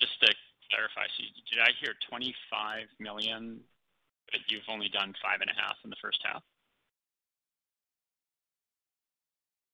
Just 0.00 0.20
to 0.22 0.34
clarify, 0.70 1.06
did 1.52 1.60
I 1.60 1.70
hear 1.80 1.94
25 2.10 2.86
million, 2.98 3.60
but 4.32 4.40
you've 4.48 4.68
only 4.68 4.88
done 4.88 5.14
five 5.22 5.40
and 5.40 5.50
a 5.50 5.54
half 5.54 5.76
in 5.84 5.90
the 5.90 5.96
first 6.02 6.18
half? 6.24 6.42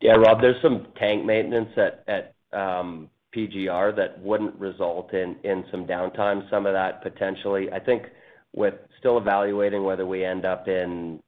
Yeah, 0.03 0.15
Rob, 0.15 0.43
there's 0.43 0.61
some 0.63 0.89
tank 0.99 1.25
maintenance 1.25 1.71
at 1.79 2.35
um, 2.53 3.09
PGR 3.35 3.97
that 3.97 4.21
wouldn't 4.21 4.55
result 4.57 5.15
in 5.15 5.65
some 5.71 5.87
downtime. 5.87 6.51
Some 6.51 6.67
of 6.67 6.75
that 6.75 7.03
potentially, 7.03 7.73
I 7.73 7.81
think 7.81 8.05
with 8.55 8.75
still 8.99 9.19
evaluating 9.19 9.85
whether 9.85 10.07
we 10.07 10.25
end 10.25 10.45
up 10.45 10.69
in 10.69 11.21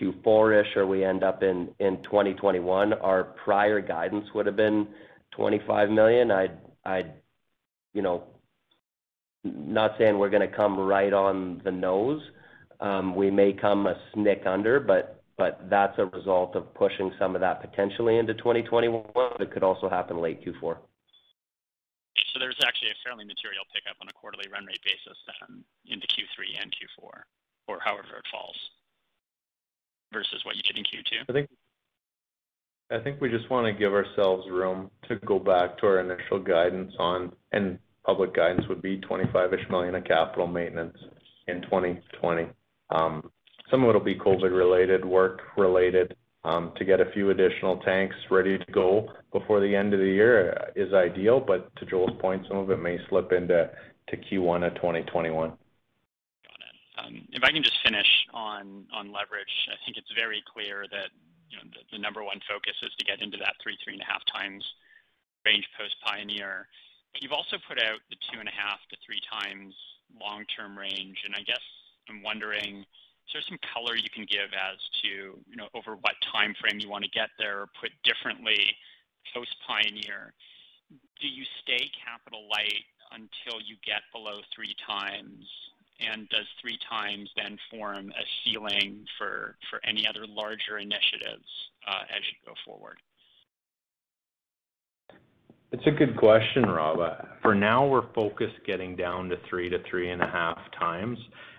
Q4-ish 0.00 0.76
or 0.76 0.86
we 0.86 1.04
end 1.04 1.24
up 1.24 1.42
in 1.42 1.68
2021, 1.80 2.94
our 2.94 3.24
prior 3.24 3.80
guidance 3.80 4.26
would've 4.34 4.56
been 4.56 4.88
25 5.32 5.90
million. 5.90 6.30
I'd, 6.30 7.14
you 7.94 8.02
know, 8.02 8.24
Not 9.44 9.96
saying 9.98 10.18
we're 10.18 10.30
to 10.48 10.56
come 10.56 10.78
right 10.78 11.12
on 11.12 11.60
the 11.64 11.72
nose. 11.72 12.22
Um, 12.80 13.14
we 13.14 13.30
may 13.30 13.52
come 13.52 13.86
a 13.86 13.96
snick 14.14 14.44
under, 14.46 14.80
but 14.80 15.17
that's 15.38 15.98
a 15.98 16.06
result 16.06 16.56
of 16.56 16.72
pushing 16.74 17.12
some 17.18 17.34
of 17.34 17.40
that 17.40 17.60
potentially 17.60 18.18
into 18.18 18.34
2021. 18.34 19.04
but 19.14 19.40
It 19.40 19.52
could 19.52 19.62
also 19.62 19.88
happen 19.88 20.20
late 20.20 20.44
Q4. 20.44 20.76
So 22.32 22.38
There's 22.38 22.58
actually 22.66 22.90
a 22.90 22.98
fairly 23.04 23.24
material 23.24 23.64
pickup 23.72 23.96
on 24.00 24.08
a 24.08 24.12
quarterly 24.12 24.46
run 24.52 24.66
rate 24.66 24.82
basis 24.84 25.16
then 25.26 25.64
into 25.86 26.06
Q3 26.08 26.60
and 26.62 26.72
Q4, 26.72 27.22
or 27.68 27.78
however 27.80 28.18
it 28.18 28.26
falls, 28.30 28.56
versus 30.12 30.44
what 30.44 30.56
you 30.56 30.62
did 30.62 30.76
in 30.76 30.84
Q2? 30.84 31.46
I 32.90 32.98
think 33.00 33.20
we 33.20 33.28
just 33.28 33.50
want 33.50 33.66
to 33.66 33.78
give 33.78 33.92
ourselves 33.92 34.48
room 34.50 34.90
to 35.08 35.16
go 35.16 35.38
back 35.38 35.78
to 35.78 35.86
our 35.86 36.00
initial 36.00 36.38
guidance 36.38 36.92
on, 36.98 37.32
and 37.52 37.78
public 38.04 38.34
guidance 38.34 38.66
would 38.68 38.80
be 38.80 38.98
25-ish 38.98 39.68
million 39.68 39.94
of 39.94 40.04
capital 40.04 40.46
maintenance 40.46 40.96
in 41.48 41.60
2020. 41.62 42.46
Um, 42.90 43.30
some 43.70 43.82
of 43.84 43.90
it'll 43.90 44.00
be 44.00 44.14
COVID 44.14 44.56
related, 44.56 45.04
work 45.04 45.40
related. 45.56 46.16
Um, 46.44 46.72
to 46.76 46.84
get 46.84 47.00
a 47.00 47.10
few 47.12 47.30
additional 47.30 47.78
tanks 47.78 48.14
ready 48.30 48.56
to 48.56 48.72
go 48.72 49.08
before 49.32 49.60
the 49.60 49.74
end 49.74 49.92
of 49.92 49.98
the 49.98 50.06
year 50.06 50.70
is 50.76 50.94
ideal, 50.94 51.40
but 51.40 51.74
to 51.76 51.84
Joel's 51.84 52.16
point, 52.20 52.46
some 52.48 52.58
of 52.58 52.70
it 52.70 52.78
may 52.78 52.96
slip 53.08 53.32
into 53.32 53.68
to 54.08 54.16
Q1 54.16 54.66
of 54.66 54.74
2021. 54.76 55.52
Um, 56.98 57.28
if 57.30 57.42
I 57.44 57.52
can 57.52 57.62
just 57.62 57.78
finish 57.84 58.08
on 58.34 58.86
on 58.92 59.12
leverage, 59.12 59.52
I 59.70 59.78
think 59.84 59.96
it's 59.96 60.10
very 60.18 60.42
clear 60.50 60.86
that 60.90 61.10
you 61.50 61.56
know 61.58 61.64
the, 61.70 61.96
the 61.96 62.00
number 62.00 62.24
one 62.24 62.40
focus 62.48 62.74
is 62.82 62.90
to 62.98 63.04
get 63.04 63.22
into 63.22 63.38
that 63.38 63.54
three 63.62 63.78
three 63.84 63.94
and 63.94 64.02
a 64.02 64.08
half 64.10 64.22
times 64.26 64.64
range 65.46 65.66
post 65.78 65.94
Pioneer. 66.02 66.66
But 67.12 67.22
you've 67.22 67.36
also 67.36 67.56
put 67.68 67.78
out 67.78 68.02
the 68.10 68.18
two 68.32 68.40
and 68.40 68.48
a 68.48 68.56
half 68.56 68.82
to 68.90 68.96
three 69.06 69.22
times 69.30 69.74
long 70.10 70.44
term 70.50 70.76
range, 70.76 71.18
and 71.24 71.34
I 71.34 71.42
guess 71.46 71.62
I'm 72.08 72.22
wondering. 72.22 72.84
Is 73.28 73.36
there 73.36 73.44
some 73.44 73.60
color 73.76 73.94
you 73.94 74.08
can 74.08 74.24
give 74.24 74.48
as 74.56 74.80
to 75.04 75.36
you 75.36 75.56
know 75.56 75.68
over 75.76 76.00
what 76.00 76.16
time 76.32 76.56
frame 76.56 76.80
you 76.80 76.88
want 76.88 77.04
to 77.04 77.10
get 77.10 77.28
there, 77.38 77.60
or 77.60 77.68
put 77.78 77.92
differently, 78.00 78.56
post 79.36 79.52
Pioneer? 79.68 80.32
Do 81.20 81.28
you 81.28 81.44
stay 81.60 81.92
capital 82.00 82.48
light 82.48 82.88
until 83.12 83.60
you 83.60 83.76
get 83.84 84.00
below 84.16 84.40
three 84.56 84.72
times 84.80 85.44
and 86.00 86.28
does 86.30 86.46
three 86.62 86.78
times 86.88 87.28
then 87.36 87.58
form 87.70 88.08
a 88.16 88.24
ceiling 88.40 89.04
for 89.18 89.56
for 89.68 89.80
any 89.84 90.08
other 90.08 90.24
larger 90.26 90.78
initiatives 90.78 91.44
uh, 91.86 92.08
as 92.08 92.24
you 92.32 92.36
go 92.46 92.54
forward? 92.64 92.96
It's 95.70 95.86
a 95.86 95.90
good 95.90 96.16
question, 96.16 96.64
Rob. 96.64 96.98
Uh, 96.98 97.28
for 97.42 97.54
now, 97.54 97.86
we're 97.86 98.10
focused 98.14 98.56
getting 98.66 98.96
down 98.96 99.28
to 99.28 99.36
three 99.50 99.68
to 99.68 99.82
three 99.90 100.10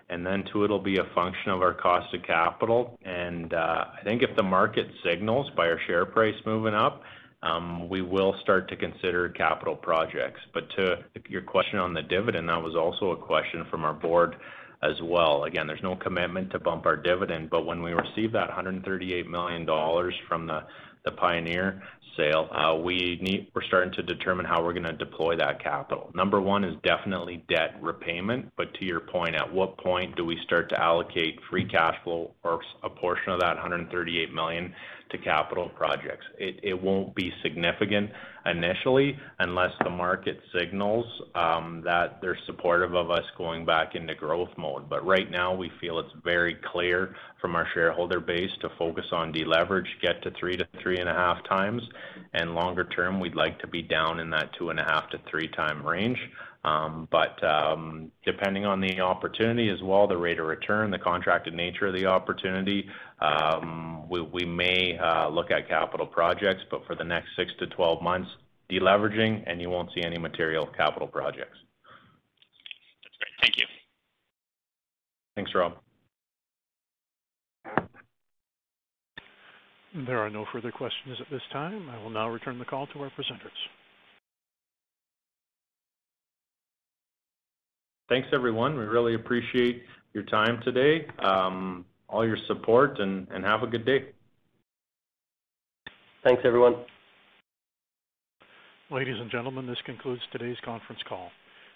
and 0.10 0.26
then 0.26 0.44
two, 0.52 0.64
it'll 0.64 0.80
be 0.80 0.98
a 0.98 1.06
function 1.16 1.52
of 1.52 1.62
our 1.62 1.74
cost 1.74 2.14
of 2.14 2.24
capital. 2.24 2.98
And 3.04 3.54
uh, 3.54 3.86
I 4.00 4.04
think 4.04 4.24
if 4.24 4.36
the 4.36 4.44
market 4.44 4.88
signals 5.04 5.50
by 5.56 5.68
our 5.68 5.80
share 5.88 6.06
price 6.06 6.36
moving 6.46 6.74
up, 6.74 7.04
um, 7.42 7.88
we 7.88 8.02
will 8.02 8.36
start 8.42 8.68
to 8.70 8.76
consider 8.76 9.30
capital 9.30 9.76
projects. 9.76 10.42
But 10.54 10.70
to 10.72 11.04
your 11.30 11.42
question 11.42 11.80
on 11.80 11.94
the 11.94 12.02
dividend, 12.02 12.50
that 12.50 12.62
was 12.62 12.76
also 12.76 13.12
a 13.12 13.18
question 13.18 13.66
from 13.70 13.86
our 13.86 13.94
board 13.94 14.36
as 14.82 15.02
well. 15.02 15.44
Again, 15.44 15.68
there's 15.68 15.84
no 15.84 15.96
commitment 15.96 16.52
to 16.52 16.60
bump 16.60 16.86
our 16.86 16.98
dividend, 16.98 17.50
but 17.50 17.66
when 17.66 17.82
we 17.82 17.94
receive 17.94 18.32
that 18.34 18.50
$138 18.50 19.28
million 19.28 19.66
from 20.28 20.48
the 20.48 20.64
the 21.06 21.12
Pioneer 21.12 21.82
sale, 22.20 22.50
uh, 22.52 22.76
we 22.76 23.18
need, 23.22 23.48
we're 23.56 23.64
starting 23.64 23.94
to 23.94 24.04
determine 24.04 24.46
how 24.46 24.64
we're 24.64 24.74
going 24.74 24.84
to 24.84 24.94
deploy 24.94 25.36
that 25.38 25.64
capital. 25.64 26.12
Number 26.14 26.42
one 26.42 26.64
is 26.64 26.76
definitely 26.84 27.44
debt 27.50 27.76
repayment, 27.82 28.52
but 28.58 28.74
to 28.76 28.86
your 28.86 29.00
point, 29.00 29.36
at 29.36 29.52
what 29.52 29.78
point 29.78 30.16
do 30.16 30.26
we 30.26 30.38
start 30.44 30.70
to 30.70 30.82
allocate 30.82 31.40
free 31.50 31.66
cash 31.66 31.96
flow 32.04 32.32
or 32.44 32.60
a 32.84 32.90
portion 32.90 33.32
of 33.32 33.40
that 33.40 33.56
138 33.56 34.34
million 34.34 34.74
to 35.12 35.18
capital 35.18 35.70
projects. 35.70 36.26
It, 36.38 36.60
it 36.64 36.82
won't 36.82 37.16
be 37.16 37.32
significant 37.44 38.12
initially 38.46 39.18
unless 39.40 39.72
the 39.84 39.90
market 39.90 40.40
signals 40.58 41.06
um, 41.36 41.82
that 41.86 42.20
they're 42.22 42.38
supportive 42.46 42.94
of 42.94 43.12
us 43.12 43.24
going 43.38 43.66
back 43.66 43.96
into 43.96 44.16
growth 44.16 44.50
mode. 44.58 44.90
But 44.90 45.06
right 45.06 45.30
now, 45.30 45.54
we 45.54 45.72
feel 45.82 46.00
it's 46.00 46.14
very 46.24 46.58
clear 46.72 47.16
from 47.42 47.56
our 47.56 47.68
shareholder 47.74 48.20
base 48.20 48.52
to 48.62 48.70
focus 48.78 49.06
on 49.12 49.34
deleverage, 49.34 49.88
get 50.02 50.22
to 50.24 50.32
three 50.40 50.58
to 50.58 50.68
three 50.82 50.98
and 50.98 51.10
a 51.10 51.14
half 51.14 51.38
times, 51.48 51.82
and 52.34 52.56
longer 52.56 52.86
term, 52.86 53.20
we'd 53.20 53.36
like 53.36 53.60
to 53.60 53.68
be 53.68 53.82
down 53.82 54.20
in 54.20 54.30
that 54.30 54.50
two 54.58 54.70
and 54.70 54.80
a 54.80 54.84
half 54.84 55.10
to 55.10 55.20
three 55.30 55.48
time 55.50 55.86
range. 55.86 56.18
Um, 56.64 57.08
but 57.10 57.42
um, 57.44 58.12
depending 58.26 58.66
on 58.66 58.82
the 58.82 59.00
opportunity 59.00 59.70
as 59.70 59.82
well, 59.82 60.08
the 60.08 60.18
rate 60.18 60.40
of 60.40 60.48
return, 60.48 60.92
the 60.92 61.00
contracted 61.00 61.54
nature 61.54 61.88
of 61.88 61.94
the 61.94 62.06
opportunity, 62.06 62.86
um, 63.22 64.10
we, 64.10 64.22
we 64.22 64.44
may 64.44 64.98
uh, 64.98 65.30
look 65.30 65.52
at 65.52 65.70
capital 65.70 66.06
projects, 66.06 66.62
but 66.70 66.86
for 66.86 66.96
the 66.96 67.04
next 67.04 67.30
six 67.38 67.52
to 67.60 67.68
12 67.68 68.02
months, 68.02 68.30
deleveraging, 68.70 69.44
and 69.48 69.62
you 69.62 69.70
won't 69.70 69.90
see 69.96 70.04
any 70.04 70.18
material 70.18 70.68
capital 70.76 71.08
projects. 71.08 71.58
That's 73.04 73.16
great. 73.18 73.32
Thank 73.42 73.58
you. 73.58 73.66
Thanks, 75.36 75.52
Rob. 75.56 75.74
There 80.06 80.20
are 80.20 80.30
no 80.30 80.46
further 80.52 80.72
questions 80.72 81.18
at 81.20 81.32
this 81.32 81.42
time. 81.52 81.90
I 81.90 82.04
will 82.04 82.12
now 82.12 82.30
return 82.30 82.60
the 82.60 82.66
call 82.66 82.86
to 82.88 83.00
our 83.00 83.10
presenters. 83.10 83.58
Thanks, 88.10 88.28
everyone. 88.34 88.76
We 88.76 88.86
really 88.86 89.14
appreciate 89.14 89.84
your 90.14 90.24
time 90.24 90.60
today, 90.64 91.06
um, 91.20 91.86
all 92.10 92.26
your 92.26 92.38
support, 92.48 93.00
and, 93.00 93.28
and 93.30 93.46
have 93.46 93.62
a 93.62 93.68
good 93.68 93.86
day. 93.86 94.08
Thanks, 96.24 96.42
everyone. 96.44 96.76
Ladies 98.90 99.18
and 99.20 99.30
gentlemen, 99.30 99.68
this 99.68 99.78
concludes 99.86 100.24
today's 100.32 100.58
conference 100.66 101.02
call. 101.08 101.30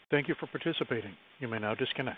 Thank 0.10 0.28
you 0.28 0.36
for 0.40 0.48
participating. 0.48 1.12
You 1.40 1.48
may 1.48 1.60
now 1.60 1.76
disconnect. 1.76 2.18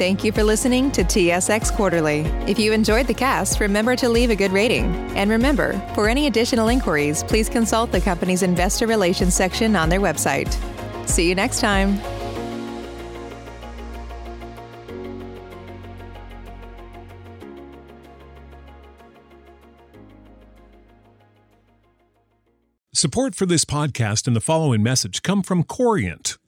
Thank 0.00 0.24
you 0.24 0.32
for 0.32 0.42
listening 0.42 0.90
to 0.92 1.04
TSX 1.04 1.74
Quarterly. 1.74 2.20
If 2.50 2.58
you 2.58 2.72
enjoyed 2.72 3.06
the 3.06 3.12
cast, 3.12 3.60
remember 3.60 3.94
to 3.96 4.08
leave 4.08 4.30
a 4.30 4.34
good 4.34 4.50
rating. 4.50 4.86
And 5.14 5.30
remember, 5.30 5.78
for 5.94 6.08
any 6.08 6.26
additional 6.26 6.68
inquiries, 6.68 7.22
please 7.22 7.50
consult 7.50 7.92
the 7.92 8.00
company's 8.00 8.42
investor 8.42 8.86
relations 8.86 9.34
section 9.34 9.76
on 9.76 9.90
their 9.90 10.00
website. 10.00 10.56
See 11.06 11.28
you 11.28 11.34
next 11.34 11.60
time. 11.60 12.00
Support 22.94 23.34
for 23.34 23.44
this 23.44 23.66
podcast 23.66 24.26
and 24.26 24.34
the 24.34 24.40
following 24.40 24.82
message 24.82 25.20
come 25.20 25.42
from 25.42 25.62
Corient 25.62 26.38